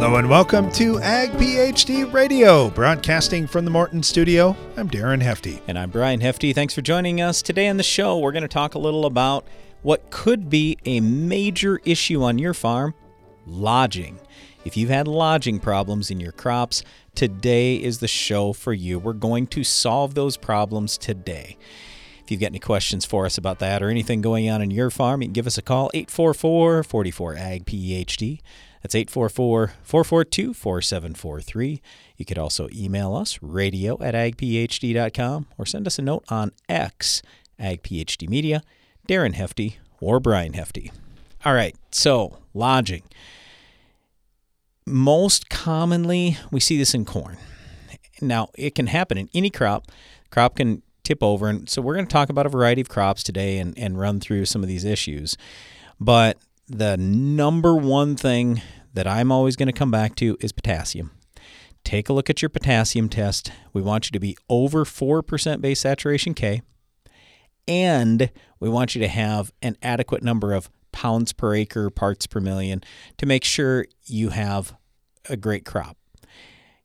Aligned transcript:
Hello 0.00 0.16
and 0.16 0.30
welcome 0.30 0.72
to 0.72 0.98
Ag 1.00 1.28
PhD 1.32 2.10
Radio, 2.10 2.70
broadcasting 2.70 3.46
from 3.46 3.66
the 3.66 3.70
Morton 3.70 4.02
Studio. 4.02 4.56
I'm 4.78 4.88
Darren 4.88 5.20
Hefty. 5.20 5.60
And 5.68 5.78
I'm 5.78 5.90
Brian 5.90 6.22
Hefty. 6.22 6.54
Thanks 6.54 6.72
for 6.72 6.80
joining 6.80 7.20
us. 7.20 7.42
Today 7.42 7.68
on 7.68 7.76
the 7.76 7.82
show, 7.82 8.18
we're 8.18 8.32
going 8.32 8.40
to 8.40 8.48
talk 8.48 8.74
a 8.74 8.78
little 8.78 9.04
about 9.04 9.46
what 9.82 10.10
could 10.10 10.48
be 10.48 10.78
a 10.86 11.00
major 11.00 11.82
issue 11.84 12.22
on 12.22 12.38
your 12.38 12.54
farm 12.54 12.94
lodging. 13.44 14.18
If 14.64 14.74
you've 14.74 14.88
had 14.88 15.06
lodging 15.06 15.60
problems 15.60 16.10
in 16.10 16.18
your 16.18 16.32
crops, 16.32 16.82
today 17.14 17.76
is 17.76 17.98
the 17.98 18.08
show 18.08 18.54
for 18.54 18.72
you. 18.72 18.98
We're 18.98 19.12
going 19.12 19.48
to 19.48 19.62
solve 19.62 20.14
those 20.14 20.38
problems 20.38 20.96
today. 20.96 21.58
If 22.24 22.30
you've 22.30 22.40
got 22.40 22.46
any 22.46 22.58
questions 22.58 23.04
for 23.04 23.26
us 23.26 23.36
about 23.36 23.58
that 23.58 23.82
or 23.82 23.90
anything 23.90 24.22
going 24.22 24.48
on 24.48 24.62
in 24.62 24.70
your 24.70 24.88
farm, 24.88 25.20
you 25.20 25.28
can 25.28 25.34
give 25.34 25.46
us 25.46 25.58
a 25.58 25.62
call 25.62 25.90
844 25.92 26.84
44 26.84 27.36
AG 27.36 27.64
PhD. 27.66 28.40
That's 28.82 28.94
844 28.94 29.74
442 29.82 30.54
4743. 30.54 31.82
You 32.16 32.24
could 32.24 32.38
also 32.38 32.68
email 32.74 33.14
us, 33.14 33.38
radio 33.42 33.98
at 34.00 34.14
agphd.com, 34.14 35.46
or 35.58 35.66
send 35.66 35.86
us 35.86 35.98
a 35.98 36.02
note 36.02 36.24
on 36.28 36.52
X, 36.68 37.22
AgPhD 37.58 38.28
Media, 38.28 38.62
Darren 39.06 39.34
Hefty, 39.34 39.78
or 40.00 40.18
Brian 40.18 40.54
Hefty. 40.54 40.90
All 41.44 41.54
right, 41.54 41.76
so 41.90 42.38
lodging. 42.54 43.02
Most 44.86 45.50
commonly, 45.50 46.38
we 46.50 46.60
see 46.60 46.78
this 46.78 46.94
in 46.94 47.04
corn. 47.04 47.36
Now, 48.20 48.48
it 48.54 48.74
can 48.74 48.88
happen 48.88 49.18
in 49.18 49.28
any 49.34 49.50
crop. 49.50 49.90
Crop 50.30 50.56
can 50.56 50.82
tip 51.04 51.22
over. 51.22 51.48
And 51.48 51.68
so, 51.68 51.80
we're 51.80 51.94
going 51.94 52.06
to 52.06 52.12
talk 52.12 52.28
about 52.28 52.46
a 52.46 52.50
variety 52.50 52.80
of 52.80 52.88
crops 52.88 53.22
today 53.22 53.58
and, 53.58 53.78
and 53.78 53.98
run 53.98 54.20
through 54.20 54.46
some 54.46 54.62
of 54.62 54.68
these 54.68 54.84
issues. 54.84 55.36
But 55.98 56.38
the 56.70 56.96
number 56.96 57.74
one 57.74 58.14
thing 58.14 58.62
that 58.94 59.06
I'm 59.06 59.32
always 59.32 59.56
going 59.56 59.66
to 59.66 59.72
come 59.72 59.90
back 59.90 60.14
to 60.16 60.36
is 60.40 60.52
potassium. 60.52 61.10
Take 61.82 62.08
a 62.08 62.12
look 62.12 62.30
at 62.30 62.40
your 62.40 62.48
potassium 62.48 63.08
test. 63.08 63.50
We 63.72 63.82
want 63.82 64.06
you 64.06 64.12
to 64.12 64.20
be 64.20 64.36
over 64.48 64.84
4% 64.84 65.60
base 65.60 65.80
saturation 65.80 66.32
K, 66.32 66.62
and 67.66 68.30
we 68.60 68.68
want 68.68 68.94
you 68.94 69.00
to 69.00 69.08
have 69.08 69.52
an 69.62 69.76
adequate 69.82 70.22
number 70.22 70.52
of 70.52 70.70
pounds 70.92 71.32
per 71.32 71.54
acre, 71.54 71.90
parts 71.90 72.28
per 72.28 72.38
million 72.38 72.84
to 73.18 73.26
make 73.26 73.42
sure 73.42 73.86
you 74.04 74.28
have 74.28 74.76
a 75.28 75.36
great 75.36 75.64
crop. 75.64 75.96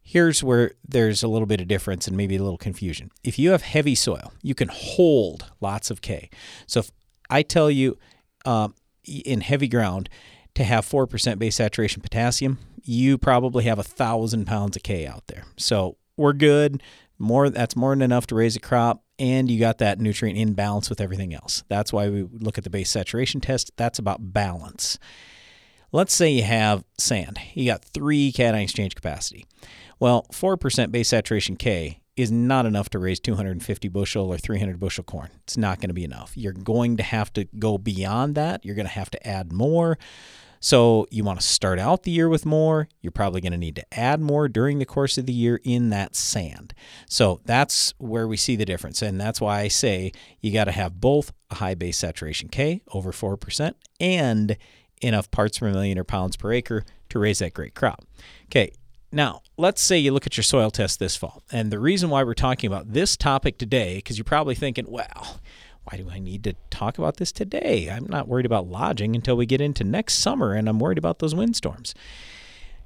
Here's 0.02 0.44
where 0.44 0.72
there's 0.88 1.22
a 1.22 1.27
little 1.27 1.47
bit 1.47 1.61
of 1.61 1.67
difference 1.67 2.08
and 2.08 2.17
maybe 2.17 2.36
a 2.38 2.44
little 2.44 2.58
confusion. 2.58 3.11
If 3.23 3.38
you 3.38 3.52
have 3.52 3.61
heavy 3.61 3.95
soil, 3.95 4.33
you 4.42 4.55
can 4.55 4.70
hold 4.72 5.52
lots 5.61 5.92
of 5.92 6.02
K. 6.02 6.30
So 6.66 6.80
if 6.80 6.92
I 7.30 7.44
tell 7.44 7.70
you, 7.70 7.97
uh, 8.45 8.70
in 9.08 9.42
heavy 9.42 9.67
ground 9.67 10.09
to 10.56 10.64
have 10.64 10.86
4% 10.86 11.39
base 11.39 11.56
saturation 11.56 12.02
potassium, 12.02 12.59
you 12.84 13.17
probably 13.17 13.66
have 13.66 13.80
a 13.80 13.84
thousand 13.84 14.45
pounds 14.45 14.75
of 14.75 14.84
K 14.84 15.06
out 15.06 15.28
there. 15.28 15.44
So 15.58 15.98
we're 16.17 16.34
good. 16.34 16.81
More 17.17 17.50
that's 17.50 17.76
more 17.76 17.92
than 17.92 18.02
enough 18.02 18.28
to 18.28 18.36
raise 18.36 18.58
a 18.58 18.59
crop, 18.59 19.02
and 19.17 19.50
you 19.50 19.58
got 19.58 19.78
that 19.78 20.00
nutrient 20.00 20.38
in 20.38 20.53
balance 20.53 20.89
with 20.89 21.00
everything 21.00 21.33
else. 21.33 21.64
That's 21.70 21.94
why 21.94 22.09
we 22.09 22.23
look 22.23 22.58
at 22.58 22.66
the 22.66 22.70
base 22.70 22.89
saturation 22.89 23.39
test. 23.39 23.72
That's 23.78 24.00
about 24.00 24.33
balance. 24.33 25.00
Let's 25.94 26.14
say 26.14 26.30
you 26.31 26.44
have 26.44 26.83
sand. 26.98 27.39
You 27.53 27.66
got 27.72 27.86
three 27.86 28.33
cation 28.33 28.56
exchange 28.56 28.95
capacity. 28.95 29.45
Well, 29.98 30.26
4% 30.33 30.92
base 30.92 31.08
saturation 31.08 31.56
K 31.56 32.02
is 32.16 32.31
not 32.31 32.66
enough 32.66 32.89
to 32.89 32.99
raise 32.99 33.19
250 33.19 33.88
bushel 33.89 34.31
or 34.31 34.38
300 34.38 34.80
bushel 34.80 35.03
corn. 35.03 35.30
It's 35.44 35.58
not 35.58 35.80
going 35.80 35.89
to 35.89 35.94
be 35.94 36.03
enough. 36.03 36.33
You're 36.35 36.53
going 36.53 36.97
to 36.97 37.03
have 37.03 37.33
to 37.33 37.45
go 37.59 37.77
beyond 37.77 38.35
that. 38.35 38.63
You're 38.63 38.75
going 38.75 38.88
to 38.88 38.91
have 38.91 39.09
to 39.11 39.27
add 39.27 39.52
more. 39.52 39.97
So 40.61 41.05
you 41.11 41.23
want 41.23 41.39
to 41.39 41.45
start 41.45 41.77
out 41.77 42.03
the 42.03 42.11
year 42.11 42.30
with 42.30 42.45
more. 42.45 42.88
You're 43.02 43.11
probably 43.11 43.42
going 43.42 43.52
to 43.52 43.58
need 43.58 43.75
to 43.75 43.93
add 43.93 44.21
more 44.21 44.48
during 44.48 44.80
the 44.80 44.86
course 44.86 45.17
of 45.17 45.25
the 45.25 45.33
year 45.33 45.59
in 45.64 45.89
that 45.92 46.15
sand. 46.15 46.73
So 47.08 47.42
that's 47.45 47.93
where 47.98 48.27
we 48.27 48.37
see 48.37 48.55
the 48.55 48.65
difference. 48.65 49.02
And 49.02 49.20
that's 49.20 49.42
why 49.42 49.59
I 49.59 49.67
say 49.67 50.11
you 50.42 50.52
got 50.52 50.64
to 50.64 50.71
have 50.71 50.99
both 50.99 51.33
a 51.52 51.55
high 51.55 51.75
base 51.75 51.98
saturation 51.98 52.49
K 52.49 52.81
over 52.93 53.11
4% 53.11 53.73
and 53.99 54.58
enough 55.02 55.30
parts 55.30 55.59
per 55.59 55.70
million 55.70 55.99
or 55.99 56.04
pounds 56.04 56.36
per 56.36 56.52
acre 56.52 56.83
to 57.09 57.20
raise 57.20 57.39
that 57.39 57.54
great 57.54 57.75
crop. 57.75 58.04
Okay, 58.45 58.71
now, 59.15 59.42
let's 59.58 59.81
say 59.81 59.98
you 59.98 60.11
look 60.11 60.27
at 60.27 60.36
your 60.36 60.43
soil 60.43 60.70
test 60.70 60.99
this 60.99 61.15
fall. 61.15 61.42
And 61.52 61.71
the 61.71 61.80
reason 61.80 62.09
why 62.09 62.23
we're 62.23 62.33
talking 62.33 62.67
about 62.67 62.92
this 62.92 63.15
topic 63.15 63.58
today, 63.58 63.95
because 63.95 64.17
you're 64.17 64.26
probably 64.26 64.55
thinking, 64.55 64.86
well, 64.87 65.39
why 65.86 65.98
do 65.98 66.09
I 66.11 66.20
need 66.20 66.43
to 66.43 66.55
talk 66.70 66.98
about 66.98 67.17
this 67.17 67.31
today? 67.31 67.89
I'm 67.89 68.08
not 68.08 68.27
worried 68.27 68.45
about 68.45 68.67
lodging 68.67 69.15
until 69.15 69.37
we 69.37 69.45
get 69.45 69.61
into 69.61 69.83
next 69.83 70.15
summer, 70.15 70.54
and 70.54 70.67
I'm 70.67 70.80
worried 70.80 70.98
about 70.98 71.20
those 71.20 71.33
windstorms. 71.33 71.95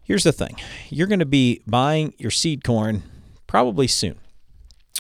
Here's 0.04 0.24
the 0.24 0.32
thing 0.32 0.58
you're 0.90 1.08
going 1.08 1.20
to 1.20 1.26
be 1.26 1.62
buying 1.66 2.14
your 2.18 2.32
seed 2.32 2.64
corn 2.64 3.04
probably 3.48 3.88
soon. 3.88 4.20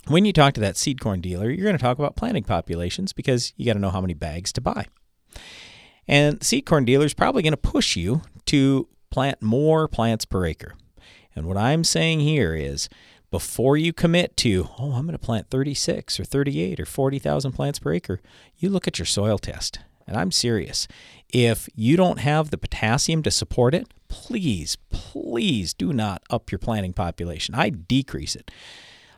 When 0.07 0.25
you 0.25 0.34
talk 0.34 0.53
to 0.56 0.62
that 0.62 0.78
seed 0.78 1.00
corn 1.00 1.22
dealer, 1.22 1.51
you're 1.51 1.66
going 1.66 1.78
to 1.78 1.84
talk 1.84 2.00
about 2.00 2.16
planting 2.16 2.44
populations 2.44 3.13
because 3.13 3.53
you 3.56 3.66
got 3.66 3.73
to 3.73 3.79
know 3.79 3.91
how 3.91 4.01
many 4.01 4.16
bags 4.16 4.51
to 4.53 4.62
buy. 4.62 4.88
And 6.07 6.44
seed 6.44 6.66
corn 6.66 6.85
dealer 6.85 7.06
is 7.06 7.13
probably 7.13 7.44
going 7.44 7.53
to 7.53 7.57
push 7.57 7.95
you 7.95 8.23
to 8.45 8.88
plant 9.12 9.41
more 9.41 9.88
plants 9.88 10.25
per 10.25 10.45
acre. 10.45 10.73
And 11.35 11.45
what 11.45 11.57
I'm 11.57 11.84
saying 11.84 12.22
here 12.22 12.56
is 12.56 12.90
before 13.31 13.78
you 13.78 13.94
commit 13.94 14.35
to, 14.38 14.69
oh, 14.79 14.94
I'm 14.94 15.06
going 15.06 15.12
to 15.12 15.19
plant 15.19 15.50
36 15.50 16.19
or 16.19 16.23
38 16.23 16.79
or 16.79 16.85
40,000 16.85 17.51
plants 17.51 17.79
per 17.79 17.94
acre, 17.94 18.19
you 18.57 18.69
look 18.69 18.88
at 18.88 18.97
your 19.00 19.06
soil 19.06 19.38
test. 19.38 19.79
And 20.07 20.18
I'm 20.18 20.31
serious. 20.31 20.88
If 21.31 21.69
you 21.75 21.95
don't 21.95 22.19
have 22.19 22.50
the 22.50 22.57
potassium 22.57 23.22
to 23.23 23.29
support 23.29 23.75
it, 23.75 23.88
please, 24.07 24.75
please 24.89 25.75
do 25.75 25.94
not 25.94 26.23
up 26.31 26.51
your 26.51 26.57
planting 26.57 26.94
population. 26.94 27.53
I 27.53 27.69
decrease 27.69 28.35
it. 28.35 28.50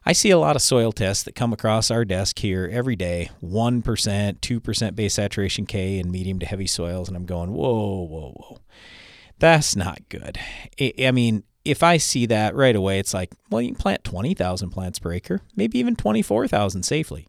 I 0.05 0.11
see 0.13 0.31
a 0.31 0.37
lot 0.37 0.55
of 0.57 0.61
soil 0.61 0.91
tests 0.91 1.23
that 1.23 1.35
come 1.35 1.53
across 1.53 1.89
our 1.91 2.03
desk 2.03 2.39
here 2.39 2.67
every 2.69 2.95
day 2.97 3.29
1%, 3.41 3.83
2% 3.83 4.95
base 4.95 5.13
saturation 5.13 5.65
K 5.65 5.99
in 5.99 6.11
medium 6.11 6.39
to 6.39 6.45
heavy 6.45 6.67
soils. 6.67 7.07
And 7.07 7.15
I'm 7.15 7.25
going, 7.25 7.53
whoa, 7.53 8.01
whoa, 8.01 8.33
whoa. 8.35 8.57
That's 9.39 9.75
not 9.75 10.09
good. 10.09 10.37
I 10.99 11.11
mean, 11.11 11.43
if 11.63 11.83
I 11.83 11.97
see 11.97 12.25
that 12.27 12.55
right 12.55 12.75
away, 12.75 12.99
it's 12.99 13.13
like, 13.13 13.33
well, 13.49 13.61
you 13.61 13.69
can 13.69 13.75
plant 13.75 14.03
20,000 14.03 14.69
plants 14.69 14.99
per 14.99 15.13
acre, 15.13 15.41
maybe 15.55 15.79
even 15.79 15.95
24,000 15.95 16.83
safely. 16.83 17.27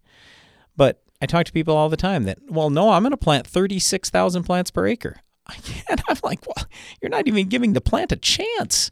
But 0.76 1.02
I 1.20 1.26
talk 1.26 1.44
to 1.46 1.52
people 1.52 1.76
all 1.76 1.88
the 1.88 1.96
time 1.96 2.24
that, 2.24 2.38
well, 2.48 2.70
no, 2.70 2.90
I'm 2.90 3.02
going 3.02 3.10
to 3.10 3.16
plant 3.16 3.46
36,000 3.46 4.42
plants 4.44 4.70
per 4.70 4.86
acre. 4.86 5.16
And 5.88 6.00
I'm 6.08 6.16
like, 6.22 6.46
well, 6.46 6.66
you're 7.02 7.10
not 7.10 7.26
even 7.26 7.48
giving 7.48 7.74
the 7.74 7.80
plant 7.80 8.12
a 8.12 8.16
chance. 8.16 8.90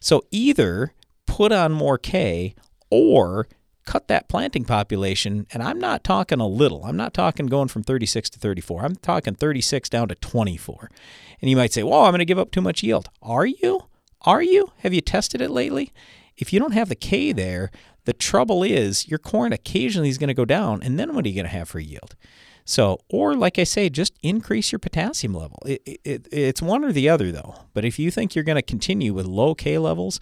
So 0.00 0.22
either 0.30 0.94
put 1.26 1.52
on 1.52 1.72
more 1.72 1.98
K 1.98 2.54
or 2.90 3.46
cut 3.84 4.08
that 4.08 4.28
planting 4.28 4.64
population. 4.64 5.46
And 5.52 5.62
I'm 5.62 5.78
not 5.78 6.04
talking 6.04 6.40
a 6.40 6.46
little, 6.46 6.84
I'm 6.84 6.96
not 6.96 7.14
talking 7.14 7.46
going 7.46 7.68
from 7.68 7.82
36 7.82 8.30
to 8.30 8.38
34. 8.38 8.84
I'm 8.84 8.96
talking 8.96 9.34
36 9.34 9.88
down 9.88 10.08
to 10.08 10.14
24. 10.14 10.90
And 11.40 11.50
you 11.50 11.56
might 11.56 11.72
say, 11.72 11.82
well, 11.82 12.04
I'm 12.04 12.12
going 12.12 12.18
to 12.20 12.24
give 12.24 12.38
up 12.38 12.50
too 12.50 12.60
much 12.60 12.82
yield. 12.82 13.10
Are 13.22 13.46
you? 13.46 13.87
Are 14.22 14.42
you? 14.42 14.72
Have 14.78 14.92
you 14.92 15.00
tested 15.00 15.40
it 15.40 15.50
lately? 15.50 15.92
If 16.36 16.52
you 16.52 16.60
don't 16.60 16.72
have 16.72 16.88
the 16.88 16.94
K 16.94 17.32
there, 17.32 17.70
the 18.04 18.12
trouble 18.12 18.62
is 18.62 19.08
your 19.08 19.18
corn 19.18 19.52
occasionally 19.52 20.08
is 20.08 20.18
going 20.18 20.28
to 20.28 20.34
go 20.34 20.44
down, 20.44 20.82
and 20.82 20.98
then 20.98 21.14
what 21.14 21.24
are 21.24 21.28
you 21.28 21.34
going 21.34 21.44
to 21.44 21.50
have 21.50 21.68
for 21.68 21.80
yield? 21.80 22.14
So, 22.64 22.98
or 23.08 23.34
like 23.34 23.58
I 23.58 23.64
say, 23.64 23.88
just 23.88 24.12
increase 24.22 24.72
your 24.72 24.78
potassium 24.78 25.32
level. 25.32 25.58
It, 25.64 25.80
it, 26.04 26.28
it's 26.30 26.60
one 26.60 26.84
or 26.84 26.92
the 26.92 27.08
other, 27.08 27.32
though. 27.32 27.54
But 27.72 27.86
if 27.86 27.98
you 27.98 28.10
think 28.10 28.34
you're 28.34 28.44
going 28.44 28.56
to 28.56 28.62
continue 28.62 29.14
with 29.14 29.24
low 29.24 29.54
K 29.54 29.78
levels 29.78 30.20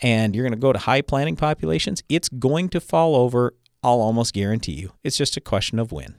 and 0.00 0.34
you're 0.34 0.44
going 0.44 0.52
to 0.52 0.60
go 0.60 0.72
to 0.72 0.78
high 0.78 1.02
planting 1.02 1.34
populations, 1.34 2.02
it's 2.08 2.28
going 2.28 2.68
to 2.68 2.80
fall 2.80 3.16
over. 3.16 3.54
I'll 3.82 4.00
almost 4.00 4.32
guarantee 4.32 4.72
you. 4.72 4.92
It's 5.02 5.16
just 5.16 5.36
a 5.36 5.40
question 5.40 5.80
of 5.80 5.90
when. 5.90 6.14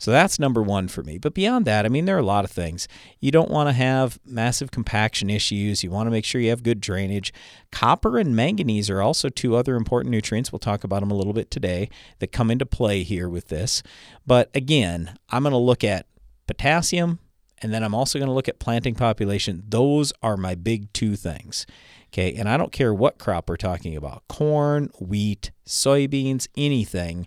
So 0.00 0.10
that's 0.10 0.38
number 0.38 0.62
one 0.62 0.88
for 0.88 1.02
me. 1.02 1.18
But 1.18 1.34
beyond 1.34 1.66
that, 1.66 1.84
I 1.84 1.90
mean, 1.90 2.06
there 2.06 2.16
are 2.16 2.20
a 2.20 2.24
lot 2.24 2.46
of 2.46 2.50
things. 2.50 2.88
You 3.20 3.30
don't 3.30 3.50
want 3.50 3.68
to 3.68 3.74
have 3.74 4.18
massive 4.24 4.70
compaction 4.70 5.28
issues. 5.28 5.84
You 5.84 5.90
want 5.90 6.06
to 6.06 6.10
make 6.10 6.24
sure 6.24 6.40
you 6.40 6.48
have 6.48 6.62
good 6.62 6.80
drainage. 6.80 7.34
Copper 7.70 8.16
and 8.16 8.34
manganese 8.34 8.88
are 8.88 9.02
also 9.02 9.28
two 9.28 9.54
other 9.54 9.76
important 9.76 10.10
nutrients. 10.10 10.50
We'll 10.50 10.58
talk 10.58 10.84
about 10.84 11.00
them 11.00 11.10
a 11.10 11.14
little 11.14 11.34
bit 11.34 11.50
today 11.50 11.90
that 12.18 12.32
come 12.32 12.50
into 12.50 12.64
play 12.64 13.02
here 13.02 13.28
with 13.28 13.48
this. 13.48 13.82
But 14.26 14.50
again, 14.54 15.16
I'm 15.28 15.42
going 15.42 15.52
to 15.52 15.58
look 15.58 15.84
at 15.84 16.06
potassium, 16.46 17.18
and 17.60 17.70
then 17.70 17.82
I'm 17.82 17.94
also 17.94 18.18
going 18.18 18.28
to 18.28 18.34
look 18.34 18.48
at 18.48 18.58
planting 18.58 18.94
population. 18.94 19.64
Those 19.68 20.14
are 20.22 20.38
my 20.38 20.54
big 20.54 20.90
two 20.94 21.14
things. 21.14 21.66
Okay, 22.08 22.34
and 22.34 22.48
I 22.48 22.56
don't 22.56 22.72
care 22.72 22.92
what 22.92 23.18
crop 23.18 23.48
we're 23.50 23.56
talking 23.56 23.94
about 23.94 24.26
corn, 24.28 24.90
wheat, 24.98 25.50
soybeans, 25.66 26.48
anything 26.56 27.26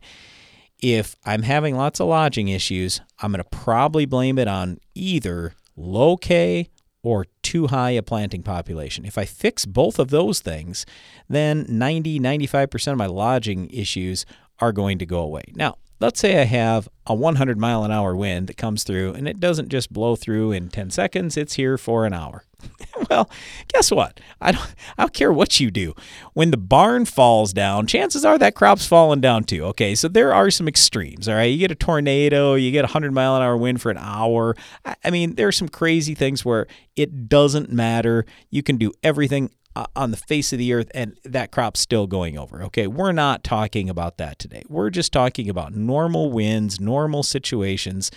if 0.84 1.16
I'm 1.26 1.44
having 1.44 1.78
lots 1.78 2.02
of 2.02 2.10
lodging 2.10 2.50
issues, 2.50 3.00
I'm 3.20 3.32
going 3.32 3.42
to 3.42 3.50
probably 3.50 4.06
blame 4.06 4.38
it 4.38 4.50
on 4.50 4.80
either 4.94 5.54
low 5.78 6.18
K 6.18 6.70
or 7.02 7.26
too 7.42 7.68
high 7.68 7.92
a 7.92 8.02
planting 8.02 8.44
population. 8.44 9.06
If 9.06 9.18
I 9.18 9.24
fix 9.24 9.66
both 9.66 9.98
of 9.98 10.10
those 10.10 10.42
things, 10.42 10.86
then 11.30 11.66
90, 11.70 12.20
95% 12.20 12.92
of 12.92 12.98
my 12.98 13.06
lodging 13.06 13.70
issues 13.70 14.26
are 14.60 14.74
going 14.74 15.00
to 15.00 15.06
go 15.06 15.20
away. 15.22 15.44
Now, 15.56 15.78
let's 16.00 16.20
say 16.20 16.42
I 16.42 16.46
have 16.46 16.90
a 17.06 17.14
100 17.14 17.58
mile 17.58 17.84
an 17.84 17.92
hour 17.92 18.16
wind 18.16 18.48
that 18.48 18.58
comes 18.58 18.84
through 18.84 19.14
and 19.14 19.28
it 19.28 19.40
doesn't 19.40 19.70
just 19.70 19.92
blow 19.92 20.16
through 20.16 20.52
in 20.52 20.70
10 20.70 20.90
seconds, 20.90 21.38
it's 21.38 21.54
here 21.54 21.78
for 21.78 22.06
an 22.06 22.14
hour. 22.14 22.46
well, 23.10 23.30
guess 23.68 23.92
what? 23.92 24.20
I 24.40 24.52
don't, 24.52 24.76
I 24.98 25.04
don't 25.04 25.14
care 25.14 25.34
what 25.34 25.60
you 25.60 25.72
do. 25.72 25.94
When 26.34 26.52
the 26.52 26.58
barn 26.58 27.06
falls 27.06 27.54
down, 27.54 27.88
chances 27.88 28.24
are 28.24 28.38
that 28.38 28.56
crop's 28.56 28.86
falling 28.86 29.22
down 29.22 29.44
too. 29.44 29.66
Okay, 29.66 29.96
so 29.96 30.08
there 30.08 30.34
are 30.34 30.50
some 30.50 30.68
extremes. 30.68 31.28
All 31.28 31.36
right, 31.36 31.46
you 31.46 31.58
get 31.58 31.72
a 31.72 31.76
tornado, 31.76 32.56
you 32.56 32.72
get 32.72 32.86
a 32.86 32.88
100 32.88 33.12
mile 33.12 33.36
an 33.36 33.42
hour 33.42 33.58
wind 33.58 33.82
for 33.82 33.92
an 33.92 33.98
hour. 33.98 34.56
I, 34.86 34.96
I 35.04 35.10
mean, 35.10 35.36
there 35.36 35.48
are 35.48 35.54
some 35.54 35.70
crazy 35.70 36.16
things 36.16 36.46
where 36.46 36.68
it 36.96 37.28
doesn't 37.28 37.72
matter. 37.72 38.26
You 38.50 38.64
can 38.64 38.78
do 38.78 38.92
everything 39.04 39.52
on 39.96 40.12
the 40.12 40.18
face 40.18 40.54
of 40.54 40.60
the 40.60 40.74
earth 40.74 40.92
and 40.94 41.18
that 41.24 41.52
crop's 41.52 41.80
still 41.80 42.08
going 42.08 42.38
over. 42.38 42.64
Okay, 42.64 42.88
we're 42.88 43.12
not 43.12 43.44
talking 43.44 43.90
about 43.90 44.18
that 44.18 44.40
today. 44.40 44.64
We're 44.68 44.90
just 44.90 45.12
talking 45.12 45.50
about 45.50 45.74
normal 45.74 46.32
winds, 46.32 46.80
normal 46.80 47.24
situations, 47.24 48.12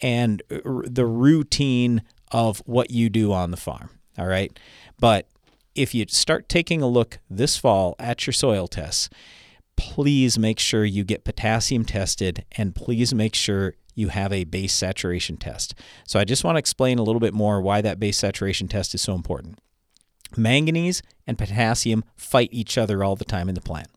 and 0.00 0.42
uh, 0.50 0.58
the 0.84 1.06
routine 1.06 2.02
of 2.32 2.58
what 2.66 2.90
you 2.90 3.08
do 3.08 3.32
on 3.32 3.50
the 3.50 3.56
farm. 3.56 3.90
All 4.18 4.26
right, 4.26 4.56
but 4.98 5.28
if 5.74 5.94
you 5.94 6.06
start 6.08 6.48
taking 6.48 6.82
a 6.82 6.88
look 6.88 7.18
this 7.30 7.56
fall 7.56 7.94
at 7.98 8.26
your 8.26 8.34
soil 8.34 8.66
tests, 8.66 9.08
please 9.76 10.38
make 10.38 10.58
sure 10.58 10.84
you 10.84 11.04
get 11.04 11.24
potassium 11.24 11.84
tested 11.84 12.44
and 12.56 12.74
please 12.74 13.14
make 13.14 13.34
sure 13.34 13.74
you 13.94 14.08
have 14.08 14.32
a 14.32 14.44
base 14.44 14.72
saturation 14.72 15.36
test. 15.36 15.74
So 16.06 16.18
I 16.18 16.24
just 16.24 16.42
want 16.42 16.56
to 16.56 16.60
explain 16.60 16.98
a 16.98 17.02
little 17.02 17.20
bit 17.20 17.34
more 17.34 17.60
why 17.60 17.80
that 17.80 18.00
base 18.00 18.18
saturation 18.18 18.66
test 18.66 18.94
is 18.94 19.02
so 19.02 19.14
important. 19.14 19.58
Magnesium 20.36 21.06
and 21.26 21.38
potassium 21.38 22.04
fight 22.16 22.48
each 22.52 22.76
other 22.78 23.04
all 23.04 23.16
the 23.16 23.24
time 23.24 23.48
in 23.48 23.54
the 23.54 23.60
plant. 23.60 23.88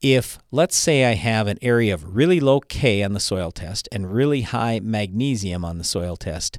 If, 0.00 0.38
let's 0.50 0.76
say, 0.76 1.04
I 1.04 1.14
have 1.14 1.46
an 1.46 1.58
area 1.62 1.94
of 1.94 2.14
really 2.14 2.38
low 2.38 2.60
K 2.60 3.02
on 3.02 3.14
the 3.14 3.20
soil 3.20 3.50
test 3.50 3.88
and 3.90 4.12
really 4.12 4.42
high 4.42 4.80
magnesium 4.82 5.64
on 5.64 5.78
the 5.78 5.84
soil 5.84 6.16
test, 6.16 6.58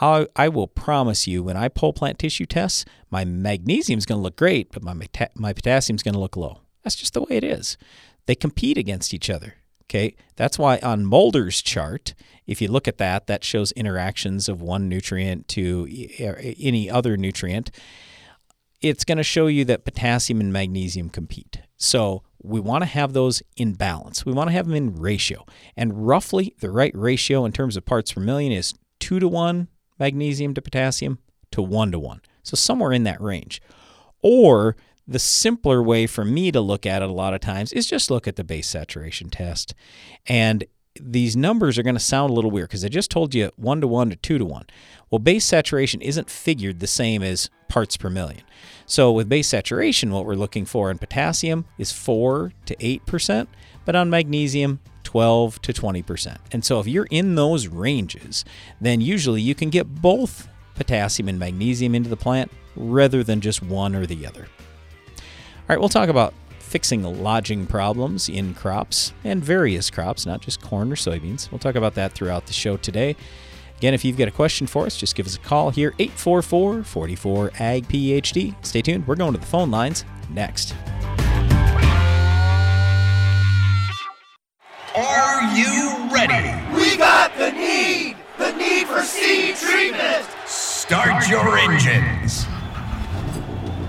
I, 0.00 0.26
I 0.36 0.48
will 0.48 0.66
promise 0.66 1.26
you 1.26 1.42
when 1.42 1.56
I 1.56 1.68
pull 1.68 1.92
plant 1.92 2.18
tissue 2.18 2.46
tests, 2.46 2.84
my 3.10 3.24
magnesium 3.24 3.98
is 3.98 4.06
going 4.06 4.18
to 4.18 4.22
look 4.22 4.36
great, 4.36 4.70
but 4.72 4.82
my, 4.82 4.94
my 5.34 5.52
potassium 5.52 5.96
is 5.96 6.02
going 6.02 6.14
to 6.14 6.20
look 6.20 6.36
low. 6.36 6.60
That's 6.82 6.96
just 6.96 7.14
the 7.14 7.22
way 7.22 7.36
it 7.36 7.44
is. 7.44 7.78
They 8.26 8.34
compete 8.34 8.76
against 8.76 9.14
each 9.14 9.30
other. 9.30 9.54
Okay, 9.88 10.16
that's 10.36 10.58
why 10.58 10.78
on 10.78 11.04
Mulder's 11.04 11.60
chart, 11.60 12.14
if 12.46 12.60
you 12.60 12.68
look 12.68 12.88
at 12.88 12.98
that, 12.98 13.26
that 13.26 13.44
shows 13.44 13.72
interactions 13.72 14.48
of 14.48 14.62
one 14.62 14.88
nutrient 14.88 15.46
to 15.48 15.86
any 16.18 16.90
other 16.90 17.16
nutrient. 17.16 17.70
It's 18.80 19.04
going 19.04 19.18
to 19.18 19.24
show 19.24 19.46
you 19.46 19.64
that 19.66 19.84
potassium 19.84 20.40
and 20.40 20.52
magnesium 20.52 21.08
compete. 21.10 21.60
So 21.76 22.22
we 22.42 22.60
want 22.60 22.82
to 22.82 22.86
have 22.86 23.12
those 23.12 23.42
in 23.56 23.72
balance. 23.74 24.26
We 24.26 24.32
want 24.32 24.48
to 24.48 24.52
have 24.52 24.66
them 24.66 24.74
in 24.74 24.94
ratio. 24.94 25.46
And 25.76 26.06
roughly 26.06 26.54
the 26.60 26.70
right 26.70 26.92
ratio 26.94 27.44
in 27.44 27.52
terms 27.52 27.76
of 27.76 27.86
parts 27.86 28.12
per 28.12 28.20
million 28.20 28.52
is 28.52 28.74
two 29.00 29.18
to 29.20 29.28
one 29.28 29.68
magnesium 29.98 30.54
to 30.54 30.62
potassium 30.62 31.18
to 31.52 31.62
one 31.62 31.92
to 31.92 31.98
one. 31.98 32.20
So 32.42 32.56
somewhere 32.56 32.92
in 32.92 33.04
that 33.04 33.20
range. 33.20 33.62
Or 34.22 34.76
the 35.06 35.18
simpler 35.18 35.82
way 35.82 36.06
for 36.06 36.24
me 36.24 36.50
to 36.50 36.60
look 36.60 36.86
at 36.86 37.02
it 37.02 37.08
a 37.08 37.12
lot 37.12 37.34
of 37.34 37.40
times 37.40 37.72
is 37.72 37.86
just 37.86 38.10
look 38.10 38.26
at 38.26 38.36
the 38.36 38.44
base 38.44 38.68
saturation 38.68 39.30
test. 39.30 39.74
And 40.26 40.64
these 41.00 41.36
numbers 41.36 41.76
are 41.76 41.82
going 41.82 41.96
to 41.96 42.00
sound 42.00 42.30
a 42.30 42.34
little 42.34 42.50
weird 42.50 42.68
because 42.68 42.84
I 42.84 42.88
just 42.88 43.10
told 43.10 43.34
you 43.34 43.50
one 43.56 43.80
to 43.80 43.88
one 43.88 44.10
to 44.10 44.16
two 44.16 44.38
to 44.38 44.44
one. 44.44 44.66
Well, 45.10 45.18
base 45.18 45.44
saturation 45.44 46.00
isn't 46.00 46.30
figured 46.30 46.80
the 46.80 46.86
same 46.86 47.22
as 47.22 47.50
parts 47.68 47.96
per 47.96 48.08
million. 48.08 48.42
So 48.86 49.10
with 49.10 49.28
base 49.28 49.48
saturation, 49.48 50.12
what 50.12 50.24
we're 50.24 50.34
looking 50.34 50.64
for 50.64 50.90
in 50.90 50.98
potassium 50.98 51.64
is 51.78 51.92
4 51.92 52.52
to 52.66 52.76
8%, 52.76 53.46
but 53.84 53.96
on 53.96 54.10
magnesium, 54.10 54.80
12 55.02 55.60
to 55.62 55.72
20%. 55.72 56.36
And 56.52 56.64
so 56.64 56.80
if 56.80 56.86
you're 56.86 57.08
in 57.10 57.34
those 57.34 57.66
ranges, 57.66 58.44
then 58.80 59.00
usually 59.00 59.40
you 59.40 59.54
can 59.54 59.70
get 59.70 60.02
both 60.02 60.48
potassium 60.74 61.28
and 61.28 61.38
magnesium 61.38 61.94
into 61.94 62.10
the 62.10 62.16
plant 62.16 62.50
rather 62.76 63.22
than 63.22 63.40
just 63.40 63.62
one 63.62 63.94
or 63.94 64.06
the 64.06 64.26
other. 64.26 64.46
All 65.64 65.74
right, 65.74 65.80
we'll 65.80 65.88
talk 65.88 66.10
about 66.10 66.34
fixing 66.58 67.02
lodging 67.22 67.66
problems 67.66 68.28
in 68.28 68.52
crops 68.52 69.14
and 69.24 69.42
various 69.42 69.88
crops, 69.88 70.26
not 70.26 70.42
just 70.42 70.60
corn 70.60 70.92
or 70.92 70.94
soybeans. 70.94 71.50
We'll 71.50 71.58
talk 71.58 71.74
about 71.74 71.94
that 71.94 72.12
throughout 72.12 72.44
the 72.44 72.52
show 72.52 72.76
today. 72.76 73.16
Again, 73.78 73.94
if 73.94 74.04
you've 74.04 74.18
got 74.18 74.28
a 74.28 74.30
question 74.30 74.66
for 74.66 74.84
us, 74.84 74.98
just 74.98 75.14
give 75.14 75.24
us 75.24 75.36
a 75.36 75.38
call 75.38 75.70
here, 75.70 75.94
844 75.98 76.84
44 76.84 77.52
AG 77.58 77.86
PhD. 77.86 78.54
Stay 78.62 78.82
tuned. 78.82 79.08
We're 79.08 79.14
going 79.14 79.32
to 79.32 79.40
the 79.40 79.46
phone 79.46 79.70
lines 79.70 80.04
next. 80.28 80.74
Are 84.94 85.56
you 85.56 86.10
ready? 86.12 86.76
We 86.76 86.98
got 86.98 87.34
the 87.38 87.52
need! 87.52 88.18
The 88.36 88.52
need 88.52 88.86
for 88.86 89.00
seed 89.00 89.56
treatment! 89.56 90.26
Start 90.44 91.26
your 91.26 91.56
engines. 91.56 92.44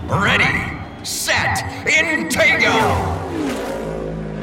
Ready 0.08 0.65
Intego! 1.88 3.26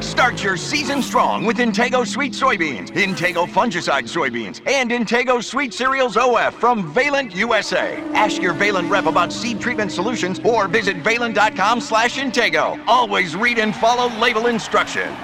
Start 0.03 0.43
your 0.43 0.57
season 0.57 1.01
strong 1.01 1.45
with 1.45 1.57
Intego 1.57 2.05
Suite 2.05 2.33
Soybeans, 2.33 2.89
Intego 2.91 3.47
Fungicide 3.47 4.03
Soybeans, 4.03 4.61
and 4.67 4.91
Intego 4.91 5.41
Suite 5.43 5.73
Cereals 5.73 6.17
OF 6.17 6.53
from 6.53 6.93
Valent 6.93 7.33
USA. 7.35 7.97
Ask 8.13 8.41
your 8.41 8.53
Valent 8.53 8.89
rep 8.91 9.05
about 9.05 9.33
seed 9.33 9.59
treatment 9.59 9.91
solutions 9.91 10.39
or 10.43 10.67
visit 10.67 10.97
valent.com 10.97 11.81
slash 11.81 12.17
Intego. 12.17 12.81
Always 12.85 13.35
read 13.35 13.59
and 13.59 13.75
follow 13.75 14.07
label 14.19 14.47
instructions. 14.47 15.17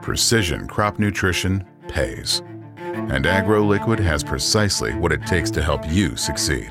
Precision 0.00 0.66
crop 0.66 0.98
nutrition 0.98 1.64
pays. 1.88 2.42
And 2.78 3.24
AgroLiquid 3.24 3.98
has 3.98 4.24
precisely 4.24 4.94
what 4.94 5.12
it 5.12 5.26
takes 5.26 5.50
to 5.52 5.62
help 5.62 5.88
you 5.88 6.16
succeed 6.16 6.70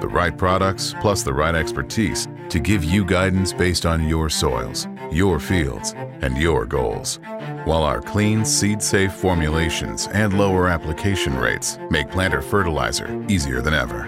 the 0.00 0.08
right 0.08 0.36
products 0.36 0.94
plus 1.00 1.22
the 1.22 1.32
right 1.32 1.54
expertise 1.54 2.28
to 2.48 2.58
give 2.58 2.82
you 2.84 3.04
guidance 3.04 3.52
based 3.52 3.86
on 3.86 4.08
your 4.08 4.28
soils, 4.28 4.88
your 5.12 5.38
fields, 5.38 5.94
and 6.22 6.36
your 6.36 6.66
goals. 6.66 7.20
While 7.64 7.82
our 7.82 8.00
clean, 8.00 8.44
seed-safe 8.44 9.12
formulations 9.12 10.08
and 10.08 10.38
lower 10.38 10.68
application 10.68 11.36
rates 11.36 11.78
make 11.90 12.10
planter 12.10 12.42
fertilizer 12.42 13.24
easier 13.28 13.60
than 13.60 13.74
ever. 13.74 14.04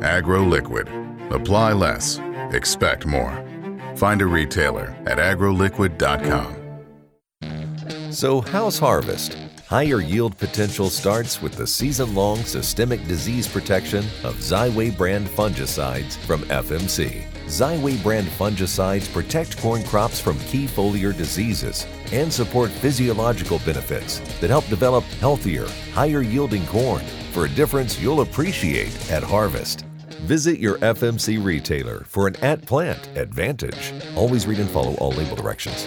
AgroLiquid. 0.00 1.32
Apply 1.32 1.72
less. 1.72 2.20
Expect 2.52 3.06
more. 3.06 3.44
Find 3.96 4.22
a 4.22 4.26
retailer 4.26 4.96
at 5.06 5.18
agroliquid.com. 5.18 6.54
So, 8.12 8.40
how's 8.40 8.78
harvest? 8.78 9.36
Higher 9.68 10.00
yield 10.00 10.38
potential 10.38 10.88
starts 10.88 11.42
with 11.42 11.52
the 11.52 11.66
season 11.66 12.14
long 12.14 12.38
systemic 12.38 13.06
disease 13.06 13.46
protection 13.46 13.98
of 14.24 14.36
Xyway 14.36 14.96
brand 14.96 15.26
fungicides 15.26 16.16
from 16.16 16.40
FMC. 16.44 17.24
Xyway 17.44 18.02
brand 18.02 18.28
fungicides 18.28 19.12
protect 19.12 19.58
corn 19.58 19.82
crops 19.84 20.18
from 20.20 20.38
key 20.38 20.64
foliar 20.64 21.14
diseases 21.14 21.86
and 22.12 22.32
support 22.32 22.70
physiological 22.70 23.58
benefits 23.66 24.20
that 24.40 24.48
help 24.48 24.66
develop 24.68 25.04
healthier, 25.20 25.68
higher 25.92 26.22
yielding 26.22 26.64
corn 26.68 27.04
for 27.34 27.44
a 27.44 27.50
difference 27.50 28.00
you'll 28.00 28.22
appreciate 28.22 29.10
at 29.10 29.22
harvest. 29.22 29.84
Visit 30.22 30.60
your 30.60 30.78
FMC 30.78 31.44
retailer 31.44 32.04
for 32.08 32.26
an 32.26 32.36
at 32.36 32.64
plant 32.64 33.06
advantage. 33.18 33.92
Always 34.16 34.46
read 34.46 34.60
and 34.60 34.70
follow 34.70 34.94
all 34.94 35.12
label 35.12 35.36
directions. 35.36 35.86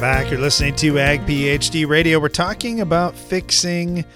back. 0.00 0.30
You're 0.30 0.40
listening 0.40 0.74
to 0.76 0.98
Ag 0.98 1.26
PhD 1.26 1.86
Radio. 1.86 2.18
We're 2.18 2.30
talking 2.30 2.80
about 2.80 3.14
fixing 3.14 4.06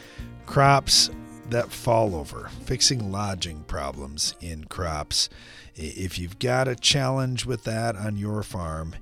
crops 0.46 1.10
that 1.50 1.70
fall 1.70 2.14
over, 2.14 2.48
fixing 2.62 3.12
lodging 3.12 3.64
problems 3.64 4.34
in 4.40 4.64
crops. 4.64 5.28
If 5.74 6.18
you've 6.18 6.38
got 6.38 6.68
a 6.68 6.74
challenge 6.74 7.44
with 7.44 7.64
that 7.64 7.96
on 7.96 8.16
your 8.16 8.42
farm, 8.42 8.94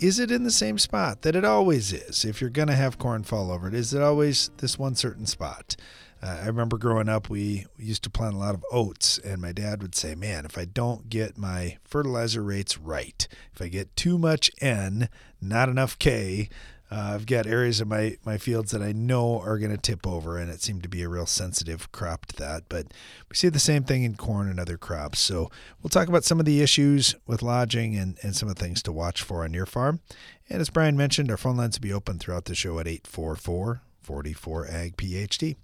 is 0.00 0.18
it 0.18 0.32
in 0.32 0.42
the 0.42 0.50
same 0.50 0.76
spot 0.76 1.22
that 1.22 1.36
it 1.36 1.44
always 1.44 1.92
is? 1.92 2.24
If 2.24 2.40
you're 2.40 2.50
going 2.50 2.66
to 2.66 2.74
have 2.74 2.98
corn 2.98 3.22
fall 3.22 3.52
over, 3.52 3.72
is 3.72 3.94
it 3.94 4.02
always 4.02 4.50
this 4.56 4.76
one 4.76 4.96
certain 4.96 5.26
spot? 5.26 5.76
Uh, 6.24 6.40
I 6.42 6.46
remember 6.46 6.78
growing 6.78 7.08
up, 7.08 7.28
we, 7.28 7.66
used 7.76 8.02
to 8.04 8.10
plant 8.10 8.34
a 8.34 8.38
lot 8.38 8.54
of 8.54 8.64
oats, 8.72 9.18
and 9.18 9.42
my 9.42 9.52
dad 9.52 9.82
would 9.82 9.94
say, 9.94 10.14
Man, 10.14 10.46
if 10.46 10.56
I 10.56 10.64
don't 10.64 11.10
get 11.10 11.36
my 11.36 11.76
fertilizer 11.84 12.42
rates 12.42 12.78
right, 12.78 13.28
if 13.52 13.60
I 13.60 13.68
get 13.68 13.94
too 13.94 14.16
much 14.16 14.50
N, 14.62 15.10
not 15.42 15.68
enough 15.68 15.98
K, 15.98 16.48
uh, 16.90 17.12
I've 17.14 17.26
got 17.26 17.46
areas 17.46 17.80
of 17.82 17.88
my, 17.88 18.16
my 18.24 18.38
fields 18.38 18.70
that 18.70 18.80
I 18.80 18.92
know 18.92 19.38
are 19.38 19.58
going 19.58 19.70
to 19.70 19.76
tip 19.76 20.06
over, 20.06 20.38
and 20.38 20.50
it 20.50 20.62
seemed 20.62 20.82
to 20.84 20.88
be 20.88 21.02
a 21.02 21.10
real 21.10 21.26
sensitive 21.26 21.92
crop 21.92 22.24
to 22.26 22.36
that. 22.36 22.70
But 22.70 22.86
we 23.28 23.36
see 23.36 23.50
the 23.50 23.58
same 23.58 23.84
thing 23.84 24.02
in 24.04 24.16
corn 24.16 24.48
and 24.48 24.58
other 24.58 24.78
crops. 24.78 25.18
So 25.18 25.50
we'll 25.82 25.90
talk 25.90 26.08
about 26.08 26.24
some 26.24 26.40
of 26.40 26.46
the 26.46 26.62
issues 26.62 27.14
with 27.26 27.42
lodging 27.42 27.96
and, 27.96 28.16
and 28.22 28.34
some 28.34 28.48
of 28.48 28.54
the 28.54 28.62
things 28.62 28.82
to 28.84 28.92
watch 28.92 29.20
for 29.20 29.44
on 29.44 29.52
your 29.52 29.66
farm. 29.66 30.00
And 30.48 30.62
as 30.62 30.70
Brian 30.70 30.96
mentioned, 30.96 31.30
our 31.30 31.36
phone 31.36 31.58
lines 31.58 31.78
will 31.78 31.82
be 31.82 31.92
open 31.92 32.18
throughout 32.18 32.46
the 32.46 32.54
show 32.54 32.78
at 32.78 32.86
844 32.86 33.82
44 34.00 34.68
Ag 34.68 34.96
PhD. 34.96 35.56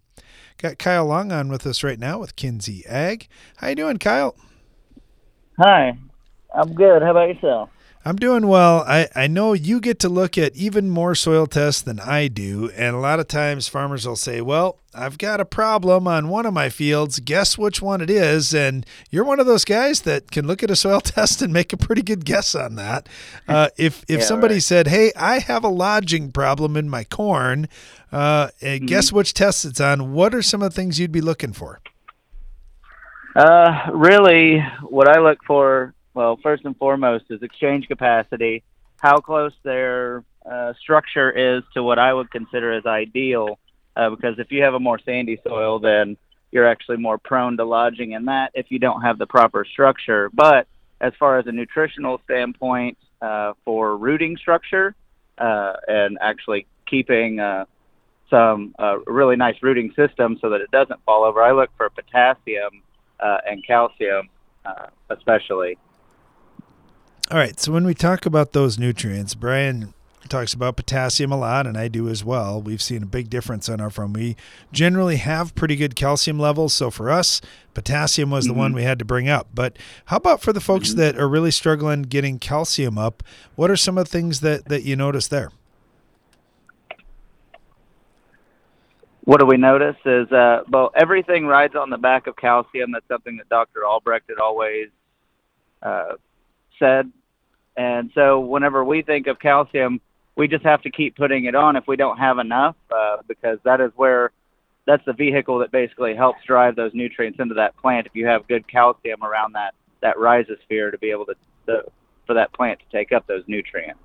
Got 0.61 0.79
Kyle 0.79 1.07
Long 1.07 1.33
on 1.33 1.49
with 1.49 1.67
us 1.67 1.83
right 1.83 1.99
now 1.99 2.19
with 2.19 2.37
Kinsey 2.37 2.85
Ag. 2.87 3.29
How 3.57 3.69
you 3.69 3.75
doing, 3.77 3.97
Kyle? 3.97 4.37
Hi, 5.59 5.97
I'm 6.55 6.75
good. 6.75 7.03
How 7.03 7.11
about 7.13 7.29
yourself? 7.29 7.71
I'm 8.05 8.17
doing 8.17 8.47
well. 8.47 8.83
I, 8.87 9.09
I 9.15 9.27
know 9.27 9.53
you 9.53 9.79
get 9.79 9.99
to 10.01 10.09
look 10.09 10.39
at 10.39 10.57
even 10.57 10.89
more 10.89 11.15
soil 11.15 11.47
tests 11.47 11.83
than 11.83 12.01
I 12.01 12.29
do. 12.29 12.71
And 12.75 12.97
a 12.97 12.99
lot 12.99 13.21
of 13.21 13.29
times 13.29 13.69
farmers 13.69 14.07
will 14.07 14.17
say, 14.17 14.41
Well, 14.41 14.79
I've 14.95 15.19
got 15.19 15.39
a 15.39 15.45
problem 15.45 16.09
on 16.09 16.29
one 16.29 16.47
of 16.47 16.55
my 16.55 16.71
fields. 16.71 17.21
Guess 17.21 17.59
which 17.59 17.83
one 17.83 18.01
it 18.01 18.09
is? 18.09 18.55
And 18.55 18.87
you're 19.11 19.25
one 19.25 19.39
of 19.39 19.47
those 19.47 19.67
guys 19.67 20.01
that 20.03 20.31
can 20.31 20.47
look 20.47 20.63
at 20.63 20.71
a 20.71 20.77
soil 20.77 21.01
test 21.03 21.43
and 21.43 21.53
make 21.53 21.75
a 21.75 21.77
pretty 21.77 22.03
good 22.03 22.25
guess 22.25 22.55
on 22.55 22.75
that. 22.77 23.07
Uh, 23.47 23.69
if 23.77 24.03
if 24.09 24.21
Yeah, 24.21 24.27
somebody 24.27 24.55
right. 24.55 24.63
said, 24.63 24.87
Hey, 24.89 25.13
I 25.15 25.39
have 25.39 25.63
a 25.63 25.69
lodging 25.69 26.33
problem 26.33 26.79
in 26.79 26.89
my 26.89 27.05
corn, 27.05 27.69
uh, 28.13 28.49
and 28.61 28.87
guess 28.87 29.13
which 29.13 29.35
test 29.35 29.65
it's 29.65 29.81
on, 29.81 30.13
what 30.13 30.35
are 30.35 30.43
some 30.43 30.63
of 30.63 30.71
the 30.71 30.75
things 30.75 30.99
you'd 30.99 31.13
be 31.13 31.21
looking 31.21 31.53
for? 31.53 31.81
Uh, 33.37 33.91
really, 33.93 34.61
what 34.83 35.09
I 35.09 35.21
look 35.21 35.39
for, 35.47 35.95
well, 36.15 36.39
first 36.43 36.65
and 36.65 36.77
foremost, 36.77 37.25
is 37.31 37.43
exchange 37.43 37.87
capacity, 37.89 38.63
how 38.99 39.19
close 39.19 39.53
their 39.63 40.25
uh, 40.45 40.73
structure 40.81 41.31
is 41.31 41.63
to 41.75 41.83
what 41.83 41.99
I 41.99 42.13
would 42.13 42.31
consider 42.31 42.73
as 42.73 42.87
ideal. 42.87 43.59
Uh, 43.97 44.11
because 44.11 44.39
if 44.39 44.51
you 44.51 44.63
have 44.63 44.75
a 44.75 44.81
more 44.81 44.99
sandy 45.05 45.39
soil, 45.47 45.79
then 45.79 46.17
you're 46.53 46.67
actually 46.67 46.97
more 46.97 47.19
prone 47.19 47.57
to 47.57 47.65
lodging 47.65 48.13
in 48.13 48.25
that 48.27 48.51
if 48.55 48.71
you 48.71 48.79
don't 48.79 49.03
have 49.03 49.19
the 49.19 49.27
proper 49.27 49.65
structure. 49.65 50.31
But 50.33 50.67
as 51.01 51.13
far 51.19 51.39
as 51.39 51.47
a 51.47 51.53
nutritional 51.53 52.21
standpoint, 52.25 52.99
uh, 53.23 53.53
for 53.65 53.97
rooting 53.97 54.37
structure 54.37 54.95
uh, 55.39 55.75
and 55.87 56.19
actually 56.21 56.67
keeping 56.87 57.39
uh, 57.39 57.67
some 58.31 58.75
uh, 58.79 58.99
really 59.07 59.37
nice 59.37 59.57
rooting 59.61 59.93
system 59.95 60.39
so 60.41 60.49
that 60.51 60.61
it 60.61 60.71
doesn't 60.71 61.03
fall 61.05 61.25
over, 61.25 61.43
I 61.43 61.53
look 61.53 61.71
for 61.77 61.91
potassium 61.91 62.83
uh, 63.19 63.39
and 63.49 63.67
calcium, 63.67 64.29
uh, 64.65 64.87
especially. 65.11 65.77
All 67.31 67.39
right. 67.39 67.59
So 67.61 67.73
when 67.73 67.85
we 67.85 67.95
talk 67.95 68.27
about 68.27 68.53
those 68.53 68.79
nutrients, 68.79 69.35
Brian 69.35 69.95
talks 70.29 70.55
about 70.55 70.77
potassium 70.77 71.33
a 71.33 71.37
lot, 71.37 71.67
and 71.67 71.77
I 71.77 71.89
do 71.89 72.09
as 72.09 72.25
well. 72.25 72.61
We've 72.61 72.83
seen 72.83 73.03
a 73.03 73.07
big 73.07 73.31
difference 73.31 73.69
on 73.69 73.81
our 73.81 73.91
farm. 73.91 74.13
We 74.13 74.37
generally 74.73 75.17
have 75.17 75.55
pretty 75.55 75.77
good 75.77 75.97
calcium 75.97 76.39
levels. 76.39 76.73
So 76.73 76.91
for 76.91 77.11
us, 77.11 77.41
potassium 77.75 78.31
was 78.31 78.47
the 78.47 78.55
one 78.55 78.73
we 78.73 78.85
had 78.85 78.99
to 79.01 79.05
bring 79.05 79.29
up. 79.29 79.49
But 79.55 79.77
how 80.07 80.17
about 80.17 80.41
for 80.41 80.53
the 80.53 80.61
folks 80.61 80.95
that 80.95 81.19
are 81.19 81.29
really 81.29 81.51
struggling 81.51 82.03
getting 82.03 82.39
calcium 82.39 82.99
up? 82.99 83.23
What 83.57 83.71
are 83.71 83.77
some 83.77 83.99
of 83.99 84.07
the 84.07 84.11
things 84.11 84.41
that, 84.41 84.67
that 84.67 84.83
you 84.85 84.97
notice 84.97 85.29
there? 85.29 85.51
What 89.25 89.41
do 89.41 89.47
we 89.47 89.57
notice 89.57 89.97
is, 90.05 90.31
uh, 90.33 90.63
well, 90.69 90.91
everything 90.97 91.47
rides 91.47 91.75
on 91.77 91.91
the 91.91 91.99
back 91.99 92.27
of 92.27 92.37
calcium. 92.37 92.93
That's 92.93 93.07
something 93.09 93.37
that 93.37 93.49
Dr. 93.49 93.85
Albrecht 93.85 94.29
had 94.29 94.39
always 94.39 94.89
uh, 95.83 96.15
said. 96.79 97.11
And 97.77 98.11
so 98.15 98.41
whenever 98.41 98.85
we 98.85 99.03
think 99.03 99.27
of 99.27 99.39
calcium, 99.39 100.01
we 100.37 100.49
just 100.49 100.65
have 100.65 100.83
to 100.83 100.91
keep 100.91 101.17
putting 101.17 101.45
it 101.45 101.55
on 101.55 101.77
if 101.77 101.85
we 101.87 101.97
don't 101.97 102.17
have 102.17 102.39
enough, 102.39 102.77
uh, 102.91 103.19
because 103.29 103.59
that 103.65 103.81
is 103.81 103.91
where 103.97 104.33
that's 104.87 105.05
the 105.05 105.13
vehicle 105.13 105.59
that 105.59 105.71
basically 105.71 106.17
helps 106.17 106.43
drive 106.47 106.77
those 106.77 106.93
nutrients 106.95 107.39
into 107.41 107.55
that 107.55 107.77
plant. 107.77 108.07
If 108.07 108.15
you 108.15 108.27
have 108.27 108.49
good 108.49 108.67
calcium 108.67 109.23
around 109.23 109.53
that 109.53 109.75
that 110.01 110.17
rhizosphere 110.17 110.91
to 110.91 110.99
be 110.99 111.11
able 111.11 111.27
to, 111.27 111.35
to 111.67 111.83
for 112.27 112.35
that 112.35 112.53
plant 112.55 112.81
to 112.81 112.97
take 112.97 113.13
up 113.13 113.27
those 113.27 113.45
nutrients. 113.47 114.01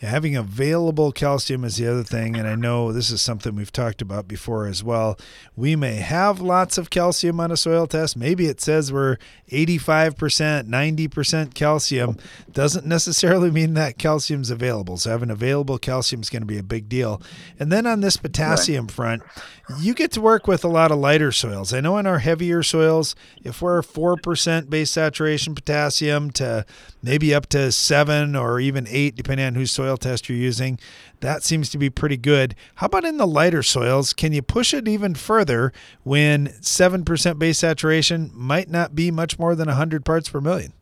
Yeah, 0.00 0.08
having 0.08 0.34
available 0.34 1.12
calcium 1.12 1.62
is 1.62 1.76
the 1.76 1.86
other 1.86 2.02
thing, 2.02 2.34
and 2.34 2.48
I 2.48 2.54
know 2.54 2.90
this 2.90 3.10
is 3.10 3.20
something 3.20 3.54
we've 3.54 3.70
talked 3.70 4.00
about 4.00 4.26
before 4.26 4.66
as 4.66 4.82
well. 4.82 5.18
We 5.56 5.76
may 5.76 5.96
have 5.96 6.40
lots 6.40 6.78
of 6.78 6.88
calcium 6.88 7.38
on 7.38 7.50
a 7.50 7.56
soil 7.56 7.86
test. 7.86 8.16
Maybe 8.16 8.46
it 8.46 8.62
says 8.62 8.90
we're 8.90 9.18
85%, 9.50 10.68
90% 10.68 11.52
calcium. 11.52 12.16
Doesn't 12.50 12.86
necessarily 12.86 13.50
mean 13.50 13.74
that 13.74 13.98
calcium's 13.98 14.48
available. 14.48 14.96
So 14.96 15.10
having 15.10 15.30
available 15.30 15.76
calcium 15.76 16.22
is 16.22 16.30
going 16.30 16.42
to 16.42 16.46
be 16.46 16.58
a 16.58 16.62
big 16.62 16.88
deal. 16.88 17.20
And 17.58 17.70
then 17.70 17.86
on 17.86 18.00
this 18.00 18.16
potassium 18.16 18.88
front, 18.88 19.22
you 19.78 19.92
get 19.94 20.12
to 20.12 20.20
work 20.20 20.46
with 20.46 20.64
a 20.64 20.68
lot 20.68 20.90
of 20.90 20.98
lighter 20.98 21.30
soils. 21.30 21.74
I 21.74 21.80
know 21.80 21.98
in 21.98 22.06
our 22.06 22.20
heavier 22.20 22.62
soils, 22.62 23.14
if 23.44 23.60
we're 23.60 23.82
4% 23.82 24.70
base 24.70 24.90
saturation 24.90 25.54
potassium 25.54 26.30
to 26.32 26.64
maybe 27.02 27.34
up 27.34 27.46
to 27.48 27.70
7 27.70 28.34
or 28.34 28.60
even 28.60 28.86
8 28.88 29.14
depending 29.14 29.46
on 29.46 29.54
whose 29.54 29.70
soil 29.70 29.89
test 29.96 30.28
you're 30.28 30.38
using, 30.38 30.78
that 31.20 31.42
seems 31.42 31.70
to 31.70 31.78
be 31.78 31.90
pretty 31.90 32.16
good. 32.16 32.54
How 32.76 32.86
about 32.86 33.04
in 33.04 33.16
the 33.16 33.26
lighter 33.26 33.62
soils? 33.62 34.12
Can 34.12 34.32
you 34.32 34.42
push 34.42 34.74
it 34.74 34.88
even 34.88 35.14
further 35.14 35.72
when 36.02 36.48
7% 36.60 37.38
base 37.38 37.58
saturation 37.58 38.30
might 38.34 38.68
not 38.68 38.94
be 38.94 39.10
much 39.10 39.38
more 39.38 39.54
than 39.54 39.68
100 39.68 40.04
parts 40.04 40.28
per 40.28 40.40
million? 40.40 40.72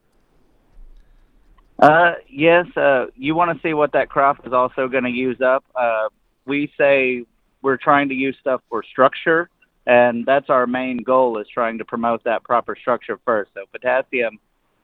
Uh, 1.78 2.14
yes, 2.28 2.66
uh, 2.76 3.06
you 3.14 3.34
want 3.34 3.56
to 3.56 3.62
see 3.66 3.72
what 3.72 3.92
that 3.92 4.08
crop 4.08 4.44
is 4.46 4.52
also 4.52 4.88
going 4.88 5.04
to 5.04 5.10
use 5.10 5.40
up. 5.40 5.64
Uh, 5.76 6.08
we 6.44 6.72
say 6.76 7.24
we're 7.62 7.76
trying 7.76 8.08
to 8.08 8.14
use 8.14 8.36
stuff 8.40 8.60
for 8.68 8.82
structure, 8.82 9.48
and 9.86 10.26
that's 10.26 10.50
our 10.50 10.66
main 10.66 10.98
goal 10.98 11.38
is 11.38 11.46
trying 11.52 11.78
to 11.78 11.84
promote 11.84 12.24
that 12.24 12.42
proper 12.42 12.74
structure 12.74 13.18
first. 13.24 13.50
So 13.54 13.64
potassium 13.70 14.38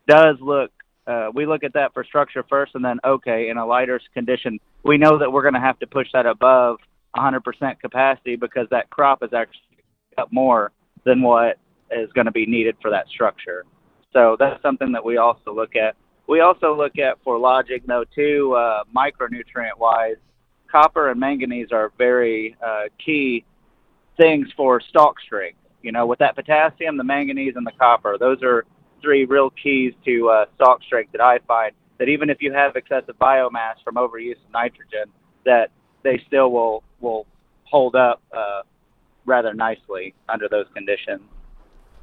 does 0.07 0.37
look, 0.40 0.71
uh, 1.06 1.30
we 1.34 1.46
look 1.46 1.64
at 1.64 1.73
that 1.75 1.92
for 1.92 2.04
structure 2.04 2.44
first, 2.49 2.75
and 2.75 2.84
then 2.84 2.99
okay, 3.04 3.49
in 3.49 3.58
a 3.58 3.66
lighter 3.66 4.00
condition, 4.12 4.58
we 4.84 4.96
know 4.96 5.18
that 5.18 5.30
we're 5.30 5.42
going 5.42 5.54
to 5.54 5.61
have 5.61 5.78
to 5.80 5.87
push 5.87 6.08
that 6.12 6.26
above 6.26 6.78
100% 7.16 7.80
capacity 7.80 8.37
because 8.37 8.66
that 8.70 8.90
crop 8.90 9.23
is 9.23 9.32
actually 9.32 9.61
up 10.18 10.32
more 10.32 10.73
than 11.04 11.23
what 11.23 11.58
is 11.90 12.11
going 12.12 12.25
to 12.25 12.32
be 12.32 12.46
needed 12.46 12.76
for 12.80 12.90
that 12.90 13.06
structure. 13.08 13.64
So 14.12 14.37
that's 14.38 14.61
something 14.62 14.92
that 14.92 15.04
we 15.04 15.16
also 15.16 15.54
look 15.54 15.76
at. 15.76 15.96
We 16.26 16.40
also 16.40 16.75
look 16.75 16.99
at 16.99 17.23
for 17.23 17.38
lodging 17.38 17.80
though 17.87 18.04
too, 18.14 18.54
uh, 18.56 18.84
micronutrient 18.94 19.78
wise, 19.78 20.16
copper 20.70 21.11
and 21.11 21.20
manganese 21.20 21.68
are 21.73 21.92
very 21.99 22.56
uh, 22.64 22.84
key 23.04 23.44
things 24.16 24.49
for 24.56 24.80
stalk 24.80 25.20
strength. 25.20 25.58
You 25.82 25.92
know, 25.92 26.06
with 26.06 26.18
that 26.20 26.34
potassium, 26.34 26.96
the 26.96 27.04
manganese, 27.04 27.54
and 27.56 27.66
the 27.66 27.73
copper, 27.78 28.16
those 28.18 28.42
are 28.42 28.64
three 29.04 29.25
real 29.26 29.50
keys 29.50 29.92
to 30.04 30.30
uh, 30.30 30.46
stalk 30.56 30.82
strength 30.82 31.12
that 31.12 31.20
I 31.20 31.38
find 31.46 31.73
that 31.99 32.08
even 32.08 32.30
if 32.30 32.38
you 32.40 32.52
have 32.52 32.75
excessive 32.75 33.16
biomass 33.20 33.75
from 33.84 33.94
overuse 33.96 34.32
of 34.32 34.52
nitrogen, 34.52 35.12
that 35.44 35.70
they 36.02 36.20
still 36.26 36.50
will 36.50 36.82
will 37.00 37.26
hold 37.64 37.94
up 37.94 38.23
uh, 38.37 38.62
rather 39.26 39.52
nicely 39.54 40.14
under 40.28 40.49
those 40.49 40.66
conditions. 40.75 41.20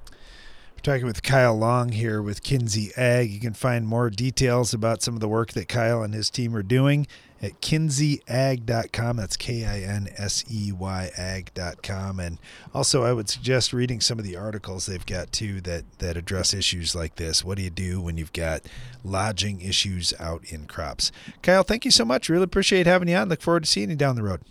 We're 0.10 0.94
talking 0.94 1.06
with 1.06 1.24
Kyle 1.24 1.56
Long 1.56 1.90
here 1.90 2.22
with 2.22 2.44
Kinsey 2.44 2.92
Ag. 2.96 3.30
You 3.30 3.40
can 3.40 3.54
find 3.54 3.88
more 3.88 4.10
details 4.10 4.74
about 4.74 5.02
some 5.02 5.14
of 5.14 5.20
the 5.20 5.28
work 5.28 5.54
that 5.54 5.68
Kyle 5.68 6.02
and 6.02 6.14
his 6.14 6.30
team 6.30 6.56
are 6.56 6.64
doing 6.64 7.08
at 7.42 7.60
kinseyag.com. 7.62 9.18
That's 9.18 9.38
K 9.38 9.66
I 9.66 9.80
N 9.80 10.10
S 10.18 10.44
E 10.52 10.72
Y 10.72 11.12
ag.com. 11.18 12.20
And 12.20 12.38
also, 12.74 13.04
I 13.04 13.14
would 13.14 13.30
suggest 13.30 13.74
reading 13.74 14.00
some 14.02 14.20
of 14.20 14.26
the 14.26 14.36
articles 14.36 14.86
they've 14.86 15.06
got 15.06 15.32
too 15.32 15.62
that, 15.62 15.84
that 16.00 16.18
address 16.18 16.54
issues 16.54 16.96
like 16.96 17.16
this. 17.16 17.44
What 17.44 17.58
do 17.58 17.64
you 17.64 17.70
do 17.70 18.02
when 18.02 18.18
you've 18.18 18.34
got 18.34 18.62
lodging 19.04 19.62
issues 19.62 20.14
out 20.20 20.44
in 20.52 20.66
crops? 20.66 21.12
Kyle, 21.42 21.64
thank 21.64 21.86
you 21.86 21.92
so 21.92 22.06
much. 22.06 22.30
Really 22.30 22.44
appreciate 22.44 22.86
having 22.86 23.08
you 23.08 23.16
on. 23.16 23.30
Look 23.30 23.42
forward 23.42 23.64
to 23.64 23.70
seeing 23.70 23.90
you 23.90 23.96
down 23.96 24.16
the 24.16 24.24
road. 24.24 24.42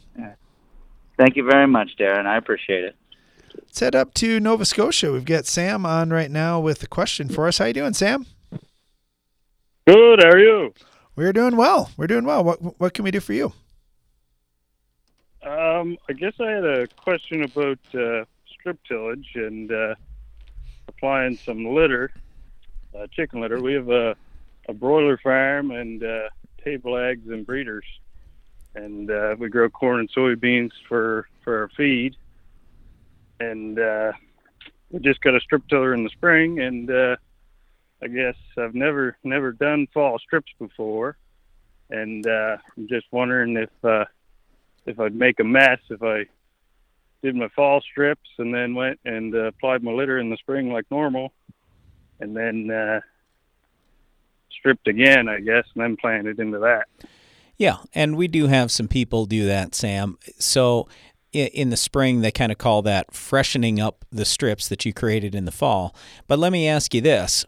Thank 1.21 1.37
you 1.37 1.45
very 1.45 1.67
much, 1.67 1.91
Darren. 1.99 2.25
I 2.25 2.39
appreciate 2.39 2.83
it. 2.83 2.97
Let's 3.55 3.79
head 3.79 3.95
up 3.95 4.15
to 4.15 4.41
Nova 4.41 4.65
Scotia. 4.65 5.13
We've 5.13 5.25
got 5.25 5.45
Sam 5.45 5.85
on 5.85 6.09
right 6.11 6.31
now 6.31 6.59
with 6.61 6.83
a 6.83 6.87
question 6.87 7.29
for 7.29 7.47
us. 7.47 7.59
How 7.59 7.67
you 7.67 7.75
doing, 7.75 7.93
Sam? 7.93 8.25
Good. 9.87 10.23
How 10.23 10.31
are 10.31 10.39
you? 10.39 10.73
We're 11.21 11.35
doing 11.35 11.55
well. 11.55 11.91
We're 11.99 12.07
doing 12.07 12.25
well. 12.25 12.43
What 12.43 12.81
what 12.81 12.95
can 12.95 13.05
we 13.05 13.11
do 13.11 13.21
for 13.21 13.35
you? 13.35 13.53
Um, 15.43 15.99
I 16.09 16.15
guess 16.15 16.33
I 16.41 16.49
had 16.51 16.65
a 16.65 16.87
question 16.87 17.43
about 17.43 17.79
uh, 17.93 18.25
strip 18.49 18.83
tillage 18.89 19.29
and 19.35 19.71
uh, 19.71 19.97
applying 20.89 21.37
some 21.37 21.75
litter, 21.75 22.11
uh, 22.99 23.07
chicken 23.13 23.43
litter. 23.43 23.61
We 23.61 23.75
have 23.75 23.91
a, 23.91 24.17
a 24.67 24.73
broiler 24.73 25.19
farm 25.19 25.73
and 25.73 26.03
uh, 26.03 26.31
table 26.65 26.97
eggs 26.97 27.29
and 27.29 27.45
breeders, 27.45 27.85
and 28.75 29.11
uh, 29.11 29.37
we 29.39 29.51
grow 29.51 29.69
corn 29.69 30.01
and 30.01 30.11
soybeans 30.11 30.73
for 30.89 31.29
for 31.45 31.61
our 31.61 31.69
feed. 31.77 32.17
and 33.41 33.79
uh, 33.79 34.13
we 34.89 35.01
just 35.01 35.21
got 35.21 35.37
a 35.37 35.41
strip 35.41 35.69
tiller 35.69 35.93
in 35.93 36.03
the 36.03 36.11
spring, 36.11 36.61
and 36.61 36.89
I 38.03 38.09
guess 38.09 38.37
I've 38.57 38.75
never 38.75 39.17
never 39.25 39.53
done 39.53 39.87
fall 39.93 40.19
strips 40.19 40.53
before, 40.59 41.17
and 41.91 42.27
uh, 42.27 42.57
I'm 42.77 42.89
just 42.89 43.07
wondering 43.11 43.57
if 43.57 43.85
uh, 43.85 44.05
if 44.87 44.99
I'd 44.99 45.15
make 45.15 45.41
a 45.41 45.45
mess 45.45 45.79
if 45.91 46.03
I 46.03 46.27
did 47.23 47.35
my 47.35 47.49
fall 47.49 47.83
strips 47.83 48.29
and 48.39 48.55
then 48.55 48.75
went 48.75 48.99
and 49.05 49.35
uh, 49.35 49.45
applied 49.45 49.83
my 49.83 49.93
litter 49.93 50.19
in 50.19 50.31
the 50.31 50.37
spring 50.39 50.73
like 50.73 50.87
normal, 50.91 51.33
and 52.21 52.35
then 52.37 52.71
uh, 52.71 53.01
stripped 54.59 54.89
again, 54.89 55.29
I 55.29 55.41
guess, 55.41 55.65
and 55.75 55.83
then 55.83 55.97
planted 55.97 56.39
into 56.39 56.59
that. 56.61 56.89
Yeah, 57.59 57.77
and 57.95 58.17
we 58.17 58.27
do 58.27 58.47
have 58.47 58.71
some 58.71 58.89
people 58.89 59.27
do 59.27 59.45
that, 59.47 59.75
Sam. 59.75 60.17
So 60.39 60.89
in 61.33 61.71
the 61.71 61.77
spring 61.77 62.21
they 62.21 62.31
kind 62.31 62.51
of 62.51 62.59
call 62.59 62.83
that 62.83 63.15
freshening 63.15 63.81
up 63.81 64.05
the 64.11 64.25
strips 64.25 64.69
that 64.69 64.85
you 64.85 64.93
created 64.93 65.35
in 65.35 65.45
the 65.45 65.53
fall. 65.53 65.95
But 66.27 66.39
let 66.39 66.53
me 66.53 66.67
ask 66.69 66.93
you 66.95 67.01
this. 67.01 67.45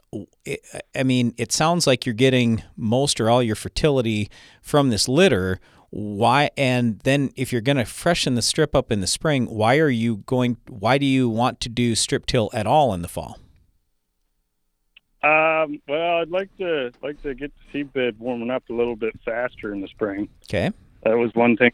I 0.95 1.03
mean 1.03 1.35
it 1.37 1.53
sounds 1.53 1.87
like 1.87 2.07
you're 2.07 2.15
getting 2.15 2.63
most 2.77 3.21
or 3.21 3.29
all 3.29 3.43
your 3.43 3.57
fertility 3.57 4.31
from 4.61 4.91
this 4.91 5.09
litter. 5.09 5.61
Why 5.91 6.51
and 6.57 7.01
then 7.01 7.31
if 7.37 7.53
you're 7.53 7.61
going 7.61 7.77
to 7.77 7.85
freshen 7.85 8.35
the 8.35 8.43
strip 8.43 8.75
up 8.75 8.91
in 8.91 9.01
the 9.01 9.07
spring 9.07 9.47
why 9.47 9.79
are 9.79 9.91
you 9.91 10.19
going 10.19 10.57
why 10.69 10.99
do 10.99 11.07
you 11.07 11.29
want 11.29 11.61
to 11.61 11.69
do 11.69 11.95
strip 11.95 12.27
till 12.27 12.51
at 12.53 12.67
all 12.67 12.95
in 12.95 13.03
the 13.03 13.09
fall? 13.09 13.39
Um, 15.25 15.81
well 15.87 16.19
i'd 16.19 16.31
like 16.31 16.57
to 16.59 16.91
like 17.03 17.23
to 17.23 17.35
get 17.35 17.53
the 17.57 17.73
seed 17.73 17.93
bed 17.93 18.19
warming 18.19 18.51
up 18.51 18.65
a 18.71 18.73
little 18.73 18.97
bit 18.97 19.19
faster 19.25 19.73
in 19.73 19.81
the 19.81 19.89
spring. 19.89 20.29
Okay. 20.49 20.71
That 21.05 21.19
was 21.19 21.33
one 21.35 21.57
thing 21.57 21.73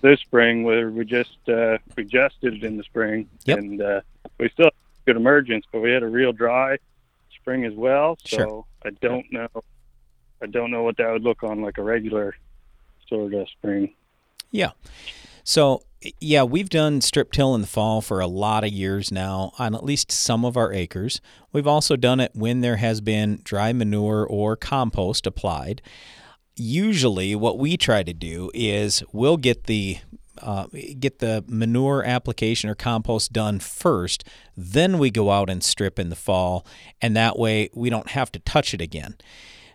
this 0.00 0.20
spring 0.20 0.62
where 0.62 0.90
we 0.90 1.04
just 1.04 1.36
uh, 1.48 1.78
we 1.96 2.04
just 2.04 2.40
did 2.40 2.54
it 2.54 2.64
in 2.64 2.76
the 2.76 2.82
spring, 2.84 3.28
yep. 3.44 3.58
and 3.58 3.80
uh, 3.80 4.00
we 4.38 4.48
still 4.50 4.66
had 4.66 4.72
good 5.06 5.16
emergence, 5.16 5.64
but 5.72 5.80
we 5.80 5.90
had 5.90 6.02
a 6.02 6.08
real 6.08 6.32
dry 6.32 6.76
spring 7.34 7.64
as 7.64 7.74
well. 7.74 8.16
So 8.24 8.36
sure. 8.36 8.64
I 8.84 8.90
don't 9.00 9.30
know, 9.32 9.48
I 10.42 10.46
don't 10.46 10.70
know 10.70 10.82
what 10.82 10.96
that 10.98 11.10
would 11.10 11.22
look 11.22 11.42
on 11.42 11.62
like 11.62 11.78
a 11.78 11.82
regular 11.82 12.34
sort 13.08 13.34
of 13.34 13.48
spring. 13.48 13.94
Yeah. 14.50 14.70
So 15.44 15.82
yeah, 16.18 16.44
we've 16.44 16.70
done 16.70 17.00
strip 17.02 17.30
till 17.30 17.54
in 17.54 17.60
the 17.60 17.66
fall 17.66 18.00
for 18.00 18.20
a 18.20 18.26
lot 18.26 18.64
of 18.64 18.70
years 18.70 19.12
now 19.12 19.52
on 19.58 19.74
at 19.74 19.84
least 19.84 20.10
some 20.10 20.44
of 20.44 20.56
our 20.56 20.72
acres. 20.72 21.20
We've 21.52 21.66
also 21.66 21.96
done 21.96 22.20
it 22.20 22.32
when 22.34 22.62
there 22.62 22.76
has 22.76 23.00
been 23.00 23.40
dry 23.44 23.72
manure 23.72 24.26
or 24.26 24.56
compost 24.56 25.26
applied 25.26 25.82
usually 26.60 27.34
what 27.34 27.58
we 27.58 27.76
try 27.76 28.02
to 28.02 28.12
do 28.12 28.50
is 28.54 29.02
we'll 29.12 29.36
get 29.36 29.64
the 29.64 29.98
uh, 30.42 30.66
get 30.98 31.18
the 31.18 31.44
manure 31.48 32.02
application 32.02 32.70
or 32.70 32.74
compost 32.74 33.32
done 33.32 33.58
first, 33.60 34.24
then 34.56 34.98
we 34.98 35.10
go 35.10 35.30
out 35.30 35.50
and 35.50 35.62
strip 35.62 35.98
in 35.98 36.08
the 36.08 36.16
fall, 36.16 36.64
and 37.02 37.14
that 37.14 37.38
way 37.38 37.68
we 37.74 37.90
don't 37.90 38.10
have 38.10 38.32
to 38.32 38.38
touch 38.38 38.72
it 38.72 38.80
again. 38.80 39.16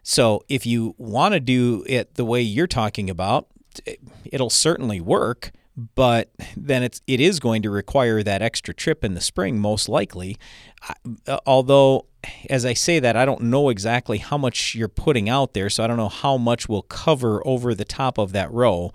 So 0.01 0.44
if 0.50 0.65
you 0.65 0.96
want 0.98 1.34
to 1.34 1.39
do 1.39 1.84
it 1.88 2.15
the 2.15 2.25
way 2.25 2.42
you're 2.42 2.68
talking 2.68 3.10
about, 3.10 3.48
it'll 4.24 4.50
certainly 4.50 5.00
work, 5.00 5.51
but 5.96 6.32
then 6.55 6.84
it's 6.84 7.01
it 7.08 7.20
is 7.20 7.39
going 7.39 7.62
to 7.62 7.70
require 7.70 8.24
that 8.24 8.41
extra 8.41 8.74
trip 8.74 9.03
in 9.03 9.13
the 9.13 9.22
spring 9.22 9.60
most 9.60 9.89
likely. 9.89 10.38
Uh, 11.27 11.39
although 11.46 12.05
as 12.50 12.65
I 12.65 12.74
say 12.74 13.00
that, 13.00 13.15
I 13.15 13.25
don't 13.25 13.41
know 13.41 13.70
exactly 13.70 14.17
how 14.17 14.38
much 14.38 14.75
you're 14.75 14.88
putting 14.88 15.29
out 15.29 15.53
there, 15.53 15.70
so 15.70 15.84
I 15.84 15.88
don't 15.88 15.98
know 15.98 16.10
how 16.10 16.38
much 16.38 16.67
will 16.67 16.84
cover 16.84 17.46
over 17.46 17.75
the 17.75 17.86
top 17.86 18.17
of 18.17 18.32
that 18.32 18.51
row. 18.51 18.91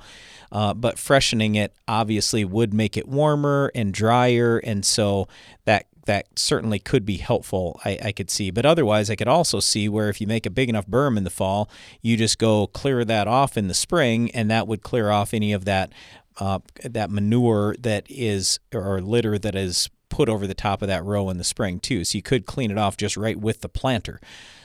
Uh, 0.52 0.74
but 0.74 0.98
freshening 0.98 1.54
it 1.54 1.72
obviously 1.86 2.44
would 2.44 2.74
make 2.74 2.96
it 2.96 3.06
warmer 3.06 3.70
and 3.74 3.94
drier, 3.94 4.58
and 4.58 4.84
so 4.84 5.28
that 5.64 5.86
that 6.06 6.26
certainly 6.36 6.80
could 6.80 7.06
be 7.06 7.18
helpful. 7.18 7.80
I, 7.84 7.98
I 8.06 8.12
could 8.12 8.30
see, 8.30 8.50
but 8.50 8.66
otherwise, 8.66 9.10
I 9.10 9.14
could 9.14 9.28
also 9.28 9.60
see 9.60 9.88
where 9.88 10.08
if 10.08 10.20
you 10.20 10.26
make 10.26 10.46
a 10.46 10.50
big 10.50 10.68
enough 10.68 10.88
berm 10.88 11.16
in 11.16 11.22
the 11.22 11.30
fall, 11.30 11.70
you 12.02 12.16
just 12.16 12.38
go 12.38 12.66
clear 12.66 13.04
that 13.04 13.28
off 13.28 13.56
in 13.56 13.68
the 13.68 13.74
spring, 13.74 14.28
and 14.32 14.50
that 14.50 14.66
would 14.66 14.82
clear 14.82 15.10
off 15.10 15.32
any 15.32 15.52
of 15.52 15.66
that 15.66 15.92
uh, 16.40 16.58
that 16.82 17.10
manure 17.10 17.76
that 17.78 18.04
is 18.08 18.58
or 18.74 19.00
litter 19.00 19.38
that 19.38 19.54
is 19.54 19.90
put 20.08 20.28
over 20.28 20.46
the 20.46 20.54
top 20.54 20.82
of 20.82 20.88
that 20.88 21.04
row 21.04 21.30
in 21.30 21.38
the 21.38 21.44
spring 21.44 21.78
too. 21.78 22.04
So 22.04 22.18
you 22.18 22.22
could 22.22 22.46
clean 22.46 22.70
it 22.70 22.78
off 22.78 22.96
just 22.96 23.16
right 23.16 23.38
with 23.38 23.60
the 23.60 23.68
planter. 23.68 24.20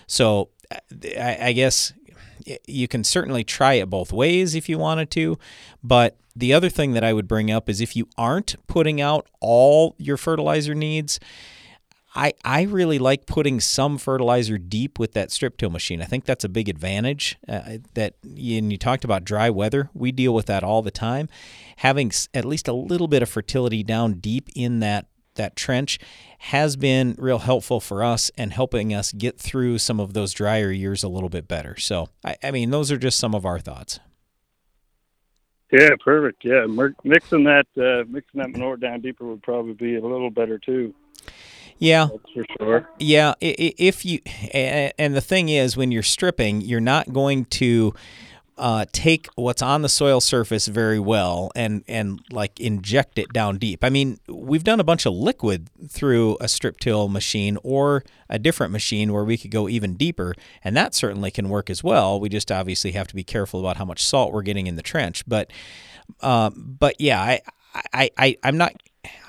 So 0.08 0.50
I, 1.18 1.38
I 1.42 1.52
guess 1.52 1.94
you 2.66 2.88
can 2.88 3.04
certainly 3.04 3.44
try 3.44 3.74
it 3.74 3.90
both 3.90 4.12
ways 4.12 4.56
if 4.56 4.70
you 4.70 4.78
wanted 4.78 5.12
to. 5.12 5.38
But 5.84 6.18
the 6.36 6.54
other 6.54 6.70
thing 6.70 6.94
that 6.94 7.04
I 7.04 7.14
would 7.14 7.28
bring 7.28 7.52
up 7.52 7.70
is 7.70 7.82
if 7.82 7.96
you 7.96 8.08
aren't 8.18 8.56
putting 8.68 9.00
out 9.00 9.28
all 9.40 9.96
your 9.98 10.18
fertilizer 10.18 10.74
needs, 10.74 11.20
I, 12.16 12.34
I 12.46 12.62
really 12.64 12.98
like 12.98 13.26
putting 13.26 13.60
some 13.60 13.98
fertilizer 13.98 14.58
deep 14.58 14.98
with 14.98 15.12
that 15.14 15.32
strip 15.32 15.58
till 15.58 15.70
machine. 15.70 16.02
I 16.02 16.06
think 16.06 16.24
that's 16.24 16.46
a 16.46 16.50
big 16.50 16.70
advantage. 16.70 17.38
Uh, 17.48 17.78
that 17.94 18.16
and 18.24 18.72
you 18.72 18.78
talked 18.78 19.04
about 19.04 19.26
dry 19.26 19.50
weather. 19.50 19.90
We 19.94 20.12
deal 20.12 20.34
with 20.34 20.46
that 20.46 20.64
all 20.64 20.82
the 20.82 20.92
time. 20.92 21.28
Having 21.78 22.14
at 22.34 22.46
least 22.46 22.68
a 22.68 22.74
little 22.74 23.08
bit 23.08 23.22
of 23.22 23.30
fertility 23.30 23.84
down 23.84 24.14
deep 24.14 24.50
in 24.56 24.80
that 24.80 25.08
that 25.36 25.58
trench 25.58 26.00
has 26.40 26.78
been 26.78 27.14
real 27.18 27.40
helpful 27.40 27.82
for 27.82 28.04
us 28.04 28.32
and 28.38 28.54
helping 28.54 28.94
us 28.94 29.12
get 29.12 29.38
through 29.38 29.78
some 29.78 30.00
of 30.00 30.14
those 30.14 30.32
drier 30.32 30.72
years 30.72 31.04
a 31.04 31.10
little 31.10 31.28
bit 31.28 31.46
better. 31.46 31.78
So, 31.78 32.08
I, 32.24 32.38
I 32.42 32.52
mean, 32.52 32.70
those 32.70 32.90
are 32.90 32.98
just 32.98 33.20
some 33.20 33.36
of 33.36 33.46
our 33.46 33.60
thoughts. 33.60 34.00
Yeah, 35.72 35.90
perfect. 36.02 36.46
Yeah, 36.46 36.66
mixing 37.04 37.44
that 37.46 37.66
uh, 37.76 38.10
mixing 38.10 38.40
that 38.40 38.52
manure 38.52 38.78
down 38.78 39.02
deeper 39.02 39.26
would 39.26 39.44
probably 39.44 39.74
be 39.74 39.96
a 39.96 40.02
little 40.02 40.30
better 40.30 40.58
too. 40.58 40.94
Yeah, 41.78 42.08
That's 42.12 42.32
for 42.34 42.46
sure. 42.58 42.90
Yeah, 43.00 43.34
if 43.42 44.06
you 44.06 44.20
and 44.54 45.16
the 45.16 45.22
thing 45.22 45.50
is, 45.50 45.76
when 45.76 45.92
you're 45.92 46.04
stripping, 46.04 46.62
you're 46.62 46.80
not 46.80 47.12
going 47.12 47.46
to 47.46 47.94
uh, 48.58 48.86
take 48.94 49.28
what's 49.36 49.62
on 49.62 49.82
the 49.82 49.90
soil 49.90 50.22
surface 50.22 50.68
very 50.68 51.00
well 51.00 51.52
and 51.56 51.84
and 51.88 52.22
like 52.32 52.60
inject 52.60 53.20
it 53.20 53.34
down 53.34 53.58
deep. 53.58 53.84
I 53.84 53.90
mean, 53.90 54.18
we've 54.30 54.64
done 54.64 54.80
a 54.80 54.84
bunch 54.84 55.06
of 55.06 55.14
liquid 55.14 55.70
through 55.90 56.38
a 56.40 56.48
strip 56.48 56.80
till 56.80 57.10
machine 57.10 57.58
or 57.64 58.04
a 58.30 58.40
different 58.40 58.72
machine 58.72 59.12
where 59.12 59.26
we 59.26 59.38
could 59.38 59.52
go 59.52 59.68
even 59.68 59.96
deeper, 59.96 60.34
and 60.64 60.76
that 60.78 60.96
certainly 60.96 61.32
can 61.32 61.50
work 61.50 61.70
as 61.70 61.84
well. 61.84 62.20
We 62.20 62.30
just 62.30 62.52
obviously 62.52 62.94
have 62.94 63.08
to 63.08 63.16
be 63.16 63.24
careful 63.24 63.60
about 63.60 63.78
how 63.78 63.86
much 63.86 64.04
salt 64.06 64.32
we're 64.32 64.42
getting 64.42 64.68
in 64.68 64.76
the 64.76 64.82
trench. 64.84 65.28
But 65.28 65.52
uh, 66.22 66.52
but 66.56 66.96
yeah, 67.00 67.22
I, 67.22 67.42
I 67.94 68.10
I 68.18 68.38
I'm 68.44 68.58
not 68.58 68.74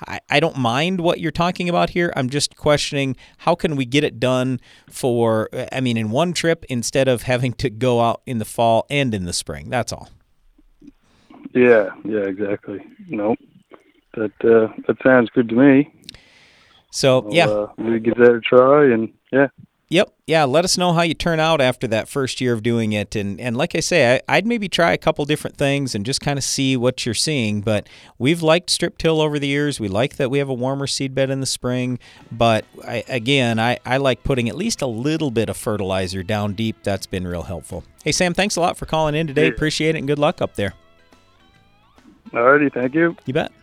I, 0.07 0.19
I 0.29 0.39
don't 0.39 0.57
mind 0.57 1.01
what 1.01 1.19
you're 1.19 1.31
talking 1.31 1.69
about 1.69 1.91
here. 1.91 2.13
I'm 2.15 2.29
just 2.29 2.55
questioning 2.55 3.15
how 3.39 3.55
can 3.55 3.75
we 3.75 3.85
get 3.85 4.03
it 4.03 4.19
done 4.19 4.59
for, 4.89 5.49
I 5.71 5.79
mean, 5.81 5.97
in 5.97 6.11
one 6.11 6.33
trip 6.33 6.65
instead 6.69 7.07
of 7.07 7.23
having 7.23 7.53
to 7.53 7.69
go 7.69 8.01
out 8.01 8.21
in 8.25 8.39
the 8.39 8.45
fall 8.45 8.85
and 8.89 9.13
in 9.13 9.25
the 9.25 9.33
spring. 9.33 9.69
That's 9.69 9.91
all. 9.91 10.09
Yeah, 11.53 11.89
yeah, 12.05 12.19
exactly. 12.19 12.85
No, 13.07 13.35
that 14.13 14.31
uh, 14.43 14.71
that 14.87 14.97
sounds 15.03 15.29
good 15.29 15.49
to 15.49 15.55
me. 15.55 15.91
So 16.91 17.27
yeah, 17.31 17.47
uh, 17.47 17.71
we 17.77 17.99
give 17.99 18.17
that 18.17 18.35
a 18.35 18.41
try, 18.41 18.85
and 18.93 19.11
yeah, 19.31 19.47
Yep. 19.89 20.13
Yeah. 20.25 20.43
Let 20.43 20.65
us 20.65 20.77
know 20.77 20.91
how 20.91 21.03
you 21.03 21.13
turn 21.13 21.39
out 21.39 21.61
after 21.61 21.87
that 21.87 22.09
first 22.09 22.41
year 22.41 22.53
of 22.53 22.61
doing 22.61 22.91
it. 22.91 23.15
And, 23.15 23.39
and 23.39 23.55
like 23.55 23.73
I 23.73 23.79
say, 23.79 24.19
I, 24.27 24.37
would 24.37 24.45
maybe 24.45 24.67
try 24.67 24.91
a 24.91 24.97
couple 24.97 25.23
different 25.23 25.55
things 25.55 25.95
and 25.95 26.05
just 26.05 26.19
kind 26.19 26.37
of 26.37 26.43
see 26.43 26.75
what 26.75 27.05
you're 27.05 27.15
seeing. 27.15 27.61
But 27.61 27.87
we've 28.17 28.41
liked 28.41 28.69
strip 28.69 28.97
till 28.97 29.21
over 29.21 29.39
the 29.39 29.47
years. 29.47 29.79
We 29.79 29.87
like 29.87 30.17
that 30.17 30.29
we 30.29 30.39
have 30.39 30.49
a 30.49 30.53
warmer 30.53 30.87
seed 30.87 31.15
bed 31.15 31.29
in 31.29 31.39
the 31.39 31.45
spring. 31.45 31.99
But 32.29 32.65
I, 32.85 33.05
again, 33.07 33.59
I, 33.59 33.79
I 33.85 33.95
like 33.97 34.23
putting 34.23 34.49
at 34.49 34.57
least 34.57 34.81
a 34.81 34.87
little 34.87 35.31
bit 35.31 35.47
of 35.47 35.55
fertilizer 35.55 36.21
down 36.21 36.53
deep. 36.53 36.83
That's 36.83 37.05
been 37.05 37.25
real 37.25 37.43
helpful. 37.43 37.85
Hey, 38.03 38.11
Sam, 38.11 38.33
thanks 38.33 38.57
a 38.57 38.61
lot 38.61 38.77
for 38.77 38.85
calling 38.85 39.15
in 39.15 39.25
today. 39.27 39.47
Appreciate 39.47 39.95
it 39.95 39.99
and 39.99 40.07
good 40.07 40.19
luck 40.19 40.41
up 40.41 40.55
there. 40.55 40.73
Alrighty. 42.31 42.73
Thank 42.73 42.93
you. 42.93 43.15
You 43.25 43.33
bet. 43.33 43.53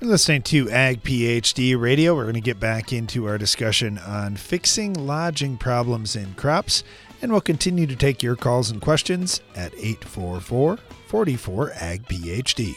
You're 0.00 0.08
listening 0.08 0.40
to 0.44 0.70
Ag 0.70 1.02
PhD 1.02 1.78
Radio. 1.78 2.14
We're 2.14 2.22
going 2.22 2.32
to 2.32 2.40
get 2.40 2.58
back 2.58 2.90
into 2.90 3.26
our 3.26 3.36
discussion 3.36 3.98
on 3.98 4.34
fixing 4.34 4.94
lodging 4.94 5.58
problems 5.58 6.16
in 6.16 6.32
crops, 6.36 6.84
and 7.20 7.30
we'll 7.30 7.42
continue 7.42 7.86
to 7.86 7.94
take 7.94 8.22
your 8.22 8.34
calls 8.34 8.70
and 8.70 8.80
questions 8.80 9.42
at 9.54 9.74
844 9.74 10.78
44 11.06 11.72
Ag 11.74 12.06
PhD. 12.06 12.76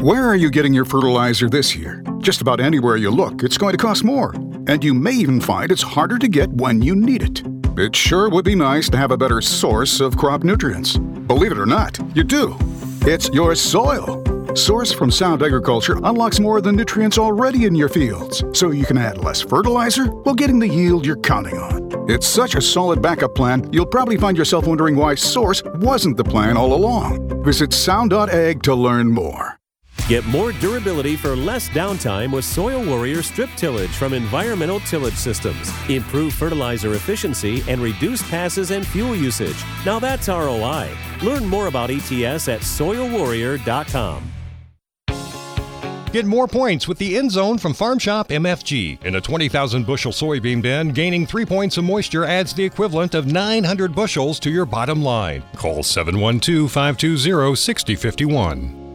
Where 0.00 0.24
are 0.24 0.36
you 0.36 0.50
getting 0.50 0.74
your 0.74 0.84
fertilizer 0.84 1.48
this 1.48 1.74
year? 1.74 2.04
Just 2.18 2.40
about 2.40 2.60
anywhere 2.60 2.96
you 2.96 3.10
look, 3.10 3.42
it's 3.42 3.58
going 3.58 3.72
to 3.72 3.78
cost 3.78 4.04
more. 4.04 4.34
And 4.68 4.82
you 4.84 4.94
may 4.94 5.12
even 5.12 5.40
find 5.40 5.70
it's 5.72 5.82
harder 5.82 6.18
to 6.18 6.28
get 6.28 6.50
when 6.50 6.82
you 6.82 6.94
need 6.94 7.22
it. 7.22 7.42
It 7.78 7.94
sure 7.94 8.28
would 8.30 8.44
be 8.44 8.54
nice 8.54 8.88
to 8.90 8.96
have 8.96 9.10
a 9.10 9.16
better 9.16 9.40
source 9.40 10.00
of 10.00 10.16
crop 10.16 10.44
nutrients. 10.44 10.96
Believe 10.96 11.52
it 11.52 11.58
or 11.58 11.66
not, 11.66 11.98
you 12.16 12.24
do. 12.24 12.56
It's 13.02 13.28
your 13.30 13.54
soil. 13.54 14.22
Source 14.56 14.92
from 14.92 15.10
Sound 15.10 15.42
Agriculture 15.42 15.98
unlocks 16.04 16.40
more 16.40 16.58
of 16.58 16.64
the 16.64 16.72
nutrients 16.72 17.18
already 17.18 17.66
in 17.66 17.74
your 17.74 17.88
fields, 17.88 18.42
so 18.52 18.70
you 18.70 18.86
can 18.86 18.96
add 18.96 19.18
less 19.18 19.42
fertilizer 19.42 20.06
while 20.06 20.34
getting 20.34 20.58
the 20.58 20.68
yield 20.68 21.04
you're 21.04 21.16
counting 21.16 21.58
on. 21.58 22.10
It's 22.10 22.26
such 22.26 22.54
a 22.54 22.62
solid 22.62 23.02
backup 23.02 23.34
plan, 23.34 23.68
you'll 23.72 23.86
probably 23.86 24.16
find 24.16 24.38
yourself 24.38 24.66
wondering 24.66 24.96
why 24.96 25.14
Source 25.14 25.62
wasn't 25.74 26.16
the 26.16 26.24
plan 26.24 26.56
all 26.56 26.72
along. 26.72 27.42
Visit 27.44 27.72
sound.ag 27.72 28.60
to 28.60 28.74
learn 28.74 29.08
more. 29.08 29.55
Get 30.08 30.24
more 30.26 30.52
durability 30.52 31.16
for 31.16 31.34
less 31.34 31.68
downtime 31.68 32.30
with 32.30 32.44
Soil 32.44 32.84
Warrior 32.84 33.22
strip 33.22 33.50
tillage 33.56 33.90
from 33.90 34.12
Environmental 34.12 34.78
Tillage 34.80 35.16
Systems. 35.16 35.70
Improve 35.88 36.32
fertilizer 36.32 36.94
efficiency 36.94 37.64
and 37.68 37.80
reduce 37.80 38.22
passes 38.30 38.70
and 38.70 38.86
fuel 38.86 39.16
usage. 39.16 39.56
Now 39.84 39.98
that's 39.98 40.28
ROI. 40.28 40.90
Learn 41.22 41.44
more 41.46 41.66
about 41.66 41.90
ETS 41.90 42.48
at 42.48 42.60
soilwarrior.com. 42.60 44.32
Get 46.12 46.24
more 46.24 46.48
points 46.48 46.88
with 46.88 46.96
the 46.96 47.18
end 47.18 47.30
zone 47.30 47.58
from 47.58 47.74
Farm 47.74 47.98
Shop 47.98 48.28
MFG. 48.28 49.04
In 49.04 49.16
a 49.16 49.20
20,000 49.20 49.84
bushel 49.84 50.12
soybean 50.12 50.62
bin, 50.62 50.92
gaining 50.92 51.26
three 51.26 51.44
points 51.44 51.76
of 51.76 51.84
moisture 51.84 52.24
adds 52.24 52.54
the 52.54 52.64
equivalent 52.64 53.14
of 53.14 53.26
900 53.26 53.94
bushels 53.94 54.40
to 54.40 54.50
your 54.50 54.64
bottom 54.64 55.02
line. 55.02 55.42
Call 55.56 55.82
712 55.82 56.70
520 56.70 57.56
6051. 57.56 58.85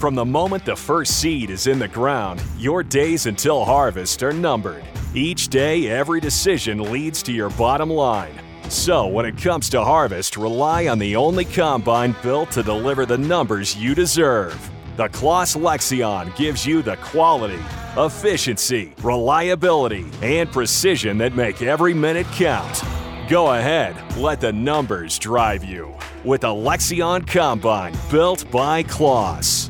From 0.00 0.14
the 0.14 0.24
moment 0.24 0.64
the 0.64 0.74
first 0.74 1.20
seed 1.20 1.50
is 1.50 1.66
in 1.66 1.78
the 1.78 1.86
ground, 1.86 2.42
your 2.56 2.82
days 2.82 3.26
until 3.26 3.66
harvest 3.66 4.22
are 4.22 4.32
numbered. 4.32 4.82
Each 5.14 5.46
day, 5.48 5.90
every 5.90 6.22
decision 6.22 6.90
leads 6.90 7.22
to 7.24 7.32
your 7.32 7.50
bottom 7.50 7.90
line. 7.90 8.32
So, 8.70 9.06
when 9.06 9.26
it 9.26 9.36
comes 9.36 9.68
to 9.68 9.84
harvest, 9.84 10.38
rely 10.38 10.86
on 10.86 10.98
the 10.98 11.16
only 11.16 11.44
combine 11.44 12.16
built 12.22 12.50
to 12.52 12.62
deliver 12.62 13.04
the 13.04 13.18
numbers 13.18 13.76
you 13.76 13.94
deserve. 13.94 14.70
The 14.96 15.10
Claas 15.10 15.54
Lexion 15.54 16.34
gives 16.34 16.64
you 16.64 16.80
the 16.80 16.96
quality, 16.96 17.60
efficiency, 17.98 18.94
reliability, 19.02 20.06
and 20.22 20.50
precision 20.50 21.18
that 21.18 21.36
make 21.36 21.60
every 21.60 21.92
minute 21.92 22.26
count. 22.32 22.82
Go 23.28 23.52
ahead, 23.52 23.96
let 24.16 24.40
the 24.40 24.50
numbers 24.54 25.18
drive 25.18 25.62
you. 25.62 25.94
With 26.24 26.40
the 26.40 26.48
Lexion 26.48 27.26
Combine, 27.26 27.94
built 28.10 28.50
by 28.50 28.82
Claas. 28.84 29.69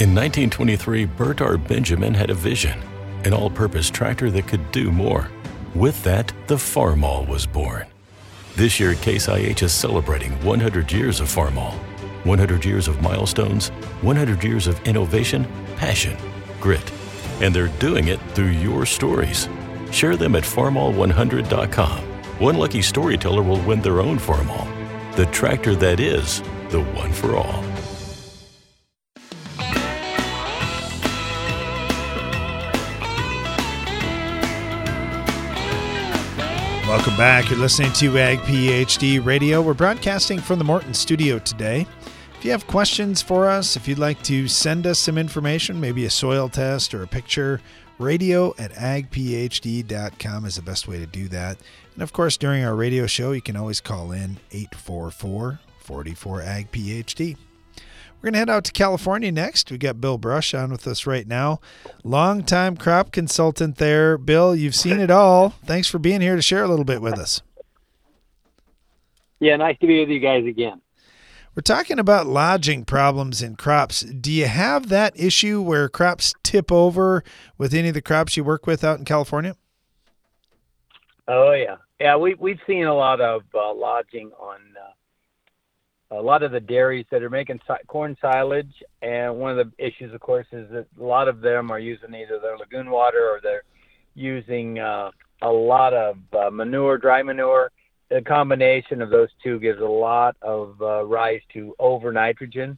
In 0.00 0.14
1923, 0.14 1.04
Bert 1.04 1.42
R. 1.42 1.58
Benjamin 1.58 2.14
had 2.14 2.30
a 2.30 2.34
vision 2.34 2.80
an 3.24 3.34
all 3.34 3.50
purpose 3.50 3.90
tractor 3.90 4.30
that 4.30 4.48
could 4.48 4.72
do 4.72 4.90
more. 4.90 5.30
With 5.74 6.02
that, 6.04 6.32
the 6.46 6.54
Farmall 6.54 7.28
was 7.28 7.44
born. 7.44 7.86
This 8.56 8.80
year, 8.80 8.94
Case 8.94 9.28
IH 9.28 9.62
is 9.62 9.72
celebrating 9.74 10.42
100 10.42 10.90
years 10.90 11.20
of 11.20 11.28
Farmall, 11.28 11.74
100 12.24 12.64
years 12.64 12.88
of 12.88 13.02
milestones, 13.02 13.68
100 14.00 14.42
years 14.42 14.66
of 14.66 14.80
innovation, 14.86 15.46
passion, 15.76 16.16
grit. 16.62 16.90
And 17.42 17.54
they're 17.54 17.68
doing 17.78 18.08
it 18.08 18.20
through 18.32 18.52
your 18.52 18.86
stories. 18.86 19.50
Share 19.92 20.16
them 20.16 20.34
at 20.34 20.44
farmall100.com. 20.44 21.98
One 22.38 22.56
lucky 22.56 22.80
storyteller 22.80 23.42
will 23.42 23.60
win 23.66 23.82
their 23.82 24.00
own 24.00 24.18
Farmall, 24.18 24.66
the 25.14 25.26
tractor 25.26 25.74
that 25.74 26.00
is 26.00 26.40
the 26.70 26.80
one 26.80 27.12
for 27.12 27.36
all. 27.36 27.69
Welcome 36.90 37.16
back. 37.16 37.48
You're 37.48 37.60
listening 37.60 37.92
to 37.92 38.18
Ag 38.18 38.40
PhD 38.40 39.24
Radio. 39.24 39.62
We're 39.62 39.74
broadcasting 39.74 40.40
from 40.40 40.58
the 40.58 40.64
Morton 40.64 40.92
studio 40.92 41.38
today. 41.38 41.86
If 42.36 42.44
you 42.44 42.50
have 42.50 42.66
questions 42.66 43.22
for 43.22 43.48
us, 43.48 43.76
if 43.76 43.86
you'd 43.86 44.00
like 44.00 44.20
to 44.24 44.48
send 44.48 44.88
us 44.88 44.98
some 44.98 45.16
information, 45.16 45.80
maybe 45.80 46.04
a 46.06 46.10
soil 46.10 46.48
test 46.48 46.92
or 46.92 47.04
a 47.04 47.06
picture, 47.06 47.60
radio 48.00 48.52
at 48.58 48.72
agphd.com 48.72 50.44
is 50.44 50.56
the 50.56 50.62
best 50.62 50.88
way 50.88 50.98
to 50.98 51.06
do 51.06 51.28
that. 51.28 51.58
And 51.94 52.02
of 52.02 52.12
course, 52.12 52.36
during 52.36 52.64
our 52.64 52.74
radio 52.74 53.06
show, 53.06 53.30
you 53.30 53.40
can 53.40 53.54
always 53.54 53.80
call 53.80 54.10
in 54.10 54.40
844 54.50 55.60
44 55.78 56.42
Ag 56.42 56.72
PhD. 56.72 57.36
We're 58.20 58.26
going 58.26 58.34
to 58.34 58.38
head 58.40 58.50
out 58.50 58.64
to 58.64 58.72
California 58.72 59.32
next. 59.32 59.70
We 59.70 59.78
got 59.78 59.98
Bill 59.98 60.18
Brush 60.18 60.52
on 60.52 60.70
with 60.70 60.86
us 60.86 61.06
right 61.06 61.26
now, 61.26 61.58
longtime 62.04 62.76
crop 62.76 63.12
consultant 63.12 63.78
there. 63.78 64.18
Bill, 64.18 64.54
you've 64.54 64.74
seen 64.74 65.00
it 65.00 65.10
all. 65.10 65.54
Thanks 65.64 65.88
for 65.88 65.98
being 65.98 66.20
here 66.20 66.36
to 66.36 66.42
share 66.42 66.62
a 66.62 66.68
little 66.68 66.84
bit 66.84 67.00
with 67.00 67.18
us. 67.18 67.40
Yeah, 69.38 69.56
nice 69.56 69.78
to 69.78 69.86
be 69.86 70.00
with 70.00 70.10
you 70.10 70.20
guys 70.20 70.44
again. 70.44 70.82
We're 71.54 71.62
talking 71.62 71.98
about 71.98 72.26
lodging 72.26 72.84
problems 72.84 73.40
in 73.40 73.56
crops. 73.56 74.02
Do 74.02 74.30
you 74.30 74.46
have 74.46 74.90
that 74.90 75.18
issue 75.18 75.62
where 75.62 75.88
crops 75.88 76.34
tip 76.42 76.70
over 76.70 77.24
with 77.56 77.72
any 77.72 77.88
of 77.88 77.94
the 77.94 78.02
crops 78.02 78.36
you 78.36 78.44
work 78.44 78.66
with 78.66 78.84
out 78.84 78.98
in 78.98 79.06
California? 79.06 79.56
Oh 81.26 81.52
yeah, 81.52 81.76
yeah. 81.98 82.16
We 82.16 82.34
we've 82.34 82.60
seen 82.66 82.84
a 82.84 82.94
lot 82.94 83.20
of 83.20 83.42
uh, 83.54 83.72
lodging 83.72 84.30
on 84.38 84.58
uh, 84.76 84.79
a 86.10 86.20
lot 86.20 86.42
of 86.42 86.50
the 86.50 86.60
dairies 86.60 87.06
that 87.10 87.22
are 87.22 87.30
making 87.30 87.60
si- 87.66 87.86
corn 87.86 88.16
silage, 88.20 88.82
and 89.00 89.36
one 89.36 89.56
of 89.56 89.64
the 89.64 89.84
issues, 89.84 90.12
of 90.12 90.20
course, 90.20 90.46
is 90.52 90.68
that 90.70 90.86
a 90.98 91.02
lot 91.02 91.28
of 91.28 91.40
them 91.40 91.70
are 91.70 91.78
using 91.78 92.14
either 92.14 92.40
their 92.40 92.58
lagoon 92.58 92.90
water 92.90 93.28
or 93.28 93.40
they're 93.42 93.62
using 94.14 94.78
uh, 94.78 95.10
a 95.42 95.48
lot 95.48 95.94
of 95.94 96.16
uh, 96.36 96.50
manure, 96.50 96.98
dry 96.98 97.22
manure. 97.22 97.70
The 98.10 98.22
combination 98.22 99.02
of 99.02 99.10
those 99.10 99.28
two 99.42 99.60
gives 99.60 99.80
a 99.80 99.84
lot 99.84 100.36
of 100.42 100.80
uh, 100.82 101.04
rise 101.04 101.42
to 101.52 101.76
over 101.78 102.12
nitrogen, 102.12 102.76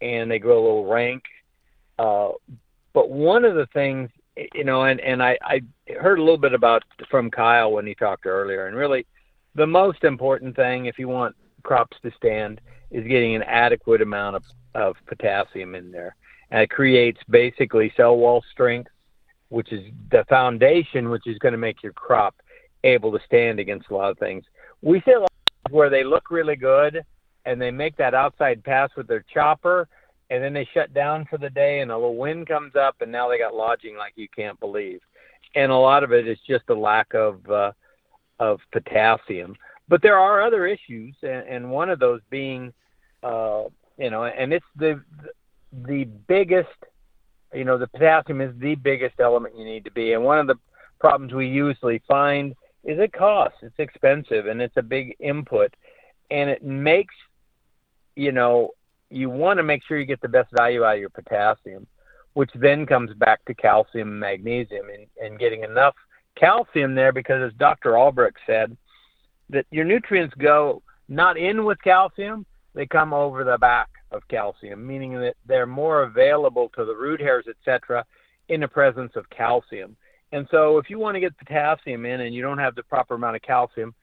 and 0.00 0.28
they 0.28 0.40
grow 0.40 0.58
a 0.58 0.64
little 0.64 0.86
rank. 0.86 1.22
Uh, 2.00 2.30
but 2.92 3.10
one 3.10 3.44
of 3.44 3.54
the 3.54 3.66
things, 3.72 4.10
you 4.54 4.64
know, 4.64 4.84
and 4.84 4.98
and 5.00 5.22
I, 5.22 5.38
I 5.42 5.60
heard 6.00 6.18
a 6.18 6.22
little 6.22 6.36
bit 6.36 6.52
about 6.52 6.82
from 7.08 7.30
Kyle 7.30 7.70
when 7.70 7.86
he 7.86 7.94
talked 7.94 8.26
earlier, 8.26 8.66
and 8.66 8.76
really, 8.76 9.06
the 9.54 9.68
most 9.68 10.02
important 10.02 10.56
thing 10.56 10.86
if 10.86 10.98
you 10.98 11.06
want 11.06 11.36
crops 11.62 11.96
to 12.02 12.10
stand 12.16 12.60
is 12.92 13.06
getting 13.06 13.34
an 13.34 13.42
adequate 13.42 14.00
amount 14.00 14.36
of, 14.36 14.42
of 14.74 14.96
potassium 15.06 15.74
in 15.74 15.90
there. 15.90 16.14
And 16.50 16.62
it 16.62 16.70
creates 16.70 17.18
basically 17.28 17.92
cell 17.96 18.16
wall 18.16 18.44
strength, 18.52 18.90
which 19.48 19.72
is 19.72 19.84
the 20.10 20.24
foundation, 20.28 21.10
which 21.10 21.26
is 21.26 21.38
going 21.38 21.52
to 21.52 21.58
make 21.58 21.82
your 21.82 21.92
crop 21.92 22.36
able 22.84 23.10
to 23.12 23.18
stand 23.26 23.58
against 23.58 23.90
a 23.90 23.94
lot 23.94 24.10
of 24.10 24.18
things. 24.18 24.44
We 24.82 25.02
see 25.04 25.12
a 25.12 25.20
lot 25.20 25.30
where 25.70 25.90
they 25.90 26.04
look 26.04 26.30
really 26.30 26.56
good 26.56 27.04
and 27.44 27.60
they 27.60 27.70
make 27.70 27.96
that 27.96 28.14
outside 28.14 28.62
pass 28.62 28.90
with 28.96 29.08
their 29.08 29.24
chopper 29.32 29.88
and 30.30 30.42
then 30.42 30.52
they 30.52 30.68
shut 30.72 30.94
down 30.94 31.26
for 31.28 31.38
the 31.38 31.50
day 31.50 31.80
and 31.80 31.90
a 31.90 31.96
little 31.96 32.16
wind 32.16 32.46
comes 32.46 32.74
up 32.76 32.96
and 33.00 33.10
now 33.10 33.28
they 33.28 33.38
got 33.38 33.54
lodging 33.54 33.96
like 33.96 34.12
you 34.16 34.28
can't 34.34 34.58
believe. 34.60 35.00
And 35.54 35.70
a 35.70 35.76
lot 35.76 36.04
of 36.04 36.12
it 36.12 36.26
is 36.26 36.38
just 36.48 36.64
a 36.70 36.74
lack 36.74 37.14
of 37.14 37.48
uh, 37.50 37.72
of 38.38 38.60
potassium. 38.72 39.54
But 39.88 40.02
there 40.02 40.18
are 40.18 40.42
other 40.42 40.66
issues, 40.66 41.14
and, 41.22 41.46
and 41.46 41.70
one 41.70 41.90
of 41.90 41.98
those 41.98 42.20
being, 42.30 42.72
uh, 43.22 43.64
you 43.98 44.10
know, 44.10 44.24
and 44.24 44.52
it's 44.52 44.66
the 44.76 45.02
the 45.86 46.04
biggest, 46.04 46.68
you 47.54 47.64
know, 47.64 47.78
the 47.78 47.86
potassium 47.86 48.40
is 48.40 48.54
the 48.58 48.74
biggest 48.74 49.14
element 49.20 49.56
you 49.56 49.64
need 49.64 49.84
to 49.84 49.90
be. 49.90 50.12
And 50.12 50.22
one 50.22 50.38
of 50.38 50.46
the 50.46 50.56
problems 51.00 51.32
we 51.32 51.48
usually 51.48 52.02
find 52.06 52.52
is 52.84 52.98
it 52.98 53.12
costs. 53.12 53.58
It's 53.62 53.78
expensive, 53.78 54.46
and 54.46 54.60
it's 54.60 54.76
a 54.76 54.82
big 54.82 55.16
input, 55.20 55.74
and 56.30 56.50
it 56.50 56.62
makes, 56.62 57.14
you 58.16 58.32
know, 58.32 58.70
you 59.08 59.30
want 59.30 59.58
to 59.58 59.62
make 59.62 59.82
sure 59.84 59.98
you 59.98 60.06
get 60.06 60.20
the 60.20 60.28
best 60.28 60.50
value 60.52 60.84
out 60.84 60.94
of 60.94 61.00
your 61.00 61.10
potassium, 61.10 61.86
which 62.34 62.50
then 62.54 62.86
comes 62.86 63.12
back 63.14 63.44
to 63.44 63.54
calcium 63.54 64.08
and 64.08 64.20
magnesium, 64.20 64.86
and, 64.92 65.06
and 65.22 65.38
getting 65.38 65.64
enough 65.64 65.94
calcium 66.34 66.94
there 66.94 67.12
because, 67.12 67.42
as 67.42 67.56
Dr. 67.58 67.96
Albrecht 67.96 68.38
said 68.46 68.76
that 69.50 69.66
your 69.70 69.84
nutrients 69.84 70.34
go 70.38 70.82
not 71.08 71.36
in 71.36 71.64
with 71.64 71.80
calcium, 71.82 72.46
they 72.74 72.86
come 72.86 73.12
over 73.12 73.44
the 73.44 73.58
back 73.58 73.88
of 74.10 74.26
calcium, 74.28 74.86
meaning 74.86 75.14
that 75.14 75.34
they're 75.46 75.66
more 75.66 76.02
available 76.02 76.70
to 76.76 76.84
the 76.84 76.94
root 76.94 77.20
hairs, 77.20 77.46
etc., 77.48 78.04
in 78.48 78.60
the 78.60 78.68
presence 78.68 79.12
of 79.16 79.28
calcium. 79.30 79.96
And 80.32 80.46
so, 80.50 80.78
if 80.78 80.88
you 80.88 80.98
want 80.98 81.14
to 81.16 81.20
get 81.20 81.36
potassium 81.36 82.06
in 82.06 82.20
and 82.20 82.34
you 82.34 82.42
don't 82.42 82.58
have 82.58 82.74
the 82.74 82.82
proper 82.82 83.14
amount 83.14 83.36
of 83.36 83.42
calcium, 83.42 83.94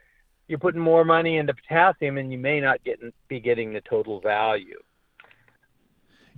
you're 0.47 0.59
putting 0.59 0.81
more 0.81 1.03
money 1.03 1.37
into 1.37 1.53
potassium, 1.53 2.17
and 2.17 2.31
you 2.31 2.37
may 2.37 2.59
not 2.59 2.83
get 2.83 2.99
be 3.27 3.39
getting 3.39 3.73
the 3.73 3.81
total 3.81 4.19
value. 4.19 4.79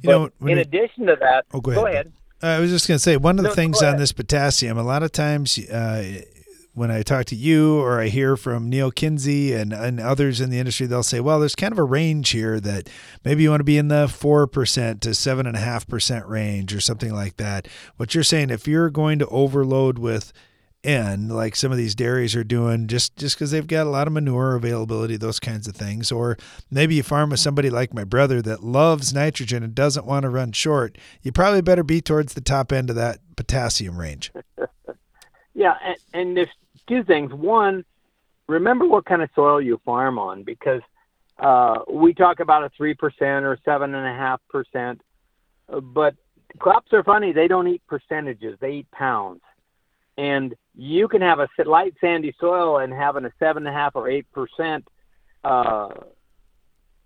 You 0.01 0.09
know, 0.09 0.29
in 0.41 0.57
it, 0.57 0.67
addition 0.67 1.05
to 1.07 1.17
that, 1.19 1.45
oh, 1.53 1.61
go 1.61 1.71
ahead. 1.71 1.83
Go 1.83 1.87
ahead. 1.87 2.13
I 2.43 2.59
was 2.59 2.71
just 2.71 2.87
going 2.87 2.95
to 2.95 2.99
say 2.99 3.17
one 3.17 3.37
of 3.37 3.43
the 3.43 3.49
No, 3.49 3.55
things 3.55 3.83
on 3.83 3.97
this 3.97 4.11
potassium. 4.11 4.77
A 4.77 4.83
lot 4.83 5.03
of 5.03 5.11
times, 5.11 5.59
uh, 5.69 6.21
when 6.73 6.89
I 6.89 7.01
talk 7.01 7.25
to 7.25 7.35
you 7.35 7.79
or 7.79 7.99
I 7.99 8.07
hear 8.07 8.37
from 8.37 8.69
Neil 8.69 8.91
Kinsey 8.91 9.53
and, 9.53 9.73
and 9.73 9.99
others 9.99 10.39
in 10.39 10.49
the 10.49 10.59
industry, 10.59 10.87
they'll 10.87 11.03
say, 11.03 11.19
"Well, 11.19 11.39
there's 11.39 11.55
kind 11.55 11.71
of 11.71 11.79
a 11.79 11.83
range 11.83 12.29
here 12.29 12.59
that 12.59 12.89
maybe 13.25 13.43
you 13.43 13.49
want 13.49 13.59
to 13.59 13.65
be 13.65 13.77
in 13.77 13.89
the 13.89 14.07
four 14.07 14.47
percent 14.47 15.01
to 15.01 15.13
seven 15.13 15.45
and 15.45 15.57
a 15.57 15.59
half 15.59 15.87
percent 15.87 16.25
range 16.27 16.73
or 16.73 16.79
something 16.79 17.13
like 17.13 17.37
that." 17.37 17.67
What 17.97 18.15
you're 18.15 18.23
saying, 18.23 18.49
if 18.49 18.67
you're 18.67 18.89
going 18.89 19.19
to 19.19 19.27
overload 19.27 19.99
with 19.99 20.31
N, 20.83 21.29
like 21.29 21.55
some 21.55 21.71
of 21.71 21.77
these 21.77 21.93
dairies 21.93 22.35
are 22.35 22.43
doing, 22.43 22.87
just 22.87 23.15
just 23.15 23.35
because 23.35 23.51
they've 23.51 23.67
got 23.67 23.85
a 23.85 23.89
lot 23.89 24.07
of 24.07 24.13
manure 24.13 24.55
availability, 24.55 25.15
those 25.15 25.39
kinds 25.39 25.67
of 25.67 25.75
things, 25.75 26.11
or 26.11 26.37
maybe 26.71 26.95
you 26.95 27.03
farm 27.03 27.29
with 27.29 27.39
somebody 27.39 27.69
like 27.69 27.93
my 27.93 28.03
brother 28.03 28.41
that 28.41 28.63
loves 28.63 29.13
nitrogen 29.13 29.61
and 29.61 29.75
doesn't 29.75 30.05
want 30.05 30.23
to 30.23 30.29
run 30.29 30.51
short, 30.53 30.97
you 31.21 31.31
probably 31.31 31.61
better 31.61 31.83
be 31.83 32.01
towards 32.01 32.33
the 32.33 32.41
top 32.41 32.71
end 32.71 32.89
of 32.89 32.95
that 32.95 33.19
potassium 33.35 33.99
range. 33.99 34.31
Yeah, 35.61 35.75
and, 35.85 35.97
and 36.13 36.37
there's 36.37 36.49
two 36.87 37.03
things. 37.03 37.31
One, 37.31 37.85
remember 38.47 38.87
what 38.87 39.05
kind 39.05 39.21
of 39.21 39.29
soil 39.35 39.61
you 39.61 39.79
farm 39.85 40.17
on 40.17 40.41
because 40.41 40.81
uh, 41.37 41.81
we 41.87 42.15
talk 42.15 42.39
about 42.39 42.63
a 42.63 42.71
three 42.75 42.95
percent 42.95 43.45
or 43.45 43.59
seven 43.63 43.93
and 43.93 44.07
a 44.07 44.17
half 44.19 44.41
percent, 44.49 45.01
but 45.69 46.15
crops 46.57 46.91
are 46.93 47.03
funny. 47.03 47.31
They 47.31 47.47
don't 47.47 47.67
eat 47.67 47.83
percentages; 47.85 48.57
they 48.59 48.71
eat 48.71 48.91
pounds. 48.91 49.41
And 50.17 50.55
you 50.75 51.07
can 51.07 51.21
have 51.21 51.37
a 51.37 51.47
light 51.63 51.93
sandy 52.01 52.33
soil 52.39 52.79
and 52.79 52.91
having 52.91 53.25
a 53.25 53.31
seven 53.37 53.67
and 53.67 53.75
a 53.75 53.79
half 53.79 53.95
or 53.95 54.09
eight 54.09 54.25
percent 54.31 54.87
uh, 55.43 55.89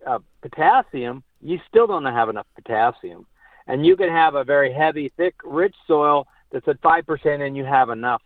uh, 0.07 0.19
potassium, 0.41 1.23
you 1.41 1.59
still 1.67 1.87
don't 1.87 2.05
have 2.05 2.29
enough 2.29 2.47
potassium. 2.55 3.25
And 3.67 3.85
you 3.85 3.97
can 3.97 4.09
have 4.09 4.35
a 4.35 4.45
very 4.45 4.71
heavy, 4.71 5.11
thick, 5.17 5.35
rich 5.43 5.75
soil 5.87 6.25
that's 6.53 6.69
at 6.69 6.79
five 6.81 7.05
percent, 7.05 7.41
and 7.41 7.57
you 7.57 7.65
have 7.65 7.89
enough 7.89 8.21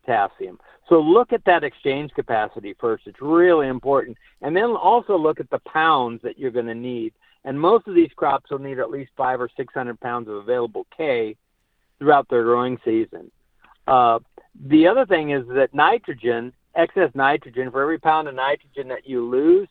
potassium. 0.00 0.58
So 0.88 1.00
look 1.00 1.32
at 1.32 1.44
that 1.44 1.64
exchange 1.64 2.10
capacity 2.14 2.74
first. 2.80 3.06
It's 3.06 3.20
really 3.20 3.68
important. 3.68 4.16
And 4.42 4.56
then 4.56 4.70
also 4.70 5.16
look 5.16 5.40
at 5.40 5.50
the 5.50 5.60
pounds 5.60 6.20
that 6.22 6.38
you're 6.38 6.50
going 6.50 6.66
to 6.66 6.74
need. 6.74 7.12
And 7.44 7.58
most 7.58 7.86
of 7.86 7.94
these 7.94 8.10
crops 8.16 8.50
will 8.50 8.58
need 8.58 8.78
at 8.78 8.90
least 8.90 9.12
five 9.16 9.40
or 9.40 9.48
600 9.56 10.00
pounds 10.00 10.28
of 10.28 10.34
available 10.34 10.86
K 10.96 11.36
throughout 11.98 12.28
their 12.28 12.42
growing 12.42 12.78
season. 12.84 13.30
Uh, 13.86 14.18
the 14.66 14.86
other 14.86 15.06
thing 15.06 15.30
is 15.30 15.46
that 15.48 15.72
nitrogen, 15.72 16.52
excess 16.74 17.10
nitrogen, 17.14 17.70
for 17.70 17.82
every 17.82 17.98
pound 17.98 18.28
of 18.28 18.34
nitrogen 18.34 18.88
that 18.88 19.06
you 19.06 19.24
lose 19.24 19.68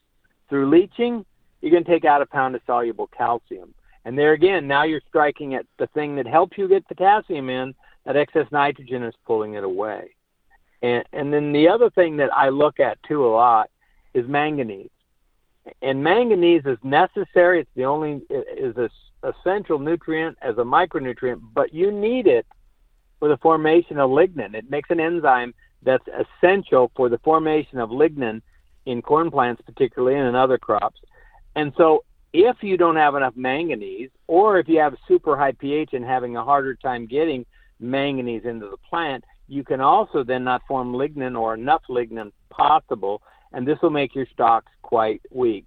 through 0.47 0.69
leaching, 0.69 1.25
you're 1.61 1.71
going 1.71 1.83
to 1.83 1.91
take 1.91 2.05
out 2.05 2.21
a 2.21 2.25
pound 2.25 2.55
of 2.55 2.61
soluble 2.65 3.07
calcium. 3.15 3.73
And 4.05 4.17
there 4.17 4.33
again, 4.33 4.67
now 4.67 4.83
you're 4.83 5.01
striking 5.07 5.55
at 5.55 5.65
the 5.77 5.87
thing 5.87 6.15
that 6.15 6.25
helps 6.25 6.57
you 6.57 6.67
get 6.67 6.87
potassium 6.87 7.49
in, 7.49 7.75
that 8.05 8.15
excess 8.15 8.47
nitrogen 8.51 9.03
is 9.03 9.13
pulling 9.25 9.55
it 9.55 9.63
away. 9.63 10.11
And, 10.81 11.03
and 11.11 11.33
then 11.33 11.51
the 11.51 11.67
other 11.69 11.89
thing 11.89 12.17
that 12.17 12.33
I 12.33 12.49
look 12.49 12.79
at 12.79 13.01
too 13.03 13.25
a 13.25 13.27
lot 13.27 13.69
is 14.13 14.27
manganese. 14.27 14.89
And 15.81 16.03
manganese 16.03 16.63
is 16.65 16.77
necessary. 16.83 17.61
It's 17.61 17.69
the 17.75 17.85
only 17.85 18.21
is 18.29 18.75
a 18.77 18.89
essential 19.23 19.79
nutrient 19.79 20.37
as 20.41 20.57
a 20.57 20.63
micronutrient, 20.63 21.41
but 21.53 21.73
you 21.73 21.91
need 21.91 22.27
it 22.27 22.45
for 23.19 23.27
the 23.27 23.37
formation 23.37 23.99
of 23.99 24.09
lignin. 24.09 24.55
It 24.55 24.69
makes 24.69 24.89
an 24.89 24.99
enzyme 24.99 25.53
that's 25.83 26.05
essential 26.07 26.91
for 26.95 27.09
the 27.09 27.17
formation 27.19 27.79
of 27.79 27.89
lignin 27.89 28.41
in 28.85 29.01
corn 29.01 29.29
plants, 29.29 29.61
particularly, 29.65 30.17
and 30.17 30.27
in 30.27 30.35
other 30.35 30.57
crops. 30.57 30.99
And 31.55 31.73
so, 31.77 32.03
if 32.31 32.57
you 32.61 32.77
don't 32.77 32.95
have 32.95 33.15
enough 33.15 33.35
manganese, 33.35 34.11
or 34.27 34.59
if 34.59 34.67
you 34.67 34.79
have 34.79 34.95
super 35.07 35.35
high 35.35 35.51
pH 35.51 35.93
and 35.93 36.05
having 36.05 36.37
a 36.37 36.43
harder 36.43 36.75
time 36.75 37.07
getting 37.07 37.45
manganese 37.79 38.45
into 38.45 38.69
the 38.69 38.77
plant, 38.77 39.23
you 39.49 39.63
can 39.63 39.81
also 39.81 40.23
then 40.23 40.43
not 40.43 40.61
form 40.67 40.93
lignin 40.93 41.37
or 41.37 41.55
enough 41.55 41.81
lignin 41.89 42.31
possible, 42.49 43.21
and 43.51 43.67
this 43.67 43.77
will 43.81 43.89
make 43.89 44.15
your 44.15 44.27
stalks 44.31 44.71
quite 44.83 45.21
weak. 45.31 45.65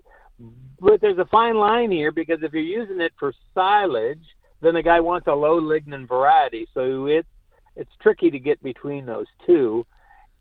But 0.81 1.01
there's 1.01 1.19
a 1.19 1.27
fine 1.27 1.57
line 1.57 1.91
here 1.91 2.13
because 2.13 2.39
if 2.43 2.53
you're 2.53 2.63
using 2.63 3.01
it 3.01 3.13
for 3.19 3.33
silage, 3.55 4.25
then 4.61 4.75
the 4.75 4.83
guy 4.83 5.01
wants 5.01 5.27
a 5.27 5.33
low 5.35 5.61
lignin 5.61 6.09
variety, 6.09 6.67
so 6.73 7.07
it's 7.07 7.29
it's 7.75 7.91
tricky 8.01 8.31
to 8.31 8.39
get 8.39 8.63
between 8.63 9.07
those 9.07 9.27
two. 9.47 9.85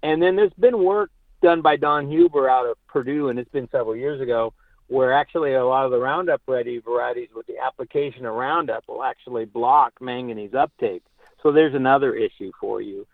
And 0.03 0.21
then 0.21 0.35
there's 0.35 0.53
been 0.59 0.83
work 0.83 1.11
done 1.41 1.61
by 1.61 1.77
Don 1.77 2.09
Huber 2.09 2.49
out 2.49 2.67
of 2.67 2.77
Purdue, 2.87 3.29
and 3.29 3.39
it's 3.39 3.51
been 3.51 3.69
several 3.71 3.95
years 3.95 4.21
ago, 4.21 4.53
where 4.87 5.13
actually 5.13 5.53
a 5.53 5.65
lot 5.65 5.85
of 5.85 5.91
the 5.91 5.97
Roundup 5.97 6.41
Ready 6.47 6.79
varieties 6.79 7.29
with 7.33 7.47
the 7.47 7.57
application 7.57 8.25
of 8.25 8.33
Roundup 8.33 8.83
will 8.87 9.03
actually 9.03 9.45
block 9.45 9.93
manganese 10.01 10.53
uptake. 10.53 11.03
So 11.41 11.51
there's 11.51 11.73
another 11.73 12.13
issue 12.13 12.51
for 12.59 12.81
you. 12.81 13.07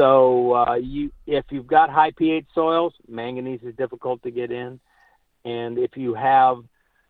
So 0.00 0.54
uh, 0.54 0.74
you, 0.76 1.12
if 1.26 1.44
you've 1.50 1.66
got 1.66 1.90
high 1.90 2.12
pH 2.16 2.46
soils, 2.54 2.94
manganese 3.06 3.60
is 3.62 3.74
difficult 3.76 4.22
to 4.22 4.30
get 4.30 4.50
in, 4.50 4.80
and 5.44 5.76
if 5.76 5.94
you 5.94 6.14
have, 6.14 6.56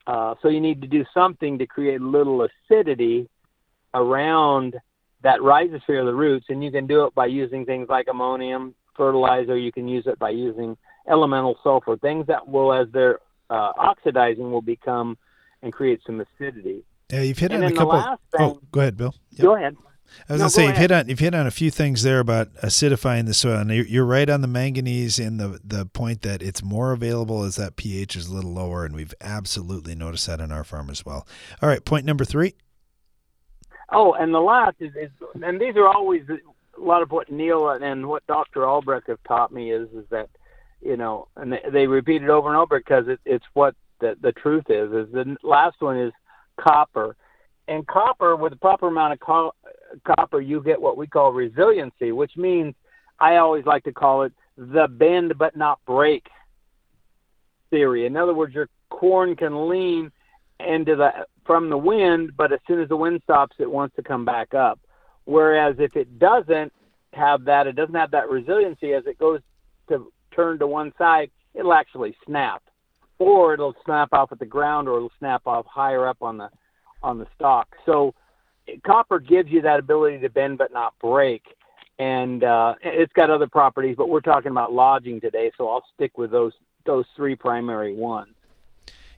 uh, 0.08 0.34
so 0.42 0.48
you 0.48 0.60
need 0.60 0.80
to 0.82 0.88
do 0.88 1.04
something 1.14 1.58
to 1.58 1.66
create 1.68 2.00
a 2.00 2.04
little 2.04 2.44
acidity 2.48 3.28
around 3.94 4.74
that 5.22 5.38
rhizosphere 5.38 6.00
of 6.00 6.06
the 6.06 6.14
roots, 6.14 6.46
and 6.48 6.64
you 6.64 6.72
can 6.72 6.88
do 6.88 7.04
it 7.04 7.14
by 7.14 7.26
using 7.26 7.64
things 7.64 7.88
like 7.88 8.06
ammonium 8.10 8.74
fertilizer. 8.96 9.56
You 9.56 9.70
can 9.70 9.86
use 9.86 10.08
it 10.08 10.18
by 10.18 10.30
using 10.30 10.76
elemental 11.08 11.56
sulfur, 11.62 11.96
things 11.96 12.26
that 12.26 12.48
will, 12.48 12.72
as 12.72 12.88
they're 12.92 13.20
uh, 13.50 13.70
oxidizing, 13.78 14.50
will 14.50 14.62
become 14.62 15.16
and 15.62 15.72
create 15.72 16.00
some 16.04 16.20
acidity. 16.20 16.82
Yeah, 17.12 17.20
you've 17.22 17.38
hit 17.38 17.52
And 17.52 17.62
on 17.62 17.70
a 17.70 17.74
couple. 17.76 18.00
thing- 18.36 18.40
oh, 18.40 18.60
go 18.72 18.80
ahead, 18.80 18.96
Bill. 18.96 19.14
Go 19.40 19.54
ahead. 19.54 19.76
I 20.28 20.32
was 20.34 20.40
No, 20.40 20.44
gonna 20.44 20.50
say 20.50 20.66
you've 20.66 20.76
hit 20.76 20.92
on 20.92 21.08
you've 21.08 21.18
hit 21.18 21.34
on 21.34 21.46
a 21.46 21.50
few 21.50 21.70
things 21.70 22.02
there 22.02 22.20
about 22.20 22.52
acidifying 22.62 23.26
the 23.26 23.34
soil, 23.34 23.58
and 23.58 23.70
you're, 23.70 23.86
you're 23.86 24.04
right 24.04 24.28
on 24.28 24.40
the 24.40 24.48
manganese 24.48 25.18
in 25.18 25.36
the 25.36 25.60
the 25.64 25.86
point 25.86 26.22
that 26.22 26.42
it's 26.42 26.62
more 26.62 26.92
available 26.92 27.42
as 27.44 27.56
that 27.56 27.76
pH 27.76 28.16
is 28.16 28.26
a 28.26 28.34
little 28.34 28.52
lower, 28.52 28.84
and 28.84 28.94
we've 28.94 29.14
absolutely 29.20 29.94
noticed 29.94 30.26
that 30.26 30.40
in 30.40 30.52
our 30.52 30.64
farm 30.64 30.90
as 30.90 31.04
well. 31.04 31.26
All 31.62 31.68
right, 31.68 31.84
point 31.84 32.04
number 32.04 32.24
three. 32.24 32.54
Oh, 33.92 34.12
and 34.12 34.32
the 34.32 34.40
last 34.40 34.76
is, 34.80 34.92
is 34.94 35.10
and 35.42 35.60
these 35.60 35.76
are 35.76 35.88
always 35.88 36.22
a 36.28 36.80
lot 36.80 37.02
of 37.02 37.10
what 37.10 37.30
Neil 37.30 37.68
and 37.70 38.08
what 38.08 38.26
Dr. 38.26 38.64
Albrecht 38.66 39.08
have 39.08 39.22
taught 39.24 39.52
me 39.52 39.72
is 39.72 39.88
is 39.90 40.04
that 40.10 40.28
you 40.80 40.96
know, 40.96 41.28
and 41.36 41.52
they, 41.52 41.60
they 41.70 41.86
repeat 41.86 42.22
it 42.22 42.30
over 42.30 42.48
and 42.48 42.56
over 42.56 42.78
because 42.78 43.06
it, 43.08 43.20
it's 43.24 43.44
what 43.54 43.74
the 44.00 44.16
the 44.20 44.32
truth 44.32 44.64
is. 44.68 44.92
Is 44.92 45.12
the 45.12 45.36
last 45.42 45.80
one 45.80 45.98
is 45.98 46.12
copper, 46.58 47.16
and 47.70 47.86
copper 47.86 48.34
with 48.34 48.50
the 48.50 48.58
proper 48.58 48.88
amount 48.88 49.12
of 49.12 49.20
co- 49.20 49.54
copper, 50.04 50.40
you 50.40 50.60
get 50.60 50.78
what 50.78 50.96
we 50.96 51.06
call 51.06 51.32
resiliency, 51.32 52.10
which 52.10 52.36
means 52.36 52.74
I 53.20 53.36
always 53.36 53.64
like 53.64 53.84
to 53.84 53.92
call 53.92 54.24
it 54.24 54.32
the 54.56 54.88
bend 54.88 55.38
but 55.38 55.56
not 55.56 55.78
break 55.86 56.26
theory. 57.70 58.06
In 58.06 58.16
other 58.16 58.34
words, 58.34 58.54
your 58.54 58.68
corn 58.90 59.36
can 59.36 59.68
lean 59.68 60.10
into 60.58 60.96
the 60.96 61.10
from 61.46 61.70
the 61.70 61.78
wind, 61.78 62.32
but 62.36 62.52
as 62.52 62.58
soon 62.66 62.80
as 62.80 62.88
the 62.88 62.96
wind 62.96 63.20
stops, 63.22 63.56
it 63.60 63.70
wants 63.70 63.94
to 63.96 64.02
come 64.02 64.24
back 64.24 64.52
up. 64.52 64.78
Whereas 65.24 65.76
if 65.78 65.94
it 65.96 66.18
doesn't 66.18 66.72
have 67.12 67.44
that, 67.44 67.68
it 67.68 67.76
doesn't 67.76 67.94
have 67.94 68.10
that 68.10 68.28
resiliency. 68.28 68.94
As 68.94 69.04
it 69.06 69.18
goes 69.18 69.40
to 69.88 70.12
turn 70.34 70.58
to 70.58 70.66
one 70.66 70.92
side, 70.98 71.30
it'll 71.54 71.72
actually 71.72 72.16
snap, 72.26 72.62
or 73.20 73.54
it'll 73.54 73.76
snap 73.84 74.08
off 74.12 74.32
at 74.32 74.40
the 74.40 74.46
ground, 74.46 74.88
or 74.88 74.96
it'll 74.96 75.12
snap 75.20 75.42
off 75.46 75.66
higher 75.66 76.08
up 76.08 76.18
on 76.20 76.36
the 76.36 76.50
on 77.02 77.18
the 77.18 77.26
stalk. 77.34 77.76
So 77.86 78.14
copper 78.86 79.18
gives 79.18 79.50
you 79.50 79.62
that 79.62 79.78
ability 79.78 80.18
to 80.18 80.28
bend 80.28 80.58
but 80.58 80.72
not 80.72 80.94
break, 81.00 81.42
and 81.98 82.44
uh, 82.44 82.74
it's 82.82 83.12
got 83.12 83.30
other 83.30 83.48
properties. 83.48 83.96
But 83.96 84.08
we're 84.08 84.20
talking 84.20 84.50
about 84.50 84.72
lodging 84.72 85.20
today, 85.20 85.50
so 85.56 85.68
I'll 85.68 85.84
stick 85.94 86.18
with 86.18 86.30
those 86.30 86.52
those 86.86 87.04
three 87.16 87.36
primary 87.36 87.94
ones. 87.94 88.34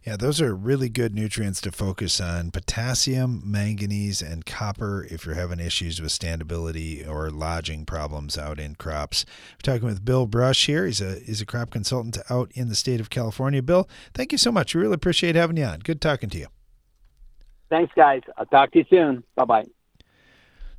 Yeah, 0.05 0.17
those 0.17 0.41
are 0.41 0.53
really 0.53 0.89
good 0.89 1.15
nutrients 1.15 1.61
to 1.61 1.71
focus 1.71 2.21
on 2.21 2.51
potassium, 2.51 3.41
manganese, 3.45 4.21
and 4.21 4.45
copper 4.45 5.07
if 5.09 5.25
you're 5.25 5.37
having 5.37 5.61
issues 5.61 6.03
with 6.03 6.11
standability 6.11 7.09
or 7.09 7.31
lodging 7.31 7.85
problems 7.85 8.37
out 8.37 8.59
in 8.59 8.75
crops. 8.75 9.25
We're 9.53 9.75
talking 9.75 9.87
with 9.87 10.05
Bill 10.05 10.27
Brush 10.27 10.67
here. 10.67 10.87
He's 10.87 11.01
a, 11.01 11.21
he's 11.21 11.41
a 11.41 11.47
crop 11.47 11.71
consultant 11.71 12.19
out 12.29 12.51
in 12.53 12.69
the 12.69 12.75
state 12.75 12.99
of 13.01 13.11
California. 13.11 13.63
Bill, 13.63 13.89
thank 14.13 14.33
you 14.33 14.39
so 14.39 14.51
much. 14.51 14.75
We 14.75 14.81
really 14.81 14.95
appreciate 14.95 15.37
having 15.37 15.57
you 15.57 15.65
on. 15.65 15.79
Good 15.79 16.01
talking 16.01 16.31
to 16.31 16.39
you. 16.39 16.47
Thanks, 17.73 17.95
guys. 17.97 18.21
I'll 18.37 18.45
talk 18.45 18.71
to 18.73 18.81
you 18.81 18.85
soon. 18.91 19.25
Bye 19.35 19.47
bye. 19.47 19.65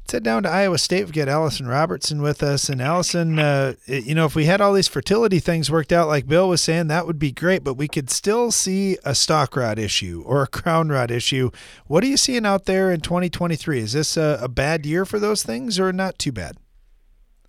Let's 0.04 0.12
head 0.12 0.24
down 0.24 0.44
to 0.44 0.50
Iowa 0.50 0.78
State. 0.78 1.06
We've 1.06 1.14
got 1.14 1.28
Alison 1.28 1.66
Robertson 1.66 2.22
with 2.22 2.44
us. 2.44 2.70
And 2.70 2.80
Alison, 2.80 3.40
uh, 3.40 3.74
you 3.88 4.14
know, 4.14 4.26
if 4.26 4.36
we 4.36 4.46
had 4.46 4.62
all 4.62 4.74
these 4.74 4.88
fertility 4.88 5.40
things 5.40 5.72
worked 5.72 5.92
out, 5.92 6.08
like 6.08 6.28
Bill 6.28 6.48
was 6.48 6.62
saying, 6.62 6.88
that 6.88 7.08
would 7.08 7.18
be 7.18 7.32
great, 7.32 7.64
but 7.64 7.74
we 7.74 7.88
could 7.88 8.12
still 8.12 8.52
see 8.52 9.00
a 9.04 9.16
stalk 9.16 9.56
rot 9.56 9.80
issue 9.80 10.22
or 10.24 10.44
a 10.44 10.48
crown 10.48 10.90
rot 10.90 11.10
issue. 11.10 11.50
What 11.88 12.04
are 12.04 12.08
you 12.08 12.18
seeing 12.18 12.46
out 12.46 12.66
there 12.66 12.92
in 12.92 13.02
2023? 13.02 13.80
Is 13.80 13.94
this 13.94 14.16
a, 14.16 14.38
a 14.40 14.48
bad 14.48 14.86
year 14.86 15.04
for 15.04 15.18
those 15.18 15.42
things 15.42 15.80
or 15.80 15.92
not 15.92 16.20
too 16.20 16.32
bad? 16.32 16.58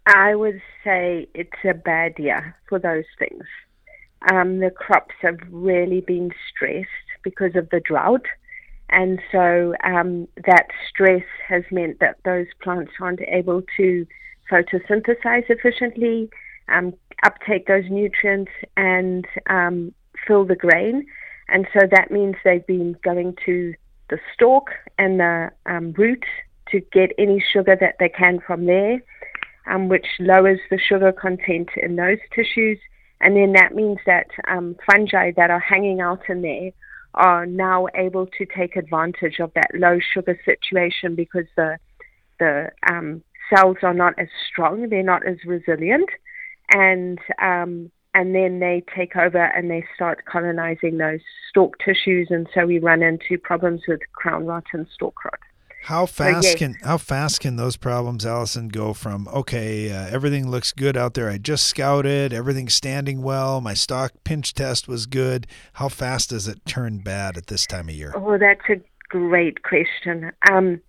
I 0.07 0.35
would 0.37 0.63
say 0.83 1.29
it's 1.35 1.51
a 1.69 1.75
bad 1.75 2.15
year 2.19 2.57
for 2.71 2.79
those 2.79 3.05
things. 3.19 3.45
Um, 4.33 4.61
the 4.61 4.71
crops 4.71 5.15
have 5.21 5.37
really 5.51 6.01
been 6.01 6.31
stressed 6.51 6.89
because 7.23 7.57
of 7.57 7.69
the 7.69 7.81
drought. 7.81 8.25
And 8.91 9.21
so 9.33 9.75
um, 9.83 10.29
that 10.47 10.69
stress 10.89 11.25
has 11.49 11.65
meant 11.71 12.01
that 12.01 12.17
those 12.25 12.47
plants 12.63 12.93
aren't 13.01 13.21
able 13.23 13.63
to 13.77 14.07
photosynthesize 14.51 15.49
efficiently, 15.49 16.31
um, 16.69 16.95
uptake 17.25 17.67
those 17.67 17.85
nutrients, 17.91 18.53
and 18.77 19.27
um, 19.49 19.93
fill 20.27 20.45
the 20.45 20.57
grain. 20.57 21.07
And 21.49 21.67
so 21.73 21.87
that 21.91 22.11
means 22.11 22.37
they've 22.45 22.67
been 22.67 22.97
going 23.03 23.37
to 23.47 23.75
the 24.11 24.19
stalk 24.35 24.71
and 24.99 25.21
the 25.21 25.51
um, 25.67 25.93
root 25.97 26.25
to 26.71 26.81
get 26.93 27.13
any 27.19 27.43
sugar 27.53 27.77
that 27.81 27.97
they 27.99 28.09
can 28.09 28.41
from 28.47 28.67
there, 28.67 29.03
um, 29.67 29.89
which 29.89 30.07
lowers 30.21 30.61
the 30.71 30.79
sugar 30.79 31.13
content 31.13 31.71
in 31.77 31.97
those 31.97 32.19
tissues. 32.35 32.79
And 33.21 33.37
then 33.37 33.53
that 33.53 33.75
means 33.75 33.99
that 34.07 34.27
um, 34.49 34.77
fungi 34.91 35.33
that 35.37 35.51
are 35.51 35.61
hanging 35.61 36.01
out 36.01 36.23
in 36.29 36.43
there 36.43 36.71
are 37.15 37.47
now 37.47 37.87
able 37.95 38.27
to 38.27 38.47
take 38.47 38.77
advantage 38.77 39.39
of 39.41 39.53
that 39.55 39.71
low 39.75 39.99
sugar 40.13 40.39
situation 40.45 41.15
because 41.15 41.47
the 41.57 41.77
the 42.41 42.69
um, 42.91 43.23
cells 43.55 43.77
are 43.83 43.95
not 43.95 44.15
as 44.19 44.29
strong, 44.51 44.89
they're 44.89 45.03
not 45.03 45.25
as 45.27 45.37
resilient, 45.47 46.09
and 46.73 47.19
um, 47.41 47.91
and 48.15 48.35
then 48.35 48.61
they 48.61 48.83
take 48.95 49.17
over 49.17 49.45
and 49.45 49.71
they 49.71 49.85
start 49.95 50.25
colonizing 50.25 50.99
those 50.99 51.21
stalk 51.49 51.77
tissues, 51.79 52.29
and 52.31 52.49
so 52.55 52.67
we 52.67 52.79
run 52.79 53.03
into 53.03 53.39
problems 53.39 53.83
with 53.87 54.01
crown 54.13 54.47
rot 54.47 54.65
and 54.73 54.87
stalk 54.95 55.25
rot. 55.25 55.41
How 55.85 56.07
fast 56.07 56.45
yes. 56.45 56.55
can 56.55 56.77
how 56.83 56.97
fast 56.97 57.41
can 57.41 57.57
those 57.57 57.77
problems, 57.77 58.25
Alison, 58.25 58.69
go 58.69 58.95
from 58.95 59.29
okay, 59.29 59.93
uh, 59.93 60.07
everything 60.07 60.51
looks 60.51 60.73
good 60.73 60.97
out 60.97 61.13
there. 61.13 61.29
I 61.29 61.37
just 61.37 61.67
scouted, 61.67 62.33
everything's 62.33 62.73
standing 62.73 63.21
well. 63.21 63.61
My 63.61 63.75
stalk 63.75 64.13
pinch 64.25 64.55
test 64.55 64.89
was 64.89 65.05
good. 65.05 65.47
How 65.75 65.91
fast 65.91 66.31
does 66.31 66.49
it 66.49 66.65
turn 66.65 67.01
bad 67.01 67.37
at 67.37 67.49
this 67.49 67.67
time 67.67 67.91
of 67.91 67.95
year? 67.95 68.15
Oh, 68.17 68.39
that's 68.39 68.67
a 68.71 68.81
great 69.11 69.63
question. 69.63 70.33
Um, 70.51 70.81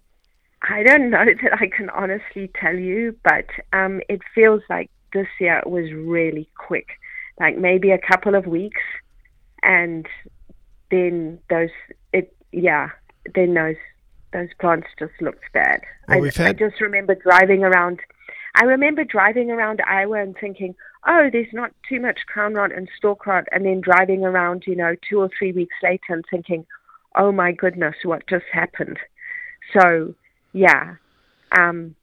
I 0.61 0.83
don't 0.83 1.09
know 1.09 1.25
that 1.43 1.59
I 1.59 1.67
can 1.67 1.89
honestly 1.89 2.49
tell 2.55 2.75
you, 2.75 3.17
but 3.21 3.47
um, 3.73 3.99
it 4.07 4.21
feels 4.33 4.61
like 4.69 4.89
this 5.13 5.27
year 5.41 5.61
was 5.65 5.91
really 5.91 6.49
quick, 6.57 6.87
like 7.37 7.57
maybe 7.57 7.91
a 7.91 7.99
couple 7.99 8.33
of 8.33 8.45
weeks, 8.47 8.81
and 9.61 10.07
then 10.89 11.39
those 11.49 11.69
it 12.13 12.33
yeah, 12.53 12.91
then 13.33 13.55
those 13.55 13.75
those 14.35 14.49
plants 14.59 14.87
just 14.99 15.13
looked 15.21 15.45
bad. 15.53 15.81
Well, 16.09 16.23
I, 16.23 16.31
had... 16.35 16.47
I 16.47 16.53
just 16.53 16.81
remember 16.81 17.15
driving 17.15 17.63
around. 17.63 18.01
I 18.55 18.65
remember 18.65 19.05
driving 19.05 19.49
around 19.49 19.81
Iowa 19.87 20.21
and 20.21 20.35
thinking, 20.37 20.75
oh, 21.07 21.29
there's 21.31 21.53
not 21.53 21.71
too 21.87 22.01
much 22.01 22.19
crown 22.27 22.53
rot 22.53 22.73
and 22.75 22.89
stalk 22.97 23.25
rot, 23.25 23.45
and 23.53 23.65
then 23.65 23.79
driving 23.79 24.25
around, 24.25 24.63
you 24.67 24.75
know, 24.75 24.95
two 25.09 25.19
or 25.19 25.29
three 25.37 25.53
weeks 25.53 25.75
later 25.81 26.09
and 26.09 26.25
thinking, 26.29 26.65
oh 27.15 27.31
my 27.31 27.53
goodness, 27.53 27.95
what 28.03 28.27
just 28.27 28.45
happened? 28.51 28.99
So, 29.73 30.13
yeah. 30.51 30.95
Um, 31.57 31.95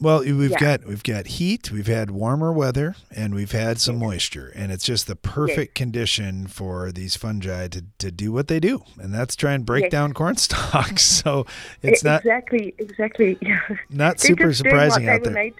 well, 0.00 0.20
we've 0.20 0.50
yeah. 0.50 0.58
got 0.58 0.84
we've 0.84 1.02
got 1.02 1.26
heat, 1.26 1.70
we've 1.70 1.86
had 1.86 2.10
warmer 2.10 2.52
weather, 2.52 2.96
and 3.14 3.34
we've 3.34 3.52
had 3.52 3.80
some 3.80 3.98
moisture, 3.98 4.52
and 4.54 4.72
it's 4.72 4.84
just 4.84 5.06
the 5.06 5.14
perfect 5.14 5.70
yes. 5.70 5.74
condition 5.74 6.46
for 6.48 6.90
these 6.90 7.16
fungi 7.16 7.68
to, 7.68 7.84
to 7.98 8.10
do 8.10 8.32
what 8.32 8.48
they 8.48 8.58
do, 8.58 8.82
and 8.98 9.14
that's 9.14 9.36
try 9.36 9.52
and 9.52 9.64
break 9.64 9.84
yes. 9.84 9.92
down 9.92 10.12
corn 10.12 10.36
stalks. 10.38 11.02
So 11.02 11.46
it's 11.82 12.02
not 12.02 12.20
exactly 12.20 12.74
exactly 12.78 13.38
not 13.90 14.18
super 14.18 14.52
surprising 14.52 15.08
out 15.08 15.22
there. 15.22 15.52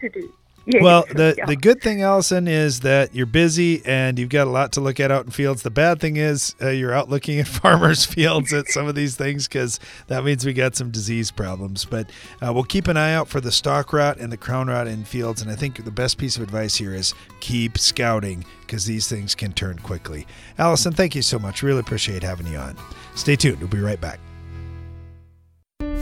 Yeah, 0.67 0.83
well, 0.83 1.05
the 1.11 1.35
yeah. 1.37 1.47
the 1.47 1.57
good 1.57 1.83
thing, 1.83 2.03
Alison, 2.03 2.49
is 2.49 2.81
that 2.81 3.15
you're 3.15 3.27
busy 3.27 3.85
and 3.85 4.19
you've 4.19 4.31
got 4.31 4.47
a 4.47 4.51
lot 4.51 4.73
to 4.73 4.81
look 4.81 4.99
at 4.99 5.11
out 5.11 5.27
in 5.27 5.31
fields. 5.31 5.63
The 5.63 5.71
bad 5.71 6.01
thing 6.01 6.17
is 6.17 6.55
uh, 6.63 6.71
you're 6.71 6.93
out 6.93 7.11
looking 7.11 7.39
at 7.39 7.47
farmers' 7.63 8.05
fields 8.05 8.53
at 8.53 8.69
some 8.69 8.87
of 8.87 8.95
these 8.95 9.15
things 9.17 9.47
because 9.47 9.79
that 10.07 10.25
means 10.25 10.47
we 10.47 10.53
got 10.55 10.75
some 10.75 10.91
disease 10.91 11.31
problems. 11.31 11.85
But 11.85 12.11
uh, 12.41 12.53
we'll 12.53 12.65
keep 12.65 12.89
an 12.89 12.97
eye 12.97 13.13
out 13.13 13.29
for 13.29 13.41
the 13.41 13.53
stalk 13.53 13.93
rot 13.93 14.19
and 14.19 14.33
the 14.33 14.39
crown 14.39 14.69
rot 14.69 14.87
in 14.87 15.05
fields. 15.05 15.43
And 15.43 15.51
I 15.51 15.57
think 15.57 15.85
the 15.85 15.91
best 15.91 16.17
piece 16.17 16.37
of 16.37 16.43
advice 16.43 16.77
here 16.77 16.95
is 16.95 17.15
keep 17.41 17.77
scouting 17.77 18.45
because 18.63 18.87
these 18.87 19.07
things 19.07 19.35
can 19.35 19.53
turn 19.53 19.79
quickly. 19.81 20.27
Alison, 20.59 20.93
thank 20.93 21.15
you 21.15 21.23
so 21.23 21.39
much. 21.39 21.63
Really 21.63 21.81
appreciate 21.81 22.23
having 22.23 22.47
you 22.47 22.57
on. 22.57 22.77
Stay 23.15 23.37
tuned. 23.37 23.59
We'll 23.59 23.69
be 23.69 23.81
right 23.81 24.01
back. 24.01 24.19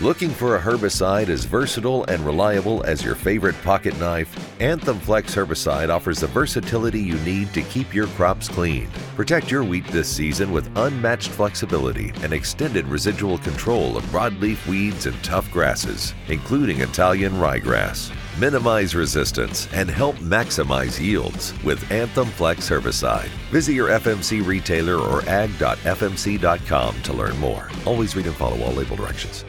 Looking 0.00 0.30
for 0.30 0.56
a 0.56 0.60
herbicide 0.60 1.28
as 1.28 1.44
versatile 1.44 2.04
and 2.06 2.26
reliable 2.26 2.82
as 2.82 3.04
your 3.04 3.14
favorite 3.14 3.54
pocket 3.62 3.96
knife? 4.00 4.60
Anthem 4.60 4.98
Flex 4.98 5.36
herbicide 5.36 5.88
offers 5.88 6.18
the 6.18 6.26
versatility 6.26 7.00
you 7.00 7.14
need 7.20 7.54
to 7.54 7.62
keep 7.62 7.94
your 7.94 8.08
crops 8.08 8.48
clean. 8.48 8.88
Protect 9.14 9.52
your 9.52 9.62
wheat 9.62 9.86
this 9.86 10.08
season 10.08 10.50
with 10.50 10.76
unmatched 10.76 11.28
flexibility 11.28 12.12
and 12.22 12.32
extended 12.32 12.88
residual 12.88 13.38
control 13.38 13.96
of 13.96 14.02
broadleaf 14.06 14.66
weeds 14.66 15.06
and 15.06 15.22
tough 15.22 15.48
grasses, 15.52 16.12
including 16.26 16.80
Italian 16.80 17.34
ryegrass. 17.34 18.12
Minimize 18.36 18.96
resistance 18.96 19.72
and 19.72 19.88
help 19.88 20.16
maximize 20.16 21.00
yields 21.00 21.54
with 21.62 21.88
Anthem 21.92 22.26
Flex 22.26 22.68
herbicide. 22.68 23.28
Visit 23.52 23.74
your 23.74 23.90
FMC 23.90 24.44
retailer 24.44 24.96
or 24.96 25.22
ag.fmc.com 25.28 27.02
to 27.02 27.12
learn 27.12 27.38
more. 27.38 27.70
Always 27.86 28.16
read 28.16 28.26
and 28.26 28.34
follow 28.34 28.60
all 28.60 28.72
label 28.72 28.96
directions. 28.96 29.44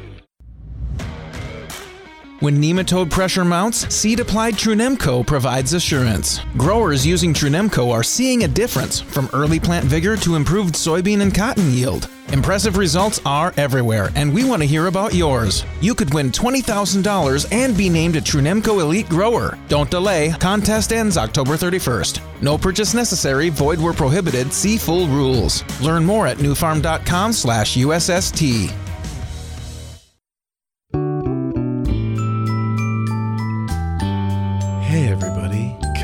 When 2.45 2.61
nematode 2.61 3.09
pressure 3.09 3.43
mounts, 3.43 3.91
seed 3.91 4.19
applied 4.19 4.53
Trunemco 4.53 5.25
provides 5.25 5.73
assurance. 5.73 6.41
Growers 6.55 7.03
using 7.03 7.33
Trunemco 7.33 7.91
are 7.91 8.03
seeing 8.03 8.43
a 8.43 8.47
difference 8.47 8.99
from 8.99 9.31
early 9.33 9.59
plant 9.59 9.85
vigor 9.85 10.15
to 10.17 10.35
improved 10.35 10.75
soybean 10.75 11.21
and 11.21 11.33
cotton 11.33 11.71
yield. 11.71 12.07
Impressive 12.27 12.77
results 12.77 13.19
are 13.25 13.51
everywhere, 13.57 14.11
and 14.13 14.31
we 14.31 14.43
want 14.43 14.61
to 14.61 14.67
hear 14.67 14.85
about 14.85 15.15
yours. 15.15 15.65
You 15.81 15.95
could 15.95 16.13
win 16.13 16.31
$20,000 16.31 17.47
and 17.51 17.75
be 17.75 17.89
named 17.89 18.15
a 18.15 18.21
Trunemco 18.21 18.79
Elite 18.79 19.09
Grower. 19.09 19.57
Don't 19.67 19.89
delay. 19.89 20.31
Contest 20.39 20.93
ends 20.93 21.17
October 21.17 21.57
31st. 21.57 22.19
No 22.43 22.59
purchase 22.59 22.93
necessary. 22.93 23.49
Void 23.49 23.81
where 23.81 23.91
prohibited. 23.91 24.53
See 24.53 24.77
full 24.77 25.07
rules. 25.07 25.63
Learn 25.81 26.05
more 26.05 26.27
at 26.27 26.37
nufarm.com/ussst. 26.37 28.37
Hey 28.37 28.84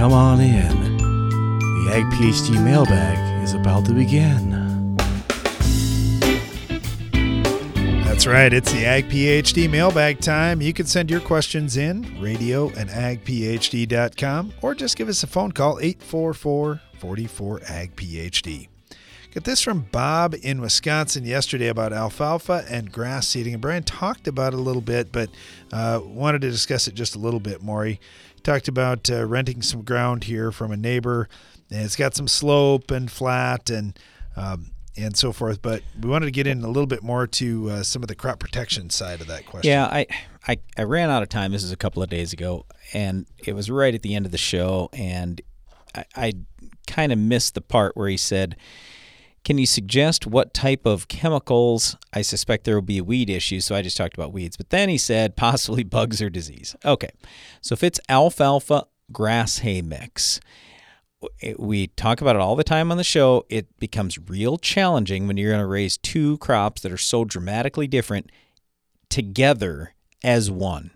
come 0.02 0.14
on 0.14 0.42
in. 0.42 0.98
The 0.98 1.92
Ag 1.94 2.06
PhD 2.06 2.64
mailbag 2.64 3.44
is 3.44 3.54
about 3.54 3.86
to 3.86 3.94
begin. 3.94 4.96
That's 8.04 8.26
right. 8.26 8.52
It's 8.52 8.72
the 8.72 8.84
Ag 8.84 9.10
PhD 9.10 9.70
mailbag 9.70 10.20
time. 10.20 10.60
You 10.60 10.74
can 10.74 10.88
send 10.88 11.12
your 11.12 11.20
questions 11.20 11.78
in, 11.78 12.20
radio 12.20 12.70
and 12.70 12.90
agphd.com, 12.90 14.54
or 14.64 14.74
just 14.74 14.98
give 14.98 15.08
us 15.08 15.22
a 15.22 15.28
phone 15.28 15.52
call, 15.52 15.78
844 15.80 16.82
44 16.98 17.62
Ag 17.68 17.96
PhD. 17.96 18.70
Get 19.34 19.46
this 19.46 19.62
from 19.62 19.88
Bob 19.94 20.36
in 20.42 20.60
Wisconsin 20.60 21.24
yesterday 21.24 21.70
about 21.70 21.94
alfalfa 21.94 22.66
and 22.70 22.92
grass 22.92 23.30
seeding. 23.30 23.54
And 23.54 23.62
Brian 23.62 23.84
talked 23.84 24.28
about 24.28 24.52
it 24.52 24.60
a 24.60 24.62
little 24.62 24.82
bit, 24.82 25.14
but 25.14 25.30
uh, 25.72 26.02
wanted 26.04 26.42
to 26.42 26.52
discuss 26.52 26.90
it 26.90 26.96
just 26.96 27.16
a 27.16 27.20
little 27.20 27.40
bit 27.40 27.62
more. 27.62 27.86
He 27.86 28.00
talked 28.44 28.68
about 28.68 29.10
uh, 29.10 29.26
renting 29.26 29.62
some 29.62 29.84
ground 29.84 30.26
here 30.26 30.52
from 30.52 30.72
a 30.72 30.78
neighbor, 30.78 31.28
and 31.70 31.82
it's 31.82 31.96
got 31.96 32.16
some 32.16 32.28
slope 32.28 32.92
and 32.92 33.12
flat 33.12 33.70
and 33.70 33.98
um, 34.36 34.72
and 34.98 35.16
so 35.16 35.32
forth. 35.32 35.62
But 35.62 35.84
we 36.00 36.10
wanted 36.10 36.26
to 36.26 36.32
get 36.32 36.48
in 36.48 36.64
a 36.64 36.68
little 36.68 36.88
bit 36.88 37.04
more 37.04 37.28
to 37.28 37.70
uh, 37.70 37.84
some 37.84 38.02
of 38.02 38.08
the 38.08 38.16
crop 38.16 38.40
protection 38.40 38.90
side 38.90 39.22
of 39.22 39.28
that 39.28 39.46
question. 39.46 39.72
Yeah, 39.72 39.86
I, 39.86 40.08
I 40.48 40.58
I 40.78 40.84
ran 40.84 41.10
out 41.10 41.24
of 41.24 41.30
time. 41.30 41.52
This 41.52 41.64
is 41.64 41.72
a 41.72 41.78
couple 41.78 42.04
of 42.04 42.10
days 42.10 42.34
ago, 42.34 42.66
and 42.94 43.26
it 43.40 43.54
was 43.54 43.70
right 43.70 43.94
at 43.94 44.02
the 44.02 44.16
end 44.16 44.26
of 44.26 44.32
the 44.32 44.38
show, 44.38 44.90
and 44.94 45.42
I, 45.96 46.06
I 46.16 46.34
kind 46.88 47.12
of 47.12 47.20
missed 47.20 47.56
the 47.56 47.62
part 47.62 47.96
where 47.96 48.10
he 48.10 48.18
said. 48.18 48.56
Can 49.44 49.58
you 49.58 49.66
suggest 49.66 50.28
what 50.28 50.54
type 50.54 50.86
of 50.86 51.08
chemicals? 51.08 51.98
I 52.14 52.22
suspect 52.22 52.64
there 52.64 52.76
will 52.76 52.82
be 52.82 53.00
a 53.00 53.04
weed 53.04 53.30
issue, 53.30 53.60
so 53.60 53.76
I 53.76 53.82
just 53.82 53.98
talked 53.98 54.14
about 54.14 54.34
weeds. 54.34 54.56
But 54.56 54.70
then 54.70 54.90
he 54.90 54.98
said 54.98 55.36
possibly 55.36 55.84
bugs 55.84 56.22
or 56.22 56.30
disease. 56.30 56.76
Okay, 56.86 57.10
so 57.62 57.74
if 57.74 57.84
it's 57.84 58.00
alfalfa 58.08 58.86
grass 59.12 59.60
hay 59.60 59.82
mix, 59.82 60.40
we 61.58 61.88
talk 61.88 62.22
about 62.22 62.36
it 62.36 62.42
all 62.42 62.56
the 62.56 62.64
time 62.64 62.92
on 62.92 62.98
the 62.98 63.04
show. 63.04 63.46
It 63.50 63.80
becomes 63.80 64.18
real 64.30 64.58
challenging 64.58 65.28
when 65.28 65.38
you're 65.38 65.52
going 65.52 65.62
to 65.62 65.68
raise 65.68 65.98
two 65.98 66.38
crops 66.38 66.82
that 66.82 66.92
are 66.92 66.98
so 66.98 67.26
dramatically 67.26 67.88
different 67.88 68.32
together 69.10 69.94
as 70.24 70.50
one. 70.50 70.92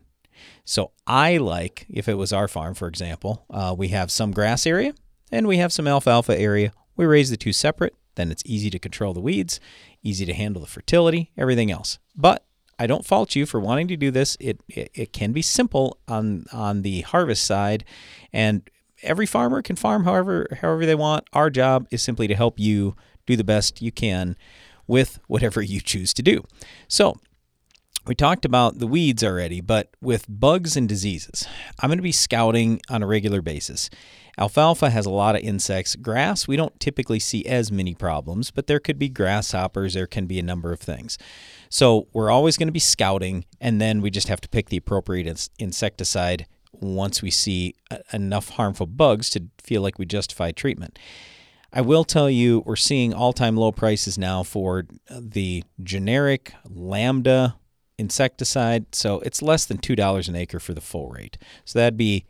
So 0.63 0.91
I 1.05 1.37
like, 1.37 1.85
if 1.89 2.07
it 2.07 2.15
was 2.15 2.33
our 2.33 2.47
farm, 2.47 2.73
for 2.73 2.87
example, 2.87 3.45
uh, 3.49 3.75
we 3.77 3.89
have 3.89 4.09
some 4.09 4.31
grass 4.31 4.65
area 4.65 4.93
and 5.31 5.47
we 5.47 5.57
have 5.57 5.71
some 5.71 5.87
alfalfa 5.87 6.39
area. 6.39 6.71
We 6.95 7.05
raise 7.05 7.29
the 7.29 7.37
two 7.37 7.53
separate, 7.53 7.93
then 8.15 8.31
it's 8.31 8.43
easy 8.45 8.69
to 8.69 8.79
control 8.79 9.13
the 9.13 9.21
weeds, 9.21 9.59
easy 10.03 10.25
to 10.25 10.33
handle 10.33 10.61
the 10.61 10.67
fertility, 10.67 11.31
everything 11.37 11.71
else. 11.71 11.99
But 12.15 12.45
I 12.77 12.87
don't 12.87 13.05
fault 13.05 13.35
you 13.35 13.45
for 13.45 13.59
wanting 13.59 13.87
to 13.89 13.97
do 13.97 14.11
this. 14.11 14.37
It, 14.39 14.59
it, 14.67 14.91
it 14.93 15.13
can 15.13 15.31
be 15.31 15.41
simple 15.41 15.97
on 16.07 16.45
on 16.51 16.81
the 16.81 17.01
harvest 17.01 17.45
side, 17.45 17.85
and 18.33 18.69
every 19.01 19.25
farmer 19.25 19.61
can 19.61 19.75
farm 19.75 20.03
however 20.03 20.47
however 20.61 20.85
they 20.85 20.95
want. 20.95 21.27
Our 21.33 21.49
job 21.49 21.87
is 21.91 22.01
simply 22.01 22.27
to 22.27 22.35
help 22.35 22.59
you 22.59 22.95
do 23.25 23.35
the 23.35 23.43
best 23.43 23.81
you 23.81 23.91
can 23.91 24.35
with 24.87 25.19
whatever 25.27 25.61
you 25.61 25.81
choose 25.81 26.13
to 26.13 26.21
do. 26.21 26.43
So 26.87 27.15
we 28.07 28.15
talked 28.15 28.45
about 28.45 28.79
the 28.79 28.87
weeds 28.87 29.23
already, 29.23 29.61
but 29.61 29.89
with 30.01 30.25
bugs 30.27 30.77
and 30.77 30.87
diseases, 30.87 31.47
I'm 31.79 31.89
going 31.89 31.97
to 31.97 32.03
be 32.03 32.11
scouting 32.11 32.81
on 32.89 33.01
a 33.01 33.07
regular 33.07 33.41
basis. 33.41 33.89
Alfalfa 34.37 34.89
has 34.89 35.05
a 35.05 35.11
lot 35.11 35.35
of 35.35 35.41
insects. 35.41 35.95
Grass, 35.95 36.47
we 36.47 36.57
don't 36.57 36.77
typically 36.79 37.19
see 37.19 37.45
as 37.45 37.71
many 37.71 37.95
problems, 37.95 38.51
but 38.51 38.67
there 38.67 38.79
could 38.79 38.99
be 38.99 39.09
grasshoppers, 39.09 39.93
there 39.93 40.07
can 40.07 40.27
be 40.27 40.39
a 40.39 40.43
number 40.43 40.71
of 40.73 40.79
things. 40.79 41.17
So 41.69 42.07
we're 42.13 42.29
always 42.29 42.57
going 42.57 42.67
to 42.67 42.73
be 42.73 42.79
scouting, 42.79 43.45
and 43.59 43.81
then 43.81 44.01
we 44.01 44.09
just 44.09 44.27
have 44.27 44.41
to 44.41 44.49
pick 44.49 44.69
the 44.69 44.77
appropriate 44.77 45.49
insecticide 45.57 46.45
once 46.73 47.21
we 47.21 47.31
see 47.31 47.75
enough 48.11 48.49
harmful 48.49 48.85
bugs 48.85 49.29
to 49.31 49.45
feel 49.63 49.81
like 49.81 49.97
we 49.97 50.05
justify 50.05 50.51
treatment. 50.51 50.99
I 51.71 51.81
will 51.81 52.03
tell 52.03 52.29
you, 52.29 52.61
we're 52.65 52.75
seeing 52.75 53.13
all 53.13 53.33
time 53.33 53.57
low 53.57 53.71
prices 53.71 54.17
now 54.17 54.43
for 54.43 54.85
the 55.09 55.63
generic 55.81 56.53
Lambda 56.69 57.55
insecticide. 57.97 58.93
So 58.93 59.19
it's 59.19 59.41
less 59.41 59.65
than 59.65 59.77
$2 59.77 60.27
an 60.27 60.35
acre 60.35 60.59
for 60.59 60.73
the 60.73 60.81
full 60.81 61.09
rate. 61.09 61.37
So 61.63 61.79
that'd 61.79 61.97
be 61.97 62.25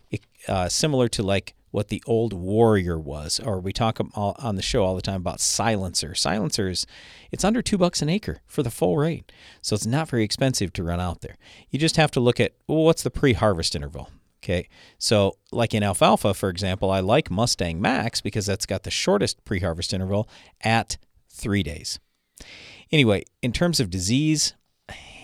uh, 0.47 0.69
similar 0.69 1.07
to 1.09 1.23
like 1.23 1.55
what 1.75 1.89
the 1.89 2.01
old 2.07 2.31
warrior 2.31 2.97
was 2.97 3.37
or 3.37 3.59
we 3.59 3.73
talk 3.73 3.99
on 4.15 4.55
the 4.55 4.61
show 4.61 4.85
all 4.85 4.95
the 4.95 5.01
time 5.01 5.17
about 5.17 5.41
silencer 5.41 6.15
silencers 6.15 6.87
it's 7.33 7.43
under 7.43 7.61
two 7.61 7.77
bucks 7.77 8.01
an 8.01 8.07
acre 8.07 8.39
for 8.47 8.63
the 8.63 8.71
full 8.71 8.95
rate 8.95 9.29
so 9.61 9.75
it's 9.75 9.85
not 9.85 10.07
very 10.07 10.23
expensive 10.23 10.71
to 10.71 10.81
run 10.81 11.01
out 11.01 11.19
there 11.19 11.35
you 11.69 11.77
just 11.77 11.97
have 11.97 12.09
to 12.09 12.21
look 12.21 12.39
at 12.39 12.53
well, 12.65 12.85
what's 12.85 13.03
the 13.03 13.11
pre-harvest 13.11 13.75
interval 13.75 14.09
okay 14.41 14.69
so 14.97 15.35
like 15.51 15.73
in 15.73 15.83
alfalfa 15.83 16.33
for 16.33 16.47
example 16.47 16.89
i 16.89 17.01
like 17.01 17.29
mustang 17.29 17.81
max 17.81 18.21
because 18.21 18.45
that's 18.45 18.65
got 18.65 18.83
the 18.83 18.91
shortest 18.91 19.43
pre-harvest 19.43 19.93
interval 19.93 20.29
at 20.61 20.95
three 21.29 21.61
days 21.61 21.99
anyway 22.89 23.21
in 23.41 23.51
terms 23.51 23.81
of 23.81 23.89
disease 23.89 24.53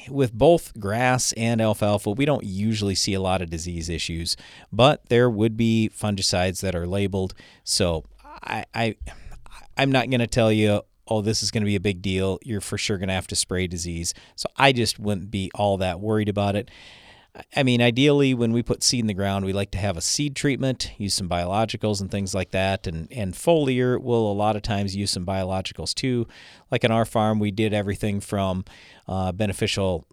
with 0.10 0.34
both 0.34 0.78
grass 0.80 1.34
and 1.34 1.62
alfalfa, 1.62 2.12
we 2.12 2.26
don't 2.26 2.43
usually 2.43 2.95
see 2.95 3.14
a 3.14 3.22
lot 3.22 3.41
of 3.41 3.49
disease 3.49 3.89
issues, 3.89 4.38
but 4.72 5.08
there 5.10 5.30
would 5.30 5.58
be 5.58 5.91
fungicides 5.93 6.62
that 6.62 6.76
are 6.76 6.88
labeled. 6.88 7.34
So 7.64 8.06
I, 8.43 8.66
I 8.74 8.95
I'm 9.78 9.91
not 9.91 10.10
going 10.10 10.20
to 10.20 10.28
tell 10.28 10.52
you, 10.52 10.82
oh, 11.08 11.22
this 11.22 11.43
is 11.43 11.52
going 11.52 11.62
to 11.62 11.66
be 11.66 11.76
a 11.76 11.82
big 11.82 12.02
deal. 12.02 12.39
You're 12.43 12.62
for 12.62 12.78
sure 12.78 12.97
going 12.97 13.10
to 13.10 13.14
have 13.14 13.28
to 13.28 13.36
spray 13.36 13.68
disease. 13.68 14.14
So 14.36 14.47
I 14.58 14.72
just 14.72 14.99
wouldn't 14.99 15.32
be 15.32 15.52
all 15.56 15.78
that 15.78 15.99
worried 15.99 16.30
about 16.30 16.56
it. 16.56 16.70
I 17.55 17.63
mean, 17.63 17.82
ideally, 17.82 18.34
when 18.34 18.51
we 18.51 18.61
put 18.61 18.84
seed 18.84 18.99
in 18.99 19.07
the 19.07 19.13
ground, 19.13 19.45
we 19.45 19.53
like 19.53 19.71
to 19.71 19.77
have 19.77 19.95
a 19.95 20.01
seed 20.01 20.36
treatment, 20.36 20.91
use 20.97 21.13
some 21.13 21.29
biologicals 21.29 22.01
and 22.01 22.11
things 22.11 22.36
like 22.36 22.51
that. 22.51 22.88
And, 22.88 23.07
and 23.11 23.34
foliar 23.34 24.01
will 24.01 24.29
a 24.29 24.34
lot 24.34 24.57
of 24.57 24.63
times 24.63 24.95
use 24.95 25.11
some 25.11 25.25
biologicals 25.25 25.93
too. 25.93 26.27
Like 26.69 26.84
on 26.84 26.91
our 26.91 27.05
farm, 27.05 27.39
we 27.39 27.51
did 27.51 27.73
everything 27.73 28.19
from 28.19 28.65
uh, 29.07 29.32
beneficial 29.32 30.05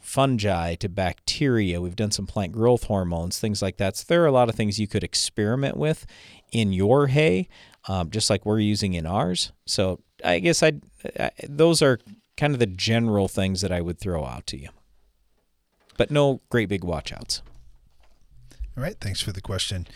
fungi 0.00 0.74
to 0.76 0.88
bacteria. 0.88 1.80
We've 1.80 1.96
done 1.96 2.10
some 2.10 2.26
plant 2.26 2.52
growth 2.52 2.84
hormones, 2.84 3.38
things 3.38 3.62
like 3.62 3.76
that. 3.76 3.96
So 3.96 4.04
there 4.08 4.22
are 4.24 4.26
a 4.26 4.32
lot 4.32 4.48
of 4.48 4.56
things 4.56 4.80
you 4.80 4.88
could 4.88 5.04
experiment 5.04 5.76
with 5.76 6.06
in 6.50 6.72
your 6.72 7.06
hay, 7.06 7.48
um, 7.86 8.10
just 8.10 8.30
like 8.30 8.44
we're 8.44 8.58
using 8.58 8.94
in 8.94 9.06
ours. 9.06 9.52
So 9.64 10.00
I 10.24 10.40
guess 10.40 10.62
I, 10.62 10.72
those 11.48 11.82
are 11.82 12.00
kind 12.36 12.52
of 12.52 12.58
the 12.58 12.66
general 12.66 13.28
things 13.28 13.60
that 13.60 13.70
I 13.70 13.80
would 13.80 14.00
throw 14.00 14.24
out 14.24 14.46
to 14.48 14.58
you 14.58 14.70
but 15.96 16.10
no 16.10 16.40
great 16.50 16.68
big 16.68 16.82
watchouts. 16.82 17.40
All 18.76 18.82
right, 18.82 18.96
thanks 19.00 19.20
for 19.20 19.32
the 19.32 19.40
question. 19.40 19.86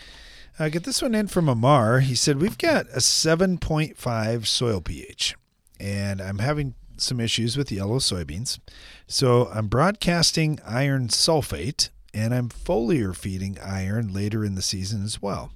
I 0.59 0.67
uh, 0.67 0.69
get 0.69 0.85
this 0.85 1.03
one 1.03 1.15
in 1.15 1.29
from 1.29 1.49
Amar. 1.49 2.01
He 2.01 2.15
said, 2.15 2.41
We've 2.41 2.59
got 2.59 2.87
a 2.87 2.99
7.5 2.99 4.47
soil 4.47 4.81
pH, 4.81 5.37
and 5.79 6.21
I'm 6.21 6.39
having 6.39 6.75
some 6.97 7.21
issues 7.21 7.57
with 7.57 7.71
yellow 7.71 7.99
soybeans. 7.99 8.59
So 9.07 9.49
I'm 9.55 9.69
broadcasting 9.69 10.59
iron 10.67 11.09
sulfate, 11.09 11.91
and 12.13 12.35
I'm 12.35 12.49
foliar 12.49 13.15
feeding 13.15 13.57
iron 13.65 14.13
later 14.13 14.45
in 14.45 14.55
the 14.55 14.63
season 14.63 15.05
as 15.05 15.23
well. 15.23 15.53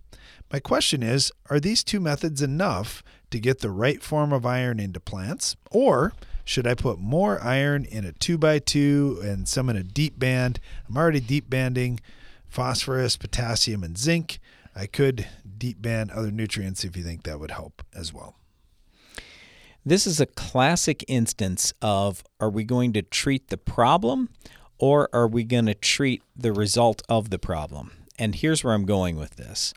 My 0.53 0.61
question 0.61 1.03
is 1.03 1.32
Are 1.51 1.59
these 1.59 1.82
two 1.82 2.01
methods 2.01 2.43
enough 2.43 3.03
to 3.30 3.40
get 3.40 3.61
the 3.61 3.70
right 3.70 4.03
form 4.03 4.32
of 4.32 4.47
iron 4.47 4.78
into 4.78 5.01
plants, 5.01 5.57
or 5.70 6.12
Should 6.45 6.66
I 6.66 6.74
put 6.74 6.99
more 6.99 7.43
iron 7.43 7.84
in 7.84 8.05
a 8.05 8.12
2x2 8.12 9.22
and 9.22 9.49
some 9.49 9.68
in 9.68 9.76
a 9.76 9.82
deep 9.82 10.18
band? 10.18 10.59
I'm 10.88 10.97
already 10.97 11.20
deep 11.20 11.49
banding 11.49 12.01
phosphorus, 12.49 13.16
potassium, 13.16 13.82
and 13.82 13.97
zinc. 13.97 14.38
I 14.74 14.86
could 14.86 15.26
deep 15.59 15.80
band 15.80 16.11
other 16.11 16.30
nutrients 16.30 16.84
if 16.84 16.97
you 16.97 17.03
think 17.03 17.22
that 17.22 17.40
would 17.40 17.51
help 17.51 17.82
as 17.95 18.12
well. 18.12 18.36
This 19.84 20.07
is 20.07 20.20
a 20.20 20.26
classic 20.26 21.05
instance 21.09 21.72
of 21.82 22.22
are 22.40 22.51
we 22.51 22.62
going 22.62 22.93
to 22.93 23.03
treat 23.03 23.49
the 23.49 23.57
problem 23.57 24.28
or 24.78 25.09
are 25.12 25.26
we 25.26 25.45
going 25.45 25.66
to 25.66 25.74
treat 25.74 26.22
the 26.36 26.53
result 26.53 27.03
of 27.09 27.30
the 27.30 27.38
problem? 27.38 27.90
And 28.18 28.34
here's 28.34 28.62
where 28.62 28.74
I'm 28.74 28.84
going 28.84 29.16
with 29.16 29.36
this. 29.36 29.74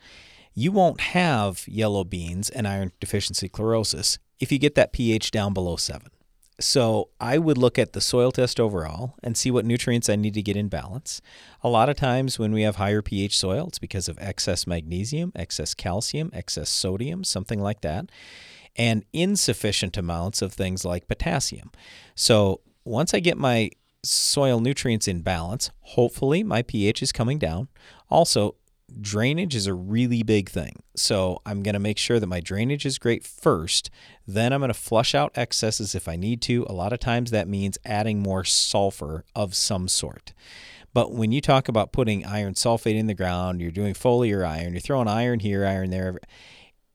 You 0.53 0.71
won't 0.71 1.01
have 1.01 1.67
yellow 1.67 2.03
beans 2.03 2.49
and 2.49 2.67
iron 2.67 2.91
deficiency 2.99 3.49
chlorosis 3.49 4.19
if 4.39 4.51
you 4.51 4.59
get 4.59 4.75
that 4.75 4.93
pH 4.93 5.31
down 5.31 5.53
below 5.53 5.75
7. 5.75 6.09
So 6.59 7.09
I 7.19 7.37
would 7.37 7.57
look 7.57 7.77
at 7.77 7.91
the 7.93 7.99
soil 7.99 8.31
test 8.31 8.59
overall 8.59 9.15
and 9.21 9.35
see 9.35 9.51
what 9.51 9.65
nutrients 9.65 10.09
I 10.09 10.15
need 10.15 10.33
to 10.35 10.41
get 10.41 10.55
in 10.55 10.69
balance. 10.69 11.21
A 11.61 11.69
lot 11.69 11.89
of 11.89 11.97
times 11.97 12.39
when 12.39 12.53
we 12.53 12.61
have 12.61 12.77
higher 12.77 13.01
pH 13.01 13.37
soil, 13.37 13.67
it's 13.67 13.79
because 13.79 14.07
of 14.07 14.17
excess 14.21 14.65
magnesium, 14.65 15.33
excess 15.35 15.73
calcium, 15.73 16.29
excess 16.33 16.69
sodium, 16.69 17.25
something 17.25 17.59
like 17.59 17.81
that, 17.81 18.09
and 18.77 19.03
insufficient 19.11 19.97
amounts 19.97 20.41
of 20.41 20.53
things 20.53 20.85
like 20.85 21.07
potassium. 21.07 21.71
So 22.15 22.61
once 22.85 23.13
I 23.13 23.19
get 23.19 23.37
my 23.37 23.71
soil 24.03 24.61
nutrients 24.61 25.07
in 25.07 25.21
balance, 25.21 25.71
hopefully 25.81 26.43
my 26.43 26.61
pH 26.61 27.03
is 27.03 27.11
coming 27.11 27.37
down. 27.37 27.67
Also, 28.09 28.55
drainage 29.01 29.55
is 29.55 29.67
a 29.67 29.73
really 29.73 30.23
big 30.23 30.49
thing. 30.49 30.83
So 30.95 31.41
I'm 31.45 31.63
going 31.63 31.73
to 31.73 31.79
make 31.79 31.97
sure 31.97 32.19
that 32.19 32.27
my 32.27 32.39
drainage 32.39 32.85
is 32.85 32.97
great 32.97 33.23
first. 33.23 33.89
Then 34.27 34.53
I'm 34.53 34.61
going 34.61 34.69
to 34.69 34.73
flush 34.73 35.13
out 35.13 35.31
excesses 35.35 35.95
if 35.95 36.07
I 36.07 36.15
need 36.15 36.41
to. 36.43 36.65
A 36.69 36.73
lot 36.73 36.93
of 36.93 36.99
times 36.99 37.31
that 37.31 37.47
means 37.47 37.77
adding 37.85 38.19
more 38.19 38.43
sulfur 38.43 39.25
of 39.35 39.55
some 39.55 39.87
sort. 39.87 40.33
But 40.93 41.11
when 41.11 41.31
you 41.31 41.41
talk 41.41 41.67
about 41.67 41.91
putting 41.91 42.25
iron 42.25 42.53
sulfate 42.53 42.95
in 42.95 43.07
the 43.07 43.13
ground, 43.13 43.59
you're 43.59 43.71
doing 43.71 43.93
foliar 43.93 44.47
iron, 44.47 44.71
you're 44.71 44.79
throwing 44.79 45.09
iron 45.09 45.41
here, 45.41 45.65
iron 45.65 45.89
there, 45.89 46.19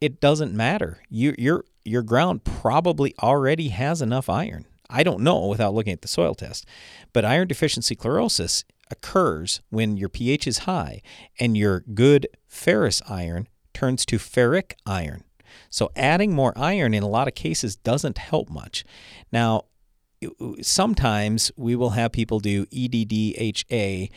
it 0.00 0.20
doesn't 0.20 0.54
matter. 0.54 1.02
You, 1.10 1.34
your 1.36 1.64
your 1.84 2.02
ground 2.02 2.44
probably 2.44 3.14
already 3.22 3.68
has 3.68 4.00
enough 4.00 4.28
iron. 4.28 4.66
I 4.88 5.02
don't 5.02 5.20
know 5.20 5.46
without 5.46 5.74
looking 5.74 5.92
at 5.92 6.02
the 6.02 6.08
soil 6.08 6.34
test, 6.34 6.66
but 7.12 7.24
iron 7.24 7.48
deficiency 7.48 7.94
chlorosis 7.94 8.64
occurs 8.90 9.60
when 9.70 9.96
your 9.96 10.08
pH 10.08 10.46
is 10.46 10.58
high 10.58 11.02
and 11.38 11.56
your 11.56 11.80
good 11.94 12.26
ferrous 12.48 13.02
iron 13.08 13.48
turns 13.72 14.04
to 14.06 14.18
ferric 14.18 14.72
iron. 14.84 15.24
So 15.68 15.90
adding 15.96 16.32
more 16.32 16.52
iron 16.56 16.94
in 16.94 17.02
a 17.02 17.08
lot 17.08 17.28
of 17.28 17.34
cases 17.34 17.76
doesn't 17.76 18.18
help 18.18 18.50
much. 18.50 18.84
Now, 19.32 19.64
sometimes 20.60 21.50
we 21.56 21.76
will 21.76 21.90
have 21.90 22.12
people 22.12 22.40
do 22.40 22.66
EDDHA 22.66 24.10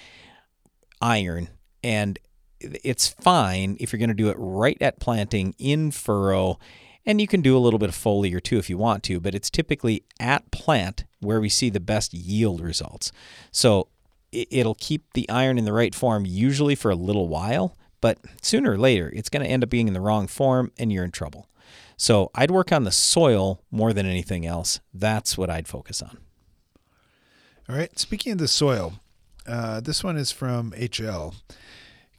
iron 1.01 1.49
and 1.83 2.19
it's 2.59 3.07
fine 3.07 3.77
if 3.79 3.91
you're 3.91 3.99
going 3.99 4.09
to 4.09 4.13
do 4.13 4.29
it 4.29 4.37
right 4.37 4.81
at 4.81 4.99
planting 4.99 5.53
in 5.57 5.91
furrow 5.91 6.57
and 7.05 7.19
you 7.19 7.27
can 7.27 7.41
do 7.41 7.57
a 7.57 7.59
little 7.59 7.79
bit 7.79 7.89
of 7.89 7.95
foliar 7.95 8.41
too 8.41 8.57
if 8.57 8.69
you 8.69 8.77
want 8.77 9.03
to, 9.03 9.19
but 9.19 9.35
it's 9.35 9.49
typically 9.49 10.03
at 10.19 10.49
plant 10.51 11.03
where 11.19 11.41
we 11.41 11.49
see 11.49 11.69
the 11.69 11.79
best 11.79 12.13
yield 12.13 12.61
results. 12.61 13.11
So 13.51 13.89
it'll 14.33 14.75
keep 14.75 15.13
the 15.13 15.29
iron 15.29 15.57
in 15.57 15.65
the 15.65 15.73
right 15.73 15.93
form 15.93 16.25
usually 16.25 16.75
for 16.75 16.91
a 16.91 16.95
little 16.95 17.27
while, 17.27 17.77
but 18.01 18.19
sooner 18.41 18.71
or 18.71 18.77
later 18.77 19.11
it's 19.13 19.29
going 19.29 19.43
to 19.43 19.49
end 19.49 19.63
up 19.63 19.69
being 19.69 19.87
in 19.87 19.93
the 19.93 20.01
wrong 20.01 20.27
form 20.27 20.71
and 20.77 20.91
you're 20.91 21.03
in 21.03 21.11
trouble. 21.11 21.49
So 21.97 22.31
I'd 22.35 22.51
work 22.51 22.71
on 22.71 22.83
the 22.83 22.91
soil 22.91 23.63
more 23.71 23.93
than 23.93 24.05
anything 24.05 24.45
else. 24.45 24.79
That's 24.93 25.37
what 25.37 25.49
I'd 25.49 25.67
focus 25.67 26.01
on. 26.01 26.17
All 27.69 27.75
right. 27.75 27.97
Speaking 27.97 28.33
of 28.33 28.37
the 28.39 28.47
soil, 28.47 28.99
uh, 29.47 29.79
this 29.79 30.03
one 30.03 30.17
is 30.17 30.31
from 30.31 30.71
HL. 30.71 31.35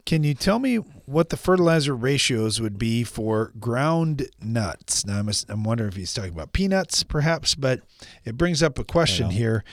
Can 0.07 0.23
you 0.23 0.35
tell 0.35 0.59
me 0.59 0.77
what 0.77 1.31
the 1.31 1.37
fertilizer 1.37 1.97
ratios 1.97 2.61
would 2.61 2.79
be 2.79 3.05
for 3.05 3.53
ground 3.59 4.29
nuts? 4.41 5.07
Now, 5.07 5.19
I'm, 5.19 5.31
I'm 5.49 5.65
wondering 5.65 5.89
if 5.89 5.97
he's 5.97 6.13
talking 6.13 6.33
about 6.33 6.53
peanuts, 6.53 7.03
perhaps, 7.03 7.55
but 7.55 7.81
it 8.25 8.37
brings 8.37 8.63
up 8.63 8.79
a 8.79 8.85
question 8.85 9.31
here. 9.31 9.65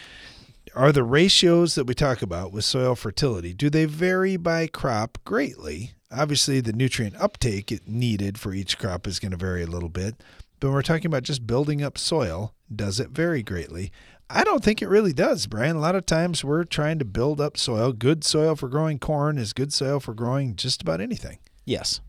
Are 0.73 0.93
the 0.93 1.03
ratios 1.03 1.75
that 1.75 1.83
we 1.83 1.93
talk 1.93 2.21
about 2.21 2.53
with 2.53 2.63
soil 2.63 2.95
fertility, 2.95 3.53
do 3.53 3.69
they 3.69 3.83
vary 3.83 4.37
by 4.37 4.67
crop 4.67 5.17
greatly? 5.25 5.91
Obviously, 6.09 6.61
the 6.61 6.71
nutrient 6.71 7.17
uptake 7.17 7.77
needed 7.85 8.39
for 8.39 8.53
each 8.53 8.77
crop 8.77 9.05
is 9.05 9.19
going 9.19 9.31
to 9.31 9.37
vary 9.37 9.63
a 9.63 9.67
little 9.67 9.89
bit, 9.89 10.23
but 10.61 10.67
when 10.67 10.75
we're 10.75 10.81
talking 10.81 11.07
about 11.07 11.23
just 11.23 11.45
building 11.45 11.83
up 11.83 11.97
soil, 11.97 12.53
does 12.73 13.01
it 13.01 13.09
vary 13.09 13.43
greatly? 13.43 13.91
I 14.29 14.45
don't 14.45 14.63
think 14.63 14.81
it 14.81 14.87
really 14.87 15.11
does, 15.11 15.45
Brian. 15.45 15.75
A 15.75 15.81
lot 15.81 15.95
of 15.95 16.05
times 16.05 16.41
we're 16.41 16.63
trying 16.63 16.99
to 16.99 17.05
build 17.05 17.41
up 17.41 17.57
soil. 17.57 17.91
Good 17.91 18.23
soil 18.23 18.55
for 18.55 18.69
growing 18.69 18.97
corn 18.97 19.37
is 19.37 19.51
good 19.51 19.73
soil 19.73 19.99
for 19.99 20.13
growing 20.13 20.55
just 20.55 20.81
about 20.81 21.01
anything. 21.01 21.39
Yes. 21.65 21.99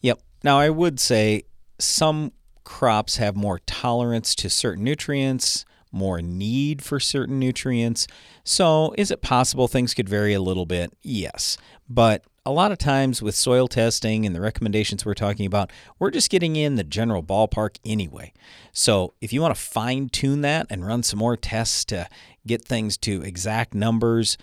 Yep. 0.00 0.20
Now, 0.42 0.58
I 0.58 0.70
would 0.70 0.98
say 0.98 1.42
some 1.78 2.32
crops 2.64 3.18
have 3.18 3.36
more 3.36 3.58
tolerance 3.66 4.34
to 4.36 4.48
certain 4.48 4.84
nutrients, 4.84 5.66
more 5.92 6.20
need 6.20 6.82
for 6.82 7.00
certain 7.00 7.38
nutrients. 7.38 8.06
So, 8.44 8.94
is 8.96 9.10
it 9.10 9.22
possible 9.22 9.68
things 9.68 9.94
could 9.94 10.08
vary 10.08 10.34
a 10.34 10.40
little 10.40 10.66
bit? 10.66 10.92
Yes. 11.02 11.56
But 11.88 12.24
a 12.46 12.52
lot 12.52 12.72
of 12.72 12.78
times 12.78 13.20
with 13.20 13.34
soil 13.34 13.68
testing 13.68 14.24
and 14.24 14.34
the 14.34 14.40
recommendations 14.40 15.04
we're 15.04 15.14
talking 15.14 15.46
about, 15.46 15.70
we're 15.98 16.10
just 16.10 16.30
getting 16.30 16.56
in 16.56 16.76
the 16.76 16.84
general 16.84 17.22
ballpark 17.22 17.78
anyway. 17.84 18.32
So 18.72 19.14
if 19.20 19.32
you 19.32 19.42
want 19.42 19.54
to 19.54 19.60
fine 19.60 20.08
tune 20.08 20.40
that 20.42 20.66
and 20.70 20.86
run 20.86 21.02
some 21.02 21.18
more 21.18 21.36
tests 21.36 21.84
to 21.86 22.08
get 22.46 22.64
things 22.64 22.96
to 22.98 23.22
exact 23.22 23.74
numbers, 23.74 24.38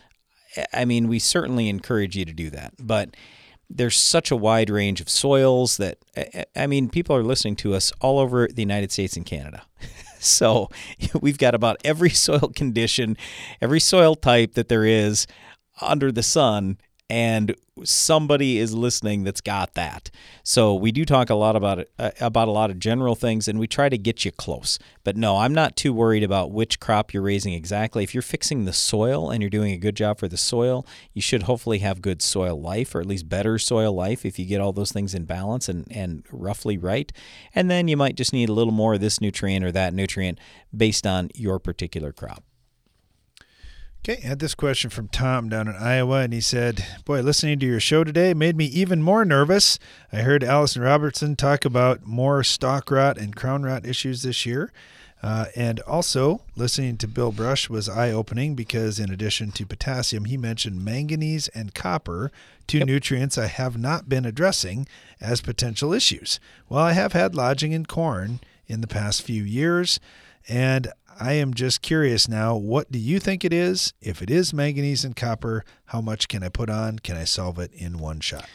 I 0.73 0.85
mean, 0.85 1.07
we 1.07 1.19
certainly 1.19 1.69
encourage 1.69 2.15
you 2.15 2.25
to 2.25 2.33
do 2.33 2.49
that. 2.51 2.73
But 2.79 3.15
there's 3.69 3.97
such 3.97 4.31
a 4.31 4.35
wide 4.35 4.69
range 4.69 5.01
of 5.01 5.09
soils 5.09 5.77
that, 5.77 5.97
I 6.55 6.67
mean, 6.67 6.89
people 6.89 7.15
are 7.15 7.23
listening 7.23 7.55
to 7.57 7.73
us 7.73 7.91
all 7.99 8.19
over 8.19 8.47
the 8.47 8.61
United 8.61 8.91
States 8.91 9.17
and 9.17 9.25
Canada. 9.25 9.63
so 10.29 10.69
we've 11.21 11.37
got 11.37 11.55
about 11.55 11.77
every 11.83 12.09
soil 12.25 12.51
condition, 12.55 13.17
every 13.61 13.79
soil 13.79 14.15
type 14.15 14.53
that 14.53 14.67
there 14.67 14.85
is 14.85 15.27
under 15.81 16.11
the 16.11 16.23
sun 16.23 16.77
and 17.09 17.55
somebody 17.83 18.57
is 18.57 18.73
listening 18.73 19.23
that's 19.23 19.39
got 19.41 19.73
that. 19.75 20.09
So 20.43 20.75
we 20.75 20.91
do 20.91 21.05
talk 21.05 21.29
a 21.29 21.35
lot 21.35 21.55
about 21.55 21.87
uh, 21.97 22.11
about 22.19 22.47
a 22.47 22.51
lot 22.51 22.69
of 22.69 22.79
general 22.79 23.15
things, 23.15 23.47
and 23.47 23.59
we 23.59 23.67
try 23.67 23.89
to 23.89 23.97
get 23.97 24.25
you 24.25 24.31
close. 24.31 24.77
But 25.03 25.15
no, 25.15 25.37
I'm 25.37 25.53
not 25.53 25.75
too 25.75 25.93
worried 25.93 26.23
about 26.23 26.51
which 26.51 26.79
crop 26.79 27.13
you're 27.13 27.23
raising 27.23 27.53
exactly. 27.53 28.03
If 28.03 28.13
you're 28.13 28.21
fixing 28.21 28.65
the 28.65 28.73
soil 28.73 29.29
and 29.29 29.41
you're 29.41 29.49
doing 29.49 29.71
a 29.71 29.77
good 29.77 29.95
job 29.95 30.19
for 30.19 30.27
the 30.27 30.37
soil, 30.37 30.85
you 31.13 31.21
should 31.21 31.43
hopefully 31.43 31.79
have 31.79 32.01
good 32.01 32.21
soil 32.21 32.59
life, 32.59 32.93
or 32.93 32.99
at 32.99 33.07
least 33.07 33.29
better 33.29 33.57
soil 33.57 33.93
life, 33.93 34.25
if 34.25 34.37
you 34.37 34.45
get 34.45 34.61
all 34.61 34.73
those 34.73 34.91
things 34.91 35.13
in 35.13 35.25
balance 35.25 35.69
and 35.69 35.87
and 35.91 36.25
roughly 36.31 36.77
right. 36.77 37.11
And 37.55 37.71
then 37.71 37.87
you 37.87 37.95
might 37.95 38.15
just 38.15 38.33
need 38.33 38.49
a 38.49 38.53
little 38.53 38.73
more 38.73 38.95
of 38.95 39.01
this 39.01 39.21
nutrient 39.21 39.63
or 39.63 39.71
that 39.71 39.93
nutrient 39.93 40.39
based 40.75 41.07
on 41.07 41.29
your 41.35 41.59
particular 41.59 42.11
crop. 42.11 42.43
Okay, 44.03 44.21
I 44.23 44.27
had 44.27 44.39
this 44.39 44.55
question 44.55 44.89
from 44.89 45.09
Tom 45.09 45.49
down 45.49 45.67
in 45.67 45.75
Iowa, 45.75 46.21
and 46.21 46.31
he 46.31 46.39
said, 46.39 46.85
Boy, 47.03 47.21
listening 47.21 47.59
to 47.59 47.65
your 47.65 47.79
show 47.81 48.03
today 48.05 48.33
made 48.33 48.55
me 48.55 48.65
even 48.65 49.01
more 49.01 49.25
nervous. 49.25 49.79
I 50.13 50.17
heard 50.17 50.43
Alison 50.43 50.81
Robertson 50.81 51.35
talk 51.35 51.65
about 51.65 52.05
more 52.05 52.43
stalk 52.43 52.89
rot 52.89 53.17
and 53.17 53.35
crown 53.35 53.63
rot 53.63 53.85
issues 53.85 54.21
this 54.21 54.45
year. 54.45 54.71
Uh, 55.21 55.45
and 55.55 55.79
also, 55.81 56.41
listening 56.55 56.95
to 56.97 57.07
Bill 57.07 57.31
Brush 57.31 57.69
was 57.69 57.89
eye 57.89 58.11
opening 58.11 58.53
because, 58.53 58.99
in 58.99 59.11
addition 59.11 59.51
to 59.53 59.65
potassium, 59.65 60.25
he 60.25 60.37
mentioned 60.37 60.85
manganese 60.85 61.47
and 61.49 61.73
copper, 61.73 62.31
two 62.67 62.79
yep. 62.79 62.87
nutrients 62.87 63.37
I 63.37 63.47
have 63.47 63.77
not 63.77 64.07
been 64.07 64.25
addressing 64.25 64.87
as 65.19 65.41
potential 65.41 65.91
issues. 65.91 66.39
Well, 66.69 66.83
I 66.83 66.91
have 66.93 67.13
had 67.13 67.33
lodging 67.33 67.71
in 67.71 67.87
corn 67.87 68.39
in 68.67 68.81
the 68.81 68.87
past 68.87 69.23
few 69.23 69.43
years, 69.43 69.99
and 70.47 70.93
I 71.19 71.33
am 71.33 71.53
just 71.53 71.81
curious 71.81 72.27
now. 72.27 72.55
What 72.55 72.91
do 72.91 72.99
you 72.99 73.19
think 73.19 73.43
it 73.43 73.53
is? 73.53 73.93
If 74.01 74.21
it 74.21 74.29
is 74.29 74.53
manganese 74.53 75.03
and 75.03 75.15
copper, 75.15 75.63
how 75.85 76.01
much 76.01 76.27
can 76.27 76.43
I 76.43 76.49
put 76.49 76.69
on? 76.69 76.99
Can 76.99 77.17
I 77.17 77.23
solve 77.23 77.59
it 77.59 77.71
in 77.73 77.97
one 77.97 78.19
shot? 78.19 78.47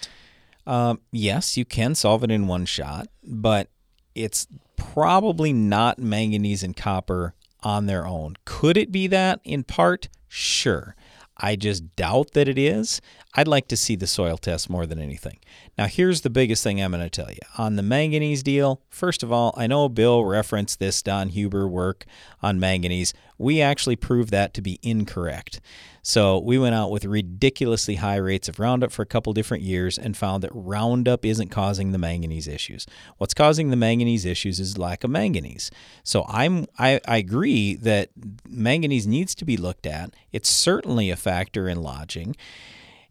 Um, 0.66 1.00
yes, 1.10 1.56
you 1.56 1.64
can 1.64 1.94
solve 1.94 2.22
it 2.22 2.30
in 2.30 2.46
one 2.46 2.66
shot, 2.66 3.08
but 3.24 3.68
it's 4.14 4.46
probably 4.76 5.52
not 5.52 5.98
manganese 5.98 6.62
and 6.62 6.76
copper 6.76 7.34
on 7.62 7.86
their 7.86 8.06
own. 8.06 8.34
Could 8.44 8.76
it 8.76 8.92
be 8.92 9.06
that 9.08 9.40
in 9.44 9.64
part? 9.64 10.08
Sure. 10.28 10.94
I 11.36 11.56
just 11.56 11.96
doubt 11.96 12.32
that 12.32 12.48
it 12.48 12.58
is. 12.58 13.00
I'd 13.34 13.48
like 13.48 13.66
to 13.68 13.76
see 13.76 13.96
the 13.96 14.06
soil 14.06 14.36
test 14.36 14.68
more 14.68 14.84
than 14.84 14.98
anything. 14.98 15.38
Now, 15.78 15.86
here's 15.86 16.20
the 16.20 16.28
biggest 16.28 16.62
thing 16.62 16.82
I'm 16.82 16.92
going 16.92 17.02
to 17.02 17.08
tell 17.08 17.30
you. 17.30 17.38
On 17.56 17.76
the 17.76 17.82
manganese 17.82 18.42
deal, 18.42 18.82
first 18.90 19.22
of 19.22 19.32
all, 19.32 19.54
I 19.56 19.66
know 19.66 19.88
Bill 19.88 20.24
referenced 20.24 20.78
this 20.78 21.00
Don 21.00 21.30
Huber 21.30 21.66
work 21.66 22.04
on 22.42 22.60
manganese. 22.60 23.14
We 23.38 23.62
actually 23.62 23.96
proved 23.96 24.30
that 24.32 24.52
to 24.54 24.62
be 24.62 24.78
incorrect. 24.82 25.60
So 26.02 26.38
we 26.38 26.58
went 26.58 26.74
out 26.74 26.90
with 26.90 27.04
ridiculously 27.04 27.94
high 27.96 28.16
rates 28.16 28.48
of 28.48 28.58
Roundup 28.58 28.90
for 28.90 29.02
a 29.02 29.06
couple 29.06 29.32
different 29.32 29.62
years 29.62 29.96
and 29.96 30.16
found 30.16 30.42
that 30.42 30.50
Roundup 30.52 31.24
isn't 31.24 31.48
causing 31.48 31.92
the 31.92 31.98
manganese 31.98 32.48
issues. 32.48 32.86
What's 33.18 33.34
causing 33.34 33.70
the 33.70 33.76
manganese 33.76 34.26
issues 34.26 34.58
is 34.58 34.76
lack 34.76 35.04
of 35.04 35.10
manganese. 35.10 35.70
So 36.02 36.24
I'm 36.28 36.66
I, 36.78 37.00
I 37.06 37.18
agree 37.18 37.76
that 37.76 38.10
manganese 38.48 39.06
needs 39.06 39.34
to 39.36 39.44
be 39.44 39.56
looked 39.56 39.86
at. 39.86 40.12
It's 40.32 40.48
certainly 40.48 41.08
a 41.08 41.16
factor 41.16 41.68
in 41.68 41.82
lodging. 41.82 42.34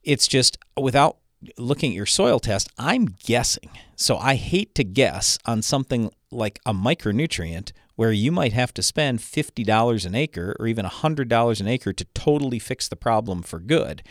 It's 0.03 0.27
just 0.27 0.57
without 0.79 1.17
looking 1.57 1.91
at 1.91 1.95
your 1.95 2.05
soil 2.05 2.39
test, 2.39 2.69
I'm 2.77 3.05
guessing. 3.23 3.69
So 3.95 4.17
I 4.17 4.35
hate 4.35 4.75
to 4.75 4.83
guess 4.83 5.37
on 5.45 5.61
something 5.61 6.11
like 6.31 6.59
a 6.65 6.73
micronutrient 6.73 7.71
where 7.95 8.11
you 8.11 8.31
might 8.31 8.53
have 8.53 8.73
to 8.73 8.81
spend 8.81 9.19
$50 9.19 10.05
an 10.05 10.15
acre 10.15 10.55
or 10.59 10.67
even 10.67 10.85
$100 10.85 11.59
an 11.59 11.67
acre 11.67 11.93
to 11.93 12.05
totally 12.15 12.59
fix 12.59 12.87
the 12.87 12.95
problem 12.95 13.43
for 13.43 13.59
good. 13.59 14.01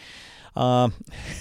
Um, 0.56 0.94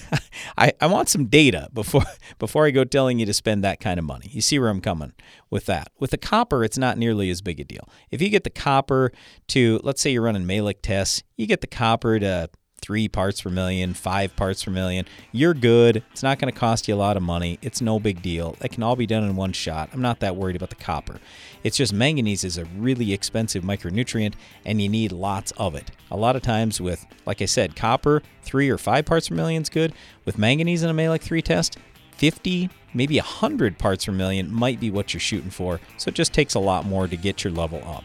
I, 0.58 0.72
I 0.80 0.86
want 0.86 1.08
some 1.08 1.26
data 1.26 1.68
before 1.72 2.04
before 2.38 2.66
I 2.66 2.70
go 2.70 2.84
telling 2.84 3.18
you 3.18 3.26
to 3.26 3.34
spend 3.34 3.64
that 3.64 3.80
kind 3.80 3.98
of 3.98 4.04
money. 4.04 4.28
You 4.30 4.40
see 4.40 4.58
where 4.58 4.68
I'm 4.68 4.80
coming 4.80 5.12
with 5.50 5.66
that. 5.66 5.88
With 5.98 6.10
the 6.10 6.18
copper, 6.18 6.64
it's 6.64 6.78
not 6.78 6.96
nearly 6.96 7.28
as 7.30 7.42
big 7.42 7.60
a 7.60 7.64
deal. 7.64 7.88
If 8.10 8.22
you 8.22 8.28
get 8.28 8.44
the 8.44 8.50
copper 8.50 9.12
to, 9.48 9.80
let's 9.82 10.00
say 10.00 10.10
you're 10.10 10.22
running 10.22 10.44
Mehlich 10.44 10.82
tests, 10.82 11.22
you 11.36 11.46
get 11.46 11.60
the 11.60 11.66
copper 11.66 12.18
to 12.20 12.50
three 12.80 13.08
parts 13.08 13.42
per 13.42 13.50
million, 13.50 13.94
five 13.94 14.34
parts 14.36 14.64
per 14.64 14.70
million. 14.70 15.06
You're 15.32 15.54
good. 15.54 16.02
It's 16.12 16.22
not 16.22 16.38
going 16.38 16.52
to 16.52 16.58
cost 16.58 16.88
you 16.88 16.94
a 16.94 16.96
lot 16.96 17.16
of 17.16 17.22
money. 17.22 17.58
It's 17.62 17.80
no 17.80 18.00
big 18.00 18.22
deal. 18.22 18.56
It 18.60 18.72
can 18.72 18.82
all 18.82 18.96
be 18.96 19.06
done 19.06 19.24
in 19.24 19.36
one 19.36 19.52
shot. 19.52 19.90
I'm 19.92 20.00
not 20.00 20.20
that 20.20 20.36
worried 20.36 20.56
about 20.56 20.70
the 20.70 20.76
copper. 20.76 21.20
It's 21.62 21.76
just 21.76 21.92
manganese 21.92 22.44
is 22.44 22.58
a 22.58 22.64
really 22.64 23.12
expensive 23.12 23.62
micronutrient 23.62 24.34
and 24.64 24.80
you 24.80 24.88
need 24.88 25.12
lots 25.12 25.52
of 25.52 25.74
it. 25.74 25.90
A 26.10 26.16
lot 26.16 26.36
of 26.36 26.42
times 26.42 26.80
with, 26.80 27.06
like 27.26 27.42
I 27.42 27.46
said, 27.46 27.76
copper, 27.76 28.22
three 28.42 28.70
or 28.70 28.78
five 28.78 29.04
parts 29.04 29.28
per 29.28 29.34
million 29.34 29.62
is 29.62 29.68
good. 29.68 29.92
With 30.24 30.38
manganese 30.38 30.82
in 30.82 30.90
a 30.90 30.94
Mehlich 30.94 31.20
3 31.22 31.42
test, 31.42 31.76
50, 32.16 32.70
maybe 32.94 33.16
100 33.16 33.78
parts 33.78 34.06
per 34.06 34.12
million 34.12 34.52
might 34.52 34.80
be 34.80 34.90
what 34.90 35.12
you're 35.12 35.20
shooting 35.20 35.50
for. 35.50 35.80
So 35.96 36.08
it 36.08 36.14
just 36.14 36.32
takes 36.32 36.54
a 36.54 36.60
lot 36.60 36.86
more 36.86 37.06
to 37.06 37.16
get 37.16 37.44
your 37.44 37.52
level 37.52 37.82
up. 37.86 38.04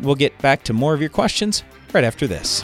We'll 0.00 0.14
get 0.14 0.36
back 0.38 0.62
to 0.64 0.72
more 0.72 0.94
of 0.94 1.00
your 1.00 1.10
questions 1.10 1.64
right 1.92 2.04
after 2.04 2.26
this. 2.26 2.62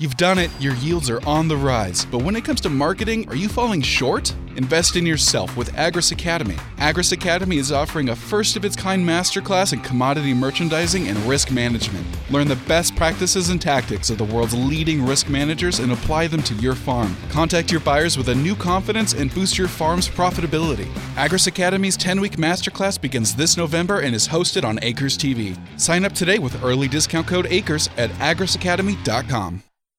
You've 0.00 0.16
done 0.16 0.38
it, 0.38 0.50
your 0.58 0.74
yields 0.76 1.10
are 1.10 1.22
on 1.26 1.46
the 1.46 1.58
rise, 1.58 2.06
but 2.06 2.22
when 2.22 2.34
it 2.34 2.42
comes 2.42 2.62
to 2.62 2.70
marketing, 2.70 3.28
are 3.28 3.36
you 3.36 3.50
falling 3.50 3.82
short? 3.82 4.34
Invest 4.56 4.96
in 4.96 5.04
yourself 5.04 5.54
with 5.58 5.74
Agris 5.74 6.10
Academy. 6.10 6.54
Agris 6.78 7.12
Academy 7.12 7.58
is 7.58 7.70
offering 7.70 8.08
a 8.08 8.16
first 8.16 8.56
of 8.56 8.64
its 8.64 8.74
kind 8.74 9.06
masterclass 9.06 9.74
in 9.74 9.80
commodity 9.80 10.32
merchandising 10.32 11.06
and 11.06 11.18
risk 11.28 11.50
management. 11.50 12.06
Learn 12.30 12.48
the 12.48 12.56
best 12.66 12.96
practices 12.96 13.50
and 13.50 13.60
tactics 13.60 14.08
of 14.08 14.16
the 14.16 14.24
world's 14.24 14.54
leading 14.54 15.04
risk 15.04 15.28
managers 15.28 15.80
and 15.80 15.92
apply 15.92 16.28
them 16.28 16.42
to 16.44 16.54
your 16.54 16.74
farm. 16.74 17.14
Contact 17.28 17.70
your 17.70 17.82
buyers 17.82 18.16
with 18.16 18.30
a 18.30 18.34
new 18.34 18.56
confidence 18.56 19.12
and 19.12 19.34
boost 19.34 19.58
your 19.58 19.68
farm's 19.68 20.08
profitability. 20.08 20.86
Agris 21.16 21.46
Academy's 21.46 21.98
10 21.98 22.22
week 22.22 22.36
masterclass 22.38 22.98
begins 22.98 23.34
this 23.34 23.58
November 23.58 24.00
and 24.00 24.14
is 24.14 24.28
hosted 24.28 24.64
on 24.64 24.78
Acres 24.80 25.18
TV. 25.18 25.58
Sign 25.78 26.06
up 26.06 26.14
today 26.14 26.38
with 26.38 26.64
early 26.64 26.88
discount 26.88 27.26
code 27.26 27.44
ACRES 27.50 27.90
at 27.98 28.08
agrisacademy.com. 28.12 29.62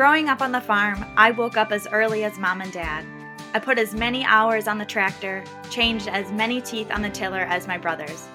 Growing 0.00 0.30
up 0.30 0.40
on 0.40 0.50
the 0.50 0.62
farm, 0.62 1.04
I 1.18 1.30
woke 1.30 1.58
up 1.58 1.72
as 1.72 1.86
early 1.92 2.24
as 2.24 2.38
mom 2.38 2.62
and 2.62 2.72
dad. 2.72 3.04
I 3.52 3.58
put 3.58 3.78
as 3.78 3.92
many 3.92 4.24
hours 4.24 4.66
on 4.66 4.78
the 4.78 4.84
tractor, 4.86 5.44
changed 5.68 6.08
as 6.08 6.32
many 6.32 6.62
teeth 6.62 6.90
on 6.90 7.02
the 7.02 7.10
tiller 7.10 7.40
as 7.40 7.68
my 7.68 7.76
brothers. 7.76 8.26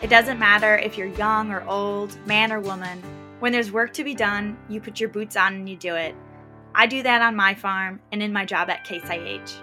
It 0.00 0.08
doesn't 0.08 0.38
matter 0.38 0.78
if 0.78 0.96
you're 0.96 1.08
young 1.08 1.52
or 1.52 1.62
old, 1.68 2.16
man 2.26 2.50
or 2.50 2.58
woman. 2.58 3.02
When 3.40 3.52
there's 3.52 3.70
work 3.70 3.92
to 3.92 4.02
be 4.02 4.14
done, 4.14 4.56
you 4.70 4.80
put 4.80 4.98
your 4.98 5.10
boots 5.10 5.36
on 5.36 5.52
and 5.56 5.68
you 5.68 5.76
do 5.76 5.94
it. 5.94 6.14
I 6.74 6.86
do 6.86 7.02
that 7.02 7.20
on 7.20 7.36
my 7.36 7.52
farm 7.52 8.00
and 8.12 8.22
in 8.22 8.32
my 8.32 8.46
job 8.46 8.70
at 8.70 8.84
Case 8.84 9.04
IH. 9.04 9.60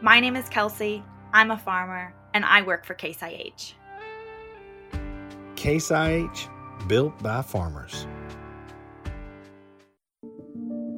My 0.00 0.20
name 0.20 0.36
is 0.36 0.48
Kelsey, 0.48 1.02
I'm 1.32 1.50
a 1.50 1.58
farmer, 1.58 2.14
and 2.34 2.44
I 2.44 2.62
work 2.62 2.86
for 2.86 2.94
Case 2.94 3.20
IH. 3.20 3.74
Case 5.56 5.90
IH, 5.90 6.48
built 6.86 7.20
by 7.20 7.42
farmers. 7.42 8.06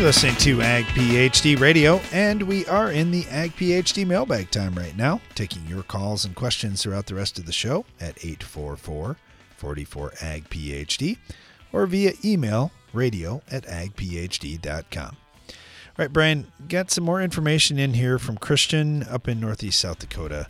You're 0.00 0.06
listening 0.06 0.36
to 0.36 0.62
Ag 0.62 0.86
PhD 0.86 1.60
Radio, 1.60 2.00
and 2.10 2.42
we 2.44 2.64
are 2.64 2.90
in 2.90 3.10
the 3.10 3.26
Ag 3.28 3.54
PhD 3.54 4.06
mailbag 4.06 4.50
time 4.50 4.74
right 4.74 4.96
now, 4.96 5.20
taking 5.34 5.66
your 5.66 5.82
calls 5.82 6.24
and 6.24 6.34
questions 6.34 6.82
throughout 6.82 7.04
the 7.04 7.14
rest 7.14 7.38
of 7.38 7.44
the 7.44 7.52
show 7.52 7.84
at 8.00 8.16
844 8.24 9.18
44 9.58 10.12
Ag 10.22 10.48
PhD 10.48 11.18
or 11.70 11.84
via 11.84 12.12
email 12.24 12.72
radio 12.94 13.42
at 13.50 13.64
agphd.com. 13.66 15.16
All 15.48 15.54
right, 15.98 16.10
Brian, 16.10 16.50
got 16.66 16.90
some 16.90 17.04
more 17.04 17.20
information 17.20 17.78
in 17.78 17.92
here 17.92 18.18
from 18.18 18.38
Christian 18.38 19.02
up 19.02 19.28
in 19.28 19.38
Northeast 19.38 19.80
South 19.80 19.98
Dakota. 19.98 20.46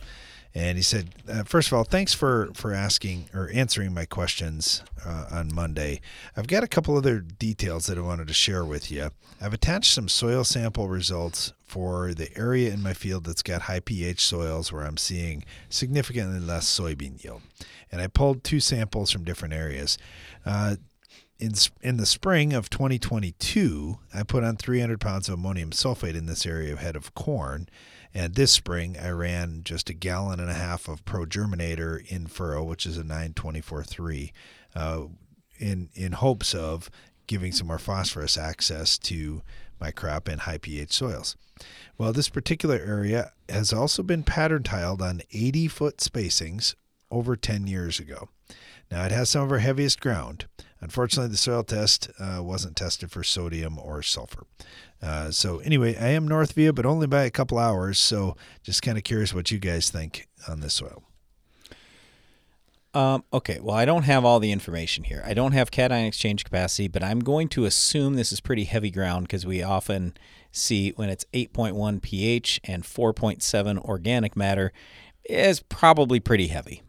And 0.53 0.77
he 0.77 0.83
said, 0.83 1.09
uh, 1.29 1.43
first 1.43 1.69
of 1.69 1.73
all, 1.73 1.85
thanks 1.85 2.13
for, 2.13 2.49
for 2.53 2.73
asking 2.73 3.29
or 3.33 3.49
answering 3.53 3.93
my 3.93 4.05
questions 4.05 4.83
uh, 5.05 5.25
on 5.31 5.53
Monday. 5.53 6.01
I've 6.35 6.47
got 6.47 6.63
a 6.63 6.67
couple 6.67 6.97
other 6.97 7.19
details 7.21 7.85
that 7.85 7.97
I 7.97 8.01
wanted 8.01 8.27
to 8.27 8.33
share 8.33 8.65
with 8.65 8.91
you. 8.91 9.11
I've 9.39 9.53
attached 9.53 9.93
some 9.93 10.09
soil 10.09 10.43
sample 10.43 10.89
results 10.89 11.53
for 11.63 12.13
the 12.13 12.37
area 12.37 12.73
in 12.73 12.81
my 12.81 12.93
field 12.93 13.23
that's 13.23 13.41
got 13.41 13.63
high 13.63 13.79
pH 13.79 14.25
soils 14.25 14.73
where 14.73 14.83
I'm 14.83 14.97
seeing 14.97 15.45
significantly 15.69 16.39
less 16.39 16.67
soybean 16.67 17.23
yield. 17.23 17.41
And 17.89 18.01
I 18.01 18.07
pulled 18.07 18.43
two 18.43 18.59
samples 18.59 19.09
from 19.09 19.23
different 19.23 19.53
areas. 19.53 19.97
Uh, 20.45 20.75
in, 21.39 21.53
in 21.81 21.97
the 21.97 22.05
spring 22.05 22.53
of 22.53 22.69
2022, 22.69 23.97
I 24.13 24.23
put 24.23 24.43
on 24.43 24.57
300 24.57 24.99
pounds 24.99 25.27
of 25.27 25.35
ammonium 25.35 25.71
sulfate 25.71 26.15
in 26.15 26.27
this 26.27 26.45
area 26.45 26.73
ahead 26.73 26.95
of 26.95 27.15
corn. 27.15 27.67
And 28.13 28.35
this 28.35 28.51
spring, 28.51 28.97
I 29.01 29.09
ran 29.09 29.61
just 29.63 29.89
a 29.89 29.93
gallon 29.93 30.39
and 30.39 30.49
a 30.49 30.55
half 30.55 30.87
of 30.87 31.05
Pro 31.05 31.25
Germinator 31.25 32.05
in 32.07 32.27
furrow, 32.27 32.63
which 32.63 32.85
is 32.85 32.97
a 32.97 33.03
924.3, 33.03 34.31
uh, 34.75 35.03
in 35.57 35.89
in 35.93 36.13
hopes 36.13 36.53
of 36.53 36.89
giving 37.27 37.51
some 37.51 37.67
more 37.67 37.79
phosphorus 37.79 38.37
access 38.37 38.97
to 38.97 39.41
my 39.79 39.91
crop 39.91 40.27
in 40.27 40.39
high 40.39 40.57
pH 40.57 40.91
soils. 40.91 41.35
Well, 41.97 42.11
this 42.11 42.29
particular 42.29 42.75
area 42.75 43.31
has 43.47 43.71
also 43.71 44.03
been 44.03 44.23
pattern 44.23 44.63
tiled 44.63 45.01
on 45.01 45.21
80 45.31 45.67
foot 45.67 45.97
spacings 45.97 46.75
over 47.09 47.35
10 47.35 47.67
years 47.67 47.99
ago. 47.99 48.29
Now, 48.89 49.05
it 49.05 49.11
has 49.11 49.29
some 49.29 49.43
of 49.43 49.51
our 49.51 49.59
heaviest 49.59 50.01
ground. 50.01 50.45
Unfortunately, 50.81 51.29
the 51.29 51.37
soil 51.37 51.63
test 51.63 52.09
uh, 52.19 52.41
wasn't 52.41 52.75
tested 52.75 53.11
for 53.11 53.23
sodium 53.23 53.77
or 53.77 54.01
sulfur. 54.01 54.47
Uh, 55.01 55.29
so, 55.31 55.59
anyway, 55.59 55.95
I 55.95 56.09
am 56.09 56.27
north 56.27 56.53
view, 56.53 56.73
but 56.73 56.85
only 56.85 57.07
by 57.07 57.23
a 57.23 57.29
couple 57.31 57.59
hours. 57.59 57.99
So, 57.99 58.35
just 58.63 58.81
kind 58.81 58.97
of 58.97 59.03
curious 59.03 59.33
what 59.33 59.51
you 59.51 59.59
guys 59.59 59.89
think 59.91 60.27
on 60.49 60.59
this 60.59 60.73
soil. 60.73 61.03
Um, 62.93 63.23
okay, 63.31 63.59
well, 63.61 63.75
I 63.75 63.85
don't 63.85 64.03
have 64.03 64.25
all 64.25 64.39
the 64.39 64.51
information 64.51 65.05
here. 65.05 65.23
I 65.25 65.33
don't 65.33 65.53
have 65.53 65.71
cation 65.71 66.05
exchange 66.05 66.43
capacity, 66.43 66.87
but 66.87 67.03
I'm 67.03 67.19
going 67.19 67.47
to 67.49 67.65
assume 67.65 68.15
this 68.15 68.33
is 68.33 68.41
pretty 68.41 68.65
heavy 68.65 68.91
ground 68.91 69.27
because 69.27 69.45
we 69.45 69.63
often 69.63 70.13
see 70.51 70.91
when 70.97 71.09
it's 71.09 71.25
8.1 71.33 72.01
pH 72.01 72.59
and 72.65 72.83
4.7 72.83 73.77
organic 73.85 74.35
matter 74.35 74.73
is 75.23 75.61
probably 75.61 76.19
pretty 76.19 76.47
heavy. 76.47 76.81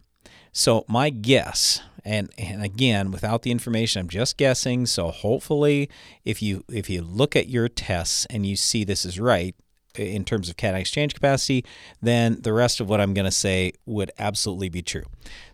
So 0.50 0.84
my 0.88 1.10
guess, 1.10 1.80
and 2.04 2.30
and 2.38 2.62
again, 2.62 3.10
without 3.10 3.42
the 3.42 3.50
information, 3.50 4.00
I'm 4.00 4.08
just 4.08 4.36
guessing. 4.36 4.86
So 4.86 5.10
hopefully, 5.10 5.88
if 6.24 6.42
you 6.42 6.64
if 6.68 6.90
you 6.90 7.02
look 7.02 7.36
at 7.36 7.48
your 7.48 7.68
tests 7.68 8.26
and 8.26 8.44
you 8.44 8.56
see 8.56 8.84
this 8.84 9.04
is 9.04 9.20
right 9.20 9.54
in 9.96 10.24
terms 10.24 10.48
of 10.48 10.56
cation 10.56 10.76
exchange 10.76 11.14
capacity, 11.14 11.64
then 12.00 12.38
the 12.40 12.52
rest 12.52 12.80
of 12.80 12.88
what 12.88 13.00
I'm 13.00 13.14
going 13.14 13.26
to 13.26 13.30
say 13.30 13.72
would 13.84 14.10
absolutely 14.18 14.68
be 14.68 14.82
true. 14.82 15.04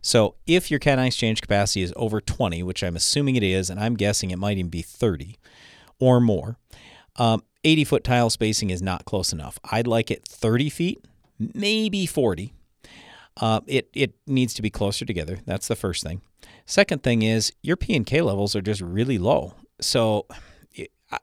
So 0.01 0.37
if 0.47 0.71
your 0.71 0.79
cation 0.81 1.01
exchange 1.01 1.41
capacity 1.41 1.83
is 1.83 1.93
over 1.97 2.21
20, 2.21 2.63
which 2.63 2.85
I'm 2.85 2.97
assuming 2.97 3.37
it 3.37 3.43
is, 3.43 3.69
and 3.69 3.81
I'm 3.81 3.95
guessing 3.95 4.31
it 4.31 4.39
might 4.39 4.59
even 4.59 4.71
be 4.71 4.83
30 4.83 5.37
or 5.99 6.21
more, 6.21 6.57
um, 7.17 7.43
80 7.65 7.85
foot 7.85 8.05
tile 8.05 8.31
spacing 8.31 8.71
is 8.71 8.81
not 8.81 9.05
close 9.05 9.33
enough. 9.33 9.59
I'd 9.65 9.89
like 9.89 10.11
it 10.11 10.27
30 10.27 10.71
feet, 10.71 11.05
maybe 11.55 12.07
40 12.07 12.53
uh, 13.41 13.61
it 13.67 13.89
it 13.95 14.15
needs 14.27 14.55
to 14.55 14.63
be 14.63 14.71
closer 14.71 15.05
together. 15.05 15.39
That's 15.47 15.69
the 15.69 15.77
first 15.77 16.03
thing. 16.03 16.21
Second 16.67 17.03
thing 17.03 17.23
is 17.23 17.53
your 17.63 17.77
P 17.77 17.95
and 17.97 18.07
K 18.07 18.21
levels 18.21 18.55
are 18.55 18.61
just 18.61 18.81
really 18.81 19.19
low. 19.19 19.55
So, 19.81 20.27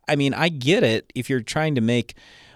I 0.07 0.16
mean, 0.16 0.34
I 0.34 0.49
get 0.49 0.84
it 0.84 1.11
if 1.13 1.30
you're 1.30 1.41
trying 1.41 1.76
to 1.76 1.82
make 1.82 2.16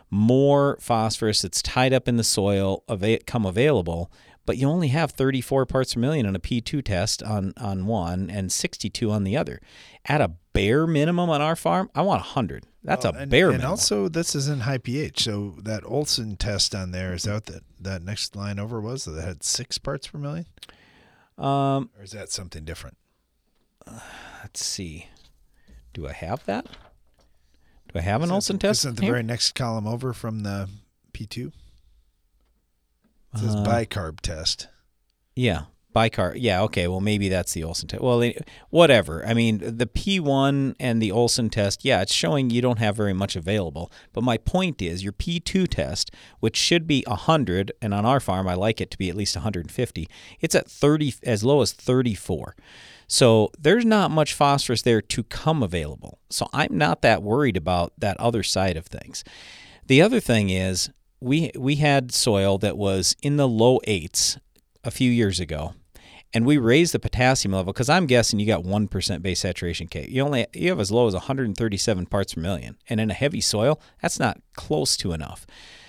more 0.09 0.77
phosphorus 0.79 1.41
that's 1.41 1.61
tied 1.61 1.93
up 1.93 2.07
in 2.07 2.17
the 2.17 2.23
soil 2.23 2.83
come 3.27 3.45
available, 3.45 4.11
but 4.45 4.57
you 4.57 4.67
only 4.67 4.87
have 4.87 5.11
34 5.11 5.67
parts 5.67 5.93
per 5.93 5.99
million 5.99 6.25
on 6.25 6.35
a 6.35 6.39
P2 6.39 6.83
test 6.83 7.21
on 7.21 7.53
on 7.57 7.85
one 7.85 8.29
and 8.29 8.51
62 8.51 9.11
on 9.11 9.23
the 9.23 9.37
other. 9.37 9.61
At 10.05 10.21
a 10.21 10.31
bare 10.53 10.87
minimum 10.87 11.29
on 11.29 11.41
our 11.41 11.55
farm, 11.55 11.89
I 11.93 12.01
want 12.01 12.21
100. 12.21 12.65
That's 12.83 13.03
a 13.03 13.09
and, 13.09 13.29
bare 13.29 13.51
and 13.51 13.63
also, 13.65 14.07
this 14.07 14.35
is 14.35 14.47
in 14.47 14.61
high 14.61 14.77
pH. 14.77 15.23
So 15.23 15.55
that 15.63 15.83
Olsen 15.83 16.37
test 16.37 16.73
on 16.73 16.91
there 16.91 17.13
is 17.13 17.23
that 17.23 17.45
that 17.47 17.63
that 17.79 18.01
next 18.01 18.35
line 18.35 18.57
over 18.59 18.79
was 18.79 19.05
that 19.05 19.21
had 19.21 19.43
six 19.43 19.77
parts 19.77 20.07
per 20.07 20.17
million. 20.17 20.45
Um, 21.37 21.89
or 21.97 22.03
is 22.03 22.11
that 22.11 22.31
something 22.31 22.63
different? 22.63 22.97
Uh, 23.85 23.99
let's 24.43 24.65
see. 24.65 25.07
Do 25.93 26.07
I 26.07 26.13
have 26.13 26.45
that? 26.45 26.65
Do 26.65 27.99
I 27.99 28.01
have 28.01 28.21
an 28.21 28.31
Olsen 28.31 28.59
test? 28.59 28.81
Isn't 28.81 28.95
the 28.97 29.03
here? 29.03 29.13
very 29.13 29.23
next 29.23 29.55
column 29.55 29.87
over 29.87 30.13
from 30.13 30.41
the 30.41 30.69
P 31.11 31.25
two? 31.25 31.51
It 33.33 33.39
says 33.39 33.55
Uh, 33.55 33.63
bicarb 33.65 34.21
test. 34.21 34.67
Yeah, 35.35 35.63
bicar. 35.95 36.33
Yeah, 36.35 36.61
okay. 36.63 36.87
Well, 36.87 37.01
maybe 37.01 37.29
that's 37.29 37.53
the 37.53 37.63
Olsen 37.63 37.87
test. 37.87 38.01
Well, 38.01 38.31
whatever. 38.69 39.25
I 39.25 39.33
mean, 39.33 39.59
the 39.59 39.85
P1 39.85 40.75
and 40.79 41.01
the 41.01 41.11
Olsen 41.11 41.49
test, 41.49 41.83
yeah, 41.83 42.01
it's 42.01 42.13
showing 42.13 42.49
you 42.49 42.61
don't 42.61 42.79
have 42.79 42.95
very 42.95 43.13
much 43.13 43.35
available. 43.35 43.91
But 44.13 44.23
my 44.23 44.37
point 44.37 44.81
is, 44.81 45.03
your 45.03 45.13
P2 45.13 45.67
test, 45.67 46.11
which 46.39 46.57
should 46.57 46.87
be 46.87 47.03
100, 47.07 47.71
and 47.81 47.93
on 47.93 48.05
our 48.05 48.19
farm, 48.19 48.47
I 48.47 48.53
like 48.53 48.79
it 48.81 48.91
to 48.91 48.97
be 48.97 49.09
at 49.09 49.15
least 49.15 49.35
150. 49.35 50.09
It's 50.39 50.55
at 50.55 50.69
30, 50.69 51.15
as 51.23 51.43
low 51.43 51.61
as 51.61 51.73
34. 51.73 52.55
So 53.07 53.49
there's 53.57 53.85
not 53.85 54.11
much 54.11 54.35
phosphorus 54.35 54.83
there 54.83 55.01
to 55.01 55.23
come 55.23 55.63
available. 55.63 56.19
So 56.29 56.47
I'm 56.53 56.77
not 56.77 57.01
that 57.01 57.23
worried 57.23 57.57
about 57.57 57.93
that 57.97 58.19
other 58.19 58.43
side 58.43 58.77
of 58.77 58.85
things. 58.85 59.23
The 59.87 60.03
other 60.03 60.19
thing 60.19 60.51
is 60.51 60.91
we 61.19 61.51
we 61.57 61.77
had 61.77 62.11
soil 62.11 62.59
that 62.59 62.77
was 62.77 63.15
in 63.23 63.37
the 63.37 63.47
low 63.47 63.79
eights 63.85 64.37
a 64.83 64.91
few 64.91 65.11
years 65.11 65.39
ago, 65.39 65.73
and 66.33 66.45
we 66.45 66.57
raised 66.57 66.93
the 66.93 66.99
potassium 66.99 67.53
level 67.53 67.73
because 67.73 67.89
I'm 67.89 68.05
guessing 68.05 68.39
you 68.39 68.45
got 68.45 68.63
one 68.63 68.87
percent 68.87 69.23
base 69.23 69.39
saturation 69.39 69.87
K. 69.87 70.07
You 70.09 70.21
only 70.23 70.45
you 70.53 70.69
have 70.69 70.79
as 70.79 70.91
low 70.91 71.07
as 71.07 71.13
137 71.13 72.05
parts 72.05 72.33
per 72.35 72.41
million, 72.41 72.77
and 72.87 72.99
in 72.99 73.09
a 73.09 73.15
heavy 73.15 73.41
soil, 73.41 73.79
that's 74.01 74.19
not 74.19 74.39
close 74.53 74.95
to 74.97 75.11
enough. 75.11 75.45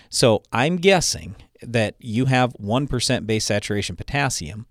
So 0.09 0.43
I'm 0.53 0.77
guessing 0.77 1.37
that 1.63 1.95
you 1.99 2.27
have 2.27 2.53
one 2.53 2.87
percent 2.87 3.27
base 3.27 3.45
saturation 3.45 3.97
potassium. 3.97 4.67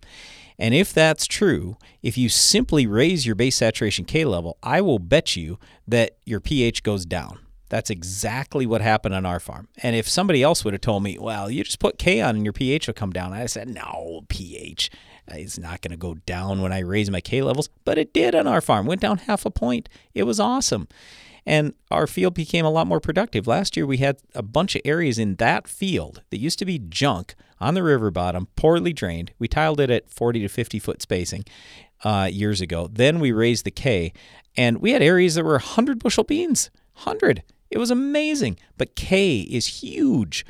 And 0.62 0.74
if 0.74 0.92
that's 0.92 1.26
true, 1.26 1.78
if 2.04 2.18
you 2.18 2.28
simply 2.28 2.86
raise 2.86 3.26
your 3.26 3.36
base 3.36 3.56
saturation 3.56 4.04
K 4.04 4.26
level, 4.26 4.58
I 4.62 4.82
will 4.82 5.00
bet 5.00 5.38
you 5.38 5.58
that 5.88 6.18
your 6.26 6.42
pH 6.42 6.84
goes 6.84 7.06
down. 7.06 7.40
That's 7.70 7.90
exactly 7.92 8.66
what 8.66 8.82
happened 8.82 9.16
on 9.16 9.26
our 9.26 9.40
farm. 9.40 9.70
And 9.78 9.96
if 9.96 10.10
somebody 10.10 10.44
else 10.44 10.66
would 10.66 10.74
have 10.74 10.82
told 10.82 11.04
me, 11.04 11.18
well, 11.18 11.50
you 11.50 11.64
just 11.64 11.80
put 11.80 11.98
K 12.00 12.20
on 12.20 12.36
and 12.36 12.44
your 12.44 12.52
pH 12.52 12.88
will 12.88 12.94
come 12.96 13.12
down, 13.12 13.32
I 13.32 13.46
said, 13.46 13.70
no, 13.70 14.26
pH 14.28 14.90
is 15.38 15.60
not 15.60 15.82
going 15.82 15.92
to 15.92 15.98
go 15.98 16.16
down 16.26 16.62
when 16.62 16.74
I 16.74 16.80
raise 16.80 17.10
my 17.10 17.22
K 17.22 17.42
levels. 17.42 17.70
But 17.86 17.98
it 17.98 18.14
did 18.14 18.36
on 18.36 18.48
our 18.48 18.62
farm, 18.62 18.86
went 18.86 19.02
down 19.02 19.20
half 19.20 19.46
a 19.46 19.52
point. 19.52 19.90
It 20.14 20.24
was 20.24 20.40
awesome. 20.40 20.88
And 21.46 21.74
our 21.90 22.06
field 22.06 22.34
became 22.34 22.66
a 22.66 22.70
lot 22.70 22.88
more 22.88 23.00
productive. 23.00 23.48
Last 23.48 23.76
year, 23.76 23.86
we 23.86 23.98
had 23.98 24.18
a 24.36 24.44
bunch 24.44 24.76
of 24.76 24.82
areas 24.86 25.18
in 25.18 25.36
that 25.36 25.68
field 25.68 26.22
that 26.30 26.38
used 26.38 26.60
to 26.60 26.66
be 26.66 26.80
junk 26.80 27.36
on 27.60 27.74
the 27.74 27.84
river 27.84 28.12
bottom, 28.12 28.48
poorly 28.56 28.94
drained. 28.94 29.32
We 29.40 29.48
tiled 29.48 29.80
it 29.80 29.90
at 29.90 30.10
40 30.10 30.42
to 30.42 30.48
50 30.48 30.80
foot 30.80 31.02
spacing 31.02 31.46
uh, 32.04 32.30
years 32.32 32.62
ago. 32.62 32.88
Then 32.92 33.20
we 33.20 33.32
raised 33.32 33.66
the 33.66 33.72
K, 33.72 34.14
and 34.56 34.80
we 34.80 34.92
had 34.92 35.02
areas 35.02 35.36
that 35.36 35.44
were 35.44 35.54
100 35.54 36.00
bushel 36.00 36.24
beans. 36.24 36.70
100. 37.04 37.44
It 37.70 37.78
was 37.78 37.92
amazing. 37.92 38.58
But 38.78 38.96
K 38.96 39.40
is 39.40 39.82
huge. 39.82 40.46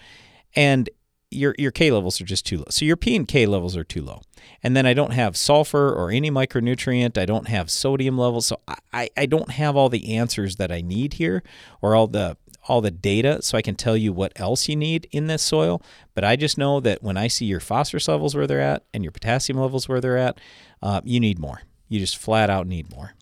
And 0.55 0.89
your 1.31 1.55
your 1.57 1.71
K 1.71 1.91
levels 1.91 2.19
are 2.19 2.25
just 2.25 2.45
too 2.45 2.57
low. 2.57 2.65
So 2.69 2.85
your 2.85 2.97
P 2.97 3.15
and 3.15 3.27
K 3.27 3.45
levels 3.45 3.77
are 3.77 3.83
too 3.83 4.01
low. 4.01 4.21
And 4.63 4.75
then 4.75 4.85
I 4.85 4.93
don't 4.93 5.13
have 5.13 5.37
sulfur 5.37 5.93
or 5.93 6.11
any 6.11 6.31
micronutrient. 6.31 7.17
I 7.17 7.25
don't 7.25 7.47
have 7.47 7.69
sodium 7.69 8.17
levels. 8.17 8.47
So 8.47 8.59
I, 8.93 9.09
I, 9.15 9.25
don't 9.25 9.51
have 9.51 9.75
all 9.75 9.89
the 9.89 10.15
answers 10.15 10.55
that 10.55 10.71
I 10.71 10.81
need 10.81 11.13
here 11.13 11.43
or 11.81 11.95
all 11.95 12.07
the 12.07 12.37
all 12.67 12.81
the 12.81 12.91
data 12.91 13.41
so 13.41 13.57
I 13.57 13.61
can 13.61 13.75
tell 13.75 13.95
you 13.95 14.11
what 14.11 14.33
else 14.35 14.67
you 14.67 14.75
need 14.75 15.07
in 15.11 15.27
this 15.27 15.41
soil. 15.41 15.81
But 16.13 16.23
I 16.23 16.35
just 16.35 16.57
know 16.57 16.79
that 16.81 17.01
when 17.03 17.17
I 17.17 17.27
see 17.27 17.45
your 17.45 17.59
phosphorus 17.59 18.07
levels 18.07 18.35
where 18.35 18.47
they're 18.47 18.61
at 18.61 18.83
and 18.93 19.03
your 19.03 19.11
potassium 19.11 19.59
levels 19.59 19.87
where 19.87 20.01
they're 20.01 20.17
at, 20.17 20.39
uh, 20.81 21.01
you 21.03 21.19
need 21.19 21.39
more. 21.39 21.61
You 21.87 21.99
just 21.99 22.17
flat 22.17 22.49
out 22.49 22.67
need 22.67 22.91
more. 22.91 23.13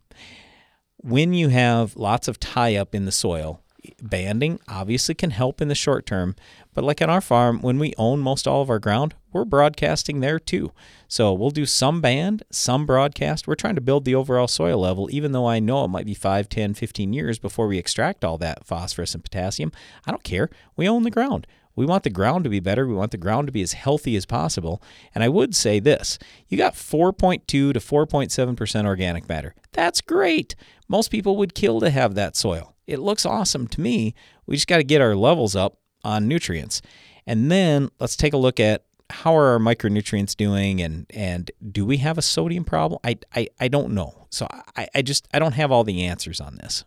When 0.97 1.33
you 1.33 1.49
have 1.49 1.95
lots 1.95 2.27
of 2.27 2.39
tie 2.39 2.75
up 2.75 2.95
in 2.95 3.05
the 3.05 3.11
soil, 3.11 3.61
banding 4.01 4.59
obviously 4.67 5.15
can 5.15 5.31
help 5.31 5.61
in 5.61 5.67
the 5.67 5.75
short 5.75 6.05
term, 6.05 6.35
but 6.73 6.83
like 6.83 7.01
on 7.01 7.09
our 7.09 7.21
farm, 7.21 7.59
when 7.61 7.79
we 7.79 7.93
own 7.97 8.19
most 8.19 8.47
all 8.47 8.61
of 8.61 8.69
our 8.69 8.79
ground, 8.79 9.15
we're 9.31 9.45
broadcasting 9.45 10.19
there 10.19 10.39
too. 10.39 10.71
So 11.07 11.33
we'll 11.33 11.51
do 11.51 11.65
some 11.65 12.01
band, 12.01 12.43
some 12.51 12.85
broadcast. 12.85 13.47
We're 13.47 13.55
trying 13.55 13.75
to 13.75 13.81
build 13.81 14.05
the 14.05 14.15
overall 14.15 14.47
soil 14.47 14.79
level, 14.79 15.09
even 15.11 15.31
though 15.31 15.47
I 15.47 15.59
know 15.59 15.85
it 15.85 15.89
might 15.89 16.05
be 16.05 16.13
5, 16.13 16.49
10, 16.49 16.73
15 16.73 17.13
years 17.13 17.39
before 17.39 17.67
we 17.67 17.77
extract 17.77 18.23
all 18.23 18.37
that 18.39 18.65
phosphorus 18.65 19.13
and 19.13 19.23
potassium. 19.23 19.71
I 20.05 20.11
don't 20.11 20.23
care. 20.23 20.49
We 20.75 20.87
own 20.87 21.03
the 21.03 21.11
ground. 21.11 21.47
We 21.75 21.85
want 21.85 22.03
the 22.03 22.09
ground 22.09 22.43
to 22.43 22.49
be 22.49 22.59
better. 22.59 22.87
We 22.87 22.95
want 22.95 23.11
the 23.11 23.17
ground 23.17 23.47
to 23.47 23.53
be 23.53 23.61
as 23.61 23.73
healthy 23.73 24.15
as 24.15 24.25
possible. 24.25 24.81
And 25.13 25.23
I 25.23 25.29
would 25.29 25.55
say 25.55 25.79
this 25.79 26.17
you 26.47 26.57
got 26.57 26.73
4.2 26.73 27.45
to 27.45 27.73
4.7% 27.73 28.85
organic 28.85 29.29
matter. 29.29 29.53
That's 29.73 30.01
great. 30.01 30.55
Most 30.87 31.11
people 31.11 31.37
would 31.37 31.53
kill 31.53 31.79
to 31.81 31.91
have 31.91 32.15
that 32.15 32.35
soil. 32.35 32.73
It 32.87 32.99
looks 32.99 33.25
awesome 33.25 33.67
to 33.67 33.81
me. 33.81 34.15
We 34.45 34.55
just 34.55 34.67
got 34.67 34.77
to 34.77 34.83
get 34.83 35.01
our 35.01 35.15
levels 35.15 35.55
up 35.55 35.77
on 36.03 36.27
nutrients. 36.27 36.81
And 37.25 37.51
then 37.51 37.89
let's 37.99 38.15
take 38.15 38.33
a 38.33 38.37
look 38.37 38.59
at 38.59 38.83
how 39.09 39.35
are 39.37 39.47
our 39.53 39.59
micronutrients 39.59 40.35
doing 40.35 40.81
and 40.81 41.05
and 41.11 41.49
do 41.71 41.85
we 41.85 41.97
have 41.97 42.17
a 42.17 42.21
sodium 42.21 42.65
problem? 42.65 42.99
I 43.03 43.17
I, 43.35 43.47
I 43.59 43.67
don't 43.67 43.93
know. 43.93 44.27
So 44.29 44.47
I, 44.75 44.87
I 44.95 45.01
just 45.01 45.27
I 45.33 45.39
don't 45.39 45.53
have 45.53 45.71
all 45.71 45.83
the 45.83 46.03
answers 46.03 46.41
on 46.41 46.57
this. 46.57 46.83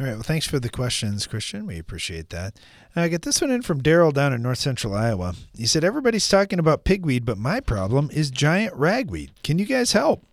All 0.00 0.06
right. 0.06 0.14
Well, 0.14 0.22
thanks 0.22 0.46
for 0.46 0.58
the 0.58 0.68
questions, 0.68 1.26
Christian. 1.28 1.66
We 1.66 1.78
appreciate 1.78 2.30
that. 2.30 2.58
I 2.96 3.06
get 3.08 3.22
this 3.22 3.40
one 3.40 3.50
in 3.50 3.62
from 3.62 3.82
Daryl 3.82 4.12
down 4.12 4.32
in 4.32 4.42
north 4.42 4.58
central 4.58 4.94
Iowa. 4.94 5.34
He 5.56 5.66
said, 5.66 5.84
Everybody's 5.84 6.28
talking 6.28 6.58
about 6.58 6.84
pigweed, 6.84 7.24
but 7.24 7.38
my 7.38 7.60
problem 7.60 8.10
is 8.12 8.30
giant 8.30 8.74
ragweed. 8.74 9.30
Can 9.44 9.60
you 9.60 9.64
guys 9.64 9.92
help? 9.92 10.24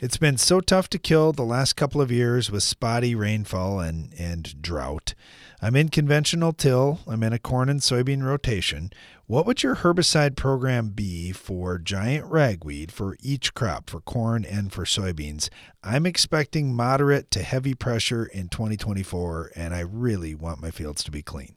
It's 0.00 0.16
been 0.16 0.36
so 0.36 0.60
tough 0.60 0.88
to 0.90 0.98
kill 0.98 1.32
the 1.32 1.42
last 1.42 1.72
couple 1.72 2.00
of 2.00 2.12
years 2.12 2.52
with 2.52 2.62
spotty 2.62 3.16
rainfall 3.16 3.80
and, 3.80 4.14
and 4.16 4.62
drought. 4.62 5.14
I'm 5.60 5.74
in 5.74 5.88
conventional 5.88 6.52
till. 6.52 7.00
I'm 7.08 7.24
in 7.24 7.32
a 7.32 7.38
corn 7.40 7.68
and 7.68 7.80
soybean 7.80 8.22
rotation. 8.22 8.92
What 9.26 9.44
would 9.44 9.64
your 9.64 9.74
herbicide 9.74 10.36
program 10.36 10.90
be 10.90 11.32
for 11.32 11.78
giant 11.78 12.26
ragweed 12.26 12.92
for 12.92 13.16
each 13.20 13.54
crop, 13.54 13.90
for 13.90 14.00
corn 14.00 14.44
and 14.44 14.72
for 14.72 14.84
soybeans? 14.84 15.48
I'm 15.82 16.06
expecting 16.06 16.76
moderate 16.76 17.32
to 17.32 17.42
heavy 17.42 17.74
pressure 17.74 18.24
in 18.24 18.50
2024, 18.50 19.50
and 19.56 19.74
I 19.74 19.80
really 19.80 20.32
want 20.32 20.62
my 20.62 20.70
fields 20.70 21.02
to 21.02 21.10
be 21.10 21.22
clean. 21.22 21.56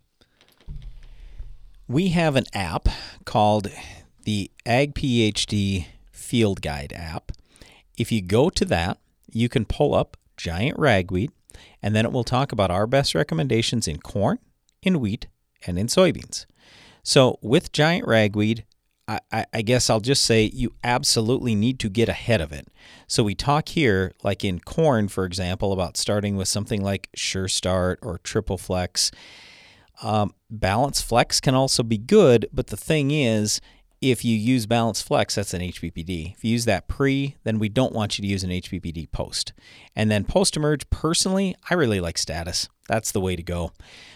We 1.88 2.10
have 2.10 2.36
an 2.36 2.46
app 2.56 2.90
called 3.24 3.68
the 4.24 4.50
Ag 4.66 4.96
PhD 4.96 5.86
Field 6.12 6.64
Guide 6.64 6.92
app. 6.96 7.34
If 8.02 8.12
you 8.12 8.20
go 8.20 8.50
to 8.50 8.66
that, 8.66 8.98
you 9.32 9.48
can 9.48 9.64
pull 9.64 9.94
up 9.94 10.18
giant 10.36 10.80
ragweed 10.80 11.32
and 11.84 11.96
then 11.96 12.04
it 12.04 12.12
will 12.12 12.24
talk 12.24 12.52
about 12.52 12.72
our 12.72 12.88
best 12.88 13.14
recommendations 13.14 13.88
in 13.88 14.00
corn, 14.00 14.40
in 14.82 15.00
wheat, 15.00 15.28
and 15.68 15.78
in 15.78 15.86
soybeans. 15.86 16.48
So 17.04 17.38
with 17.44 17.72
giant 17.72 18.08
ragweed, 18.08 18.66
I, 19.08 19.46
I, 19.54 19.62
guess 19.62 19.88
I'll 19.88 20.00
just 20.00 20.26
say 20.26 20.50
you 20.52 20.74
absolutely 20.84 21.54
need 21.54 21.78
to 21.80 21.90
get 21.90 22.10
ahead 22.10 22.42
of 22.42 22.52
it. 22.52 22.70
So 23.08 23.24
we 23.24 23.36
talk 23.36 23.70
here, 23.70 24.14
like 24.24 24.44
in 24.44 24.62
corn, 24.62 25.10
for 25.10 25.26
example, 25.26 25.74
about 25.74 25.96
starting 25.96 26.38
with 26.38 26.48
something 26.48 26.82
like 26.82 27.10
Sure 27.14 27.48
Start 27.48 28.00
or 28.02 28.20
Triple 28.20 28.58
Flex. 28.58 29.12
Um, 30.02 30.34
Balance 30.50 31.02
Flex 31.02 31.40
can 31.40 31.54
also 31.54 31.84
be 31.84 31.98
good, 31.98 32.48
but 32.52 32.68
the 32.68 32.78
thing 32.78 33.12
is, 33.12 33.62
if 34.02 34.26
you 34.26 34.36
use 34.36 34.66
Balance 34.66 35.02
Flex, 35.02 35.36
that's 35.36 35.54
an 35.54 35.62
HPPD. 35.62 36.34
If 36.36 36.44
you 36.44 36.52
use 36.52 36.66
that 36.66 36.88
pre, 36.88 37.36
then 37.44 37.60
we 37.60 37.70
don't 37.70 37.94
want 37.94 38.18
you 38.18 38.24
to 38.24 38.28
use 38.28 38.44
an 38.44 38.50
HPPD 38.50 39.12
post. 39.12 39.54
And 39.96 40.10
then 40.10 40.26
post 40.26 40.58
emerge, 40.58 40.90
personally, 40.90 41.56
I 41.70 41.76
really 41.76 42.02
like 42.02 42.18
status. 42.18 42.68
That's 42.88 43.12
the 43.12 43.22
way 43.22 43.36
to 43.36 43.44
go. 43.44 43.74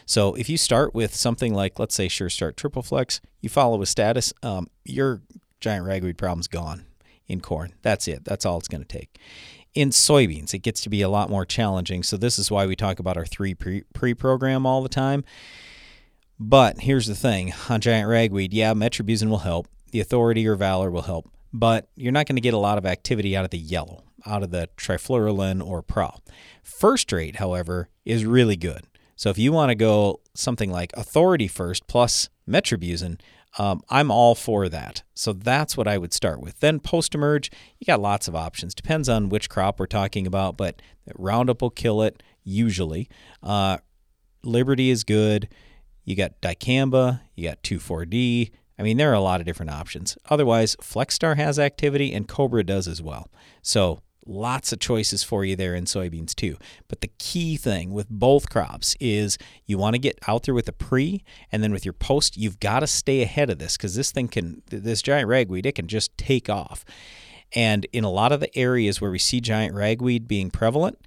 So 0.08 0.34
if 0.34 0.50
you 0.50 0.58
start 0.58 0.96
with 0.96 1.14
something 1.14 1.54
like, 1.54 1.78
let's 1.78 1.94
say, 1.94 2.08
Sure 2.08 2.32
Start 2.32 2.58
Triple 2.58 2.82
Flex, 2.82 3.22
you 3.42 3.50
follow 3.50 3.78
with 3.78 3.88
status, 3.88 4.34
um, 4.42 4.68
your 4.84 5.22
giant 5.60 5.86
ragweed 5.86 6.18
problem's 6.18 6.48
gone 6.48 6.86
in 7.28 7.40
corn. 7.40 7.74
That's 7.84 8.08
it. 8.08 8.26
That's 8.26 8.46
all 8.46 8.58
it's 8.58 8.68
going 8.68 8.84
to 8.84 8.88
take. 8.88 9.20
In 9.76 9.90
soybeans, 9.90 10.54
it 10.54 10.60
gets 10.60 10.82
to 10.82 10.90
be 10.90 11.04
a 11.04 11.10
lot 11.10 11.30
more 11.30 11.46
challenging. 11.46 12.02
So 12.02 12.18
this 12.18 12.40
is 12.40 12.50
why 12.50 12.66
we 12.66 12.76
talk 12.76 12.98
about 12.98 13.18
our 13.18 13.26
three 13.26 13.54
pre 13.54 14.14
program 14.16 14.66
all 14.66 14.82
the 14.82 14.90
time. 14.90 15.24
But 16.40 16.82
here's 16.82 17.08
the 17.08 17.16
thing 17.16 17.54
on 17.70 17.82
giant 17.82 18.10
ragweed, 18.10 18.54
yeah, 18.54 18.74
metribuzin 18.74 19.30
will 19.30 19.40
help 19.40 19.68
the 19.96 20.02
authority 20.02 20.46
or 20.46 20.56
valor 20.56 20.92
will 20.92 21.04
help, 21.04 21.30
but 21.54 21.88
you're 21.96 22.12
not 22.12 22.26
going 22.28 22.36
to 22.36 22.42
get 22.42 22.54
a 22.54 22.58
lot 22.58 22.78
of 22.78 22.86
activity 22.86 23.34
out 23.38 23.46
of 23.46 23.52
the 23.52 23.58
yellow, 23.58 24.04
out 24.26 24.44
of 24.44 24.52
the 24.52 24.68
trifluralin 24.76 25.66
or 25.66 25.82
pro. 25.82 26.10
First 26.64 27.14
rate, 27.14 27.38
however, 27.38 27.88
is 28.04 28.26
really 28.26 28.58
good. 28.58 28.82
So 29.16 29.30
if 29.30 29.38
you 29.38 29.54
want 29.54 29.70
to 29.70 29.76
go 29.76 30.20
something 30.34 30.70
like 30.70 30.92
authority 30.98 31.48
first 31.48 31.88
plus 31.88 32.28
metribuzin, 32.46 33.22
um, 33.58 33.82
I'm 33.90 34.12
all 34.12 34.36
for 34.36 34.68
that. 34.68 35.04
So 35.14 35.32
that's 35.32 35.78
what 35.78 35.88
I 35.88 35.98
would 35.98 36.12
start 36.12 36.42
with. 36.42 36.60
Then 36.60 36.82
post 36.82 37.16
emerge, 37.16 37.50
you 37.80 37.86
got 37.86 38.02
lots 38.02 38.28
of 38.28 38.36
options. 38.36 38.76
Depends 38.76 39.08
on 39.08 39.30
which 39.30 39.50
crop 39.50 39.80
we're 39.80 39.86
talking 39.86 40.28
about, 40.28 40.58
but 40.58 40.82
Roundup 41.16 41.62
will 41.62 41.70
kill 41.70 42.02
it 42.02 42.22
usually. 42.44 43.08
Uh, 43.42 43.78
Liberty 44.44 44.90
is 44.90 45.06
good. 45.06 45.48
You 46.06 46.16
got 46.16 46.40
dicamba, 46.42 47.22
you 47.36 47.50
got 47.50 47.62
2,4-D, 47.64 48.52
I 48.78 48.84
mean, 48.84 48.98
there 48.98 49.12
are 49.12 49.16
a 49.16 49.22
lot 49.22 49.40
of 49.40 49.46
different 49.46 49.72
options. 49.72 50.18
Otherwise, 50.30 50.76
Flexstar 50.78 51.38
has 51.38 51.58
activity 51.58 52.14
and 52.14 52.28
Cobra 52.28 52.64
does 52.64 52.88
as 52.88 53.02
well. 53.02 53.30
So, 53.62 54.02
lots 54.28 54.74
of 54.74 54.80
choices 54.80 55.24
for 55.24 55.46
you 55.46 55.56
there 55.56 55.76
in 55.76 55.86
soybeans 55.86 56.34
too. 56.34 56.58
But 56.88 57.02
the 57.02 57.12
key 57.20 57.58
thing 57.58 57.92
with 57.92 58.10
both 58.10 58.50
crops 58.50 58.96
is 59.00 59.38
you 59.66 59.78
want 59.78 59.94
to 59.94 60.00
get 60.00 60.18
out 60.28 60.44
there 60.44 60.54
with 60.54 60.66
the 60.66 60.74
pre 60.74 61.24
and 61.52 61.64
then 61.64 61.72
with 61.72 61.86
your 61.86 61.94
post, 61.94 62.36
you've 62.36 62.60
got 62.60 62.80
to 62.80 62.88
stay 62.88 63.22
ahead 63.22 63.50
of 63.50 63.60
this 63.60 63.78
because 63.78 63.96
this 63.96 64.12
thing 64.12 64.28
can, 64.28 64.64
this 64.68 65.02
giant 65.02 65.28
ragweed, 65.28 65.66
it 65.66 65.76
can 65.76 65.88
just 65.88 66.18
take 66.18 66.50
off. 66.50 66.84
And 67.54 67.86
in 67.94 68.04
a 68.04 68.10
lot 68.10 68.32
of 68.32 68.40
the 68.40 68.56
areas 68.58 69.00
where 69.00 69.12
we 69.12 69.20
see 69.20 69.40
giant 69.40 69.76
ragweed 69.76 70.28
being 70.28 70.50
prevalent, 70.50 71.00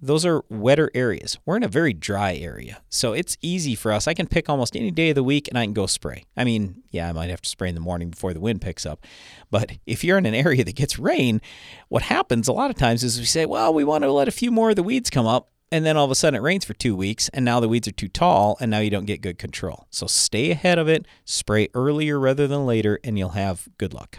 those 0.00 0.24
are 0.24 0.44
wetter 0.48 0.90
areas. 0.94 1.38
We're 1.44 1.56
in 1.56 1.64
a 1.64 1.68
very 1.68 1.92
dry 1.92 2.36
area. 2.36 2.80
So 2.88 3.12
it's 3.12 3.36
easy 3.42 3.74
for 3.74 3.92
us. 3.92 4.06
I 4.06 4.14
can 4.14 4.28
pick 4.28 4.48
almost 4.48 4.76
any 4.76 4.90
day 4.92 5.10
of 5.10 5.16
the 5.16 5.24
week 5.24 5.48
and 5.48 5.58
I 5.58 5.64
can 5.64 5.72
go 5.72 5.86
spray. 5.86 6.24
I 6.36 6.44
mean, 6.44 6.82
yeah, 6.90 7.08
I 7.08 7.12
might 7.12 7.30
have 7.30 7.42
to 7.42 7.48
spray 7.48 7.68
in 7.68 7.74
the 7.74 7.80
morning 7.80 8.10
before 8.10 8.32
the 8.32 8.40
wind 8.40 8.60
picks 8.60 8.86
up. 8.86 9.04
But 9.50 9.72
if 9.86 10.04
you're 10.04 10.18
in 10.18 10.26
an 10.26 10.34
area 10.34 10.64
that 10.64 10.76
gets 10.76 10.98
rain, 10.98 11.40
what 11.88 12.02
happens 12.02 12.46
a 12.46 12.52
lot 12.52 12.70
of 12.70 12.76
times 12.76 13.02
is 13.02 13.18
we 13.18 13.24
say, 13.24 13.44
well, 13.44 13.74
we 13.74 13.84
want 13.84 14.04
to 14.04 14.12
let 14.12 14.28
a 14.28 14.32
few 14.32 14.50
more 14.50 14.70
of 14.70 14.76
the 14.76 14.82
weeds 14.82 15.10
come 15.10 15.26
up. 15.26 15.48
And 15.70 15.84
then 15.84 15.98
all 15.98 16.04
of 16.06 16.10
a 16.10 16.14
sudden 16.14 16.38
it 16.38 16.42
rains 16.42 16.64
for 16.64 16.72
two 16.72 16.96
weeks 16.96 17.28
and 17.30 17.44
now 17.44 17.60
the 17.60 17.68
weeds 17.68 17.86
are 17.86 17.92
too 17.92 18.08
tall 18.08 18.56
and 18.58 18.70
now 18.70 18.78
you 18.78 18.88
don't 18.88 19.04
get 19.04 19.20
good 19.20 19.38
control. 19.38 19.86
So 19.90 20.06
stay 20.06 20.50
ahead 20.50 20.78
of 20.78 20.88
it, 20.88 21.06
spray 21.26 21.68
earlier 21.74 22.18
rather 22.18 22.46
than 22.46 22.64
later, 22.64 22.98
and 23.04 23.18
you'll 23.18 23.30
have 23.30 23.68
good 23.76 23.92
luck. 23.92 24.18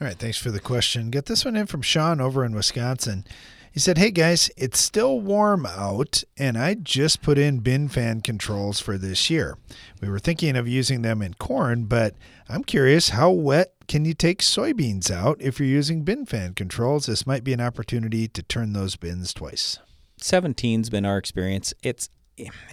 All 0.00 0.06
right, 0.06 0.16
thanks 0.16 0.36
for 0.36 0.50
the 0.50 0.60
question. 0.60 1.10
Get 1.10 1.24
this 1.24 1.44
one 1.44 1.56
in 1.56 1.66
from 1.66 1.80
Sean 1.80 2.20
over 2.20 2.44
in 2.44 2.54
Wisconsin. 2.54 3.24
He 3.76 3.80
said, 3.80 3.98
Hey 3.98 4.10
guys, 4.10 4.50
it's 4.56 4.80
still 4.80 5.20
warm 5.20 5.66
out, 5.66 6.24
and 6.38 6.56
I 6.56 6.72
just 6.72 7.20
put 7.20 7.36
in 7.36 7.58
bin 7.58 7.88
fan 7.88 8.22
controls 8.22 8.80
for 8.80 8.96
this 8.96 9.28
year. 9.28 9.58
We 10.00 10.08
were 10.08 10.18
thinking 10.18 10.56
of 10.56 10.66
using 10.66 11.02
them 11.02 11.20
in 11.20 11.34
corn, 11.34 11.84
but 11.84 12.14
I'm 12.48 12.64
curious 12.64 13.10
how 13.10 13.32
wet 13.32 13.74
can 13.86 14.06
you 14.06 14.14
take 14.14 14.40
soybeans 14.40 15.10
out 15.10 15.36
if 15.42 15.60
you're 15.60 15.68
using 15.68 16.04
bin 16.04 16.24
fan 16.24 16.54
controls? 16.54 17.04
This 17.04 17.26
might 17.26 17.44
be 17.44 17.52
an 17.52 17.60
opportunity 17.60 18.28
to 18.28 18.42
turn 18.42 18.72
those 18.72 18.96
bins 18.96 19.34
twice. 19.34 19.78
17's 20.22 20.88
been 20.88 21.04
our 21.04 21.18
experience. 21.18 21.74
It's 21.82 22.08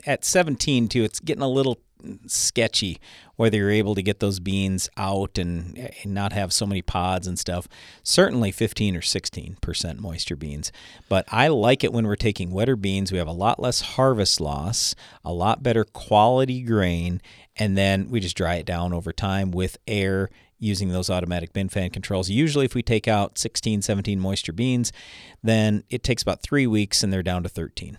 at 0.07 0.23
17 0.23 0.87
too, 0.87 1.03
it's 1.03 1.19
getting 1.19 1.43
a 1.43 1.49
little 1.49 1.79
sketchy 2.27 2.97
whether 3.35 3.57
you're 3.57 3.71
able 3.71 3.95
to 3.95 4.03
get 4.03 4.19
those 4.19 4.39
beans 4.39 4.89
out 4.97 5.37
and, 5.37 5.77
and, 6.03 6.13
not 6.13 6.33
have 6.33 6.53
so 6.53 6.65
many 6.65 6.81
pods 6.81 7.25
and 7.27 7.39
stuff. 7.39 7.67
Certainly 8.03 8.51
15 8.51 8.95
or 8.95 9.01
16% 9.01 9.99
moisture 9.99 10.35
beans. 10.35 10.71
But 11.09 11.25
I 11.31 11.47
like 11.47 11.83
it 11.83 11.91
when 11.91 12.05
we're 12.05 12.15
taking 12.15 12.51
wetter 12.51 12.75
beans. 12.75 13.11
We 13.11 13.17
have 13.17 13.27
a 13.27 13.31
lot 13.31 13.59
less 13.59 13.81
harvest 13.81 14.39
loss, 14.39 14.95
a 15.25 15.33
lot 15.33 15.63
better 15.63 15.83
quality 15.83 16.61
grain, 16.61 17.21
and 17.55 17.77
then 17.77 18.09
we 18.09 18.19
just 18.19 18.37
dry 18.37 18.55
it 18.55 18.65
down 18.65 18.93
over 18.93 19.11
time 19.11 19.51
with 19.51 19.77
air 19.87 20.29
using 20.59 20.89
those 20.89 21.09
automatic 21.09 21.51
bin 21.51 21.69
fan 21.69 21.89
controls. 21.89 22.29
Usually, 22.29 22.65
if 22.65 22.75
we 22.75 22.81
take 22.81 23.07
out 23.07 23.37
16, 23.37 23.81
17 23.81 24.19
moisture 24.19 24.53
beans, 24.53 24.93
then 25.41 25.83
it 25.89 26.03
takes 26.03 26.21
about 26.21 26.41
three 26.41 26.67
weeks 26.67 27.03
and 27.03 27.11
they're 27.11 27.23
down 27.23 27.43
to 27.43 27.49
13 27.49 27.97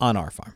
on 0.00 0.16
our 0.16 0.30
farm. 0.30 0.54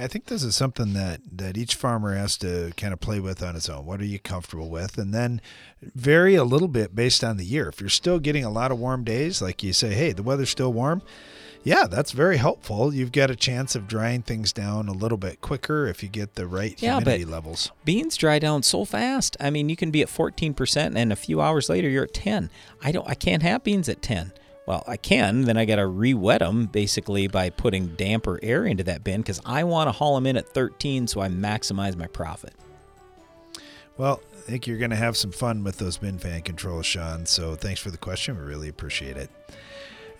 I 0.00 0.08
think 0.08 0.26
this 0.26 0.42
is 0.42 0.56
something 0.56 0.92
that, 0.94 1.20
that 1.30 1.56
each 1.56 1.74
farmer 1.74 2.14
has 2.14 2.36
to 2.38 2.72
kind 2.76 2.92
of 2.92 3.00
play 3.00 3.20
with 3.20 3.42
on 3.42 3.56
its 3.56 3.68
own. 3.68 3.84
What 3.84 4.00
are 4.00 4.06
you 4.06 4.18
comfortable 4.18 4.70
with? 4.70 4.98
And 4.98 5.12
then 5.12 5.40
vary 5.82 6.34
a 6.34 6.44
little 6.44 6.68
bit 6.68 6.94
based 6.94 7.22
on 7.22 7.36
the 7.36 7.44
year. 7.44 7.68
If 7.68 7.80
you're 7.80 7.90
still 7.90 8.18
getting 8.18 8.44
a 8.44 8.50
lot 8.50 8.72
of 8.72 8.78
warm 8.78 9.04
days, 9.04 9.42
like 9.42 9.62
you 9.62 9.72
say, 9.72 9.94
hey, 9.94 10.12
the 10.12 10.22
weather's 10.22 10.50
still 10.50 10.72
warm, 10.72 11.02
yeah, 11.62 11.86
that's 11.86 12.12
very 12.12 12.38
helpful. 12.38 12.94
You've 12.94 13.12
got 13.12 13.30
a 13.30 13.36
chance 13.36 13.74
of 13.74 13.86
drying 13.86 14.22
things 14.22 14.52
down 14.52 14.88
a 14.88 14.92
little 14.92 15.18
bit 15.18 15.42
quicker 15.42 15.86
if 15.86 16.02
you 16.02 16.08
get 16.08 16.34
the 16.34 16.46
right 16.46 16.80
yeah, 16.80 16.96
humidity 16.96 17.26
levels. 17.26 17.70
Beans 17.84 18.16
dry 18.16 18.38
down 18.38 18.62
so 18.62 18.86
fast. 18.86 19.36
I 19.38 19.50
mean, 19.50 19.68
you 19.68 19.76
can 19.76 19.90
be 19.90 20.00
at 20.00 20.08
14% 20.08 20.96
and 20.96 21.12
a 21.12 21.16
few 21.16 21.40
hours 21.40 21.68
later 21.68 21.88
you're 21.88 22.04
at 22.04 22.14
10. 22.14 22.48
I 22.82 22.92
don't 22.92 23.06
I 23.08 23.14
can't 23.14 23.42
have 23.42 23.62
beans 23.62 23.88
at 23.88 24.00
10. 24.00 24.32
Well, 24.70 24.84
I 24.86 24.98
can. 24.98 25.46
Then 25.46 25.56
I 25.56 25.64
got 25.64 25.76
to 25.76 25.86
re-wet 25.88 26.38
them 26.38 26.66
basically 26.66 27.26
by 27.26 27.50
putting 27.50 27.88
damper 27.96 28.38
air 28.40 28.64
into 28.64 28.84
that 28.84 29.02
bin 29.02 29.20
because 29.20 29.40
I 29.44 29.64
want 29.64 29.88
to 29.88 29.92
haul 29.92 30.14
them 30.14 30.26
in 30.26 30.36
at 30.36 30.46
13 30.46 31.08
so 31.08 31.20
I 31.20 31.28
maximize 31.28 31.96
my 31.96 32.06
profit. 32.06 32.54
Well, 33.96 34.22
I 34.32 34.36
think 34.42 34.68
you're 34.68 34.78
going 34.78 34.90
to 34.90 34.96
have 34.96 35.16
some 35.16 35.32
fun 35.32 35.64
with 35.64 35.78
those 35.78 35.98
bin 35.98 36.20
fan 36.20 36.42
controls, 36.42 36.86
Sean. 36.86 37.26
So 37.26 37.56
thanks 37.56 37.80
for 37.80 37.90
the 37.90 37.98
question. 37.98 38.38
We 38.38 38.44
really 38.44 38.68
appreciate 38.68 39.16
it. 39.16 39.28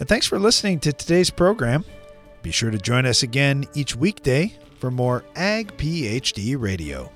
And 0.00 0.08
thanks 0.08 0.26
for 0.26 0.36
listening 0.36 0.80
to 0.80 0.92
today's 0.92 1.30
program. 1.30 1.84
Be 2.42 2.50
sure 2.50 2.72
to 2.72 2.78
join 2.78 3.06
us 3.06 3.22
again 3.22 3.66
each 3.74 3.94
weekday 3.94 4.52
for 4.80 4.90
more 4.90 5.24
Ag 5.36 5.76
PhD 5.76 6.60
Radio. 6.60 7.12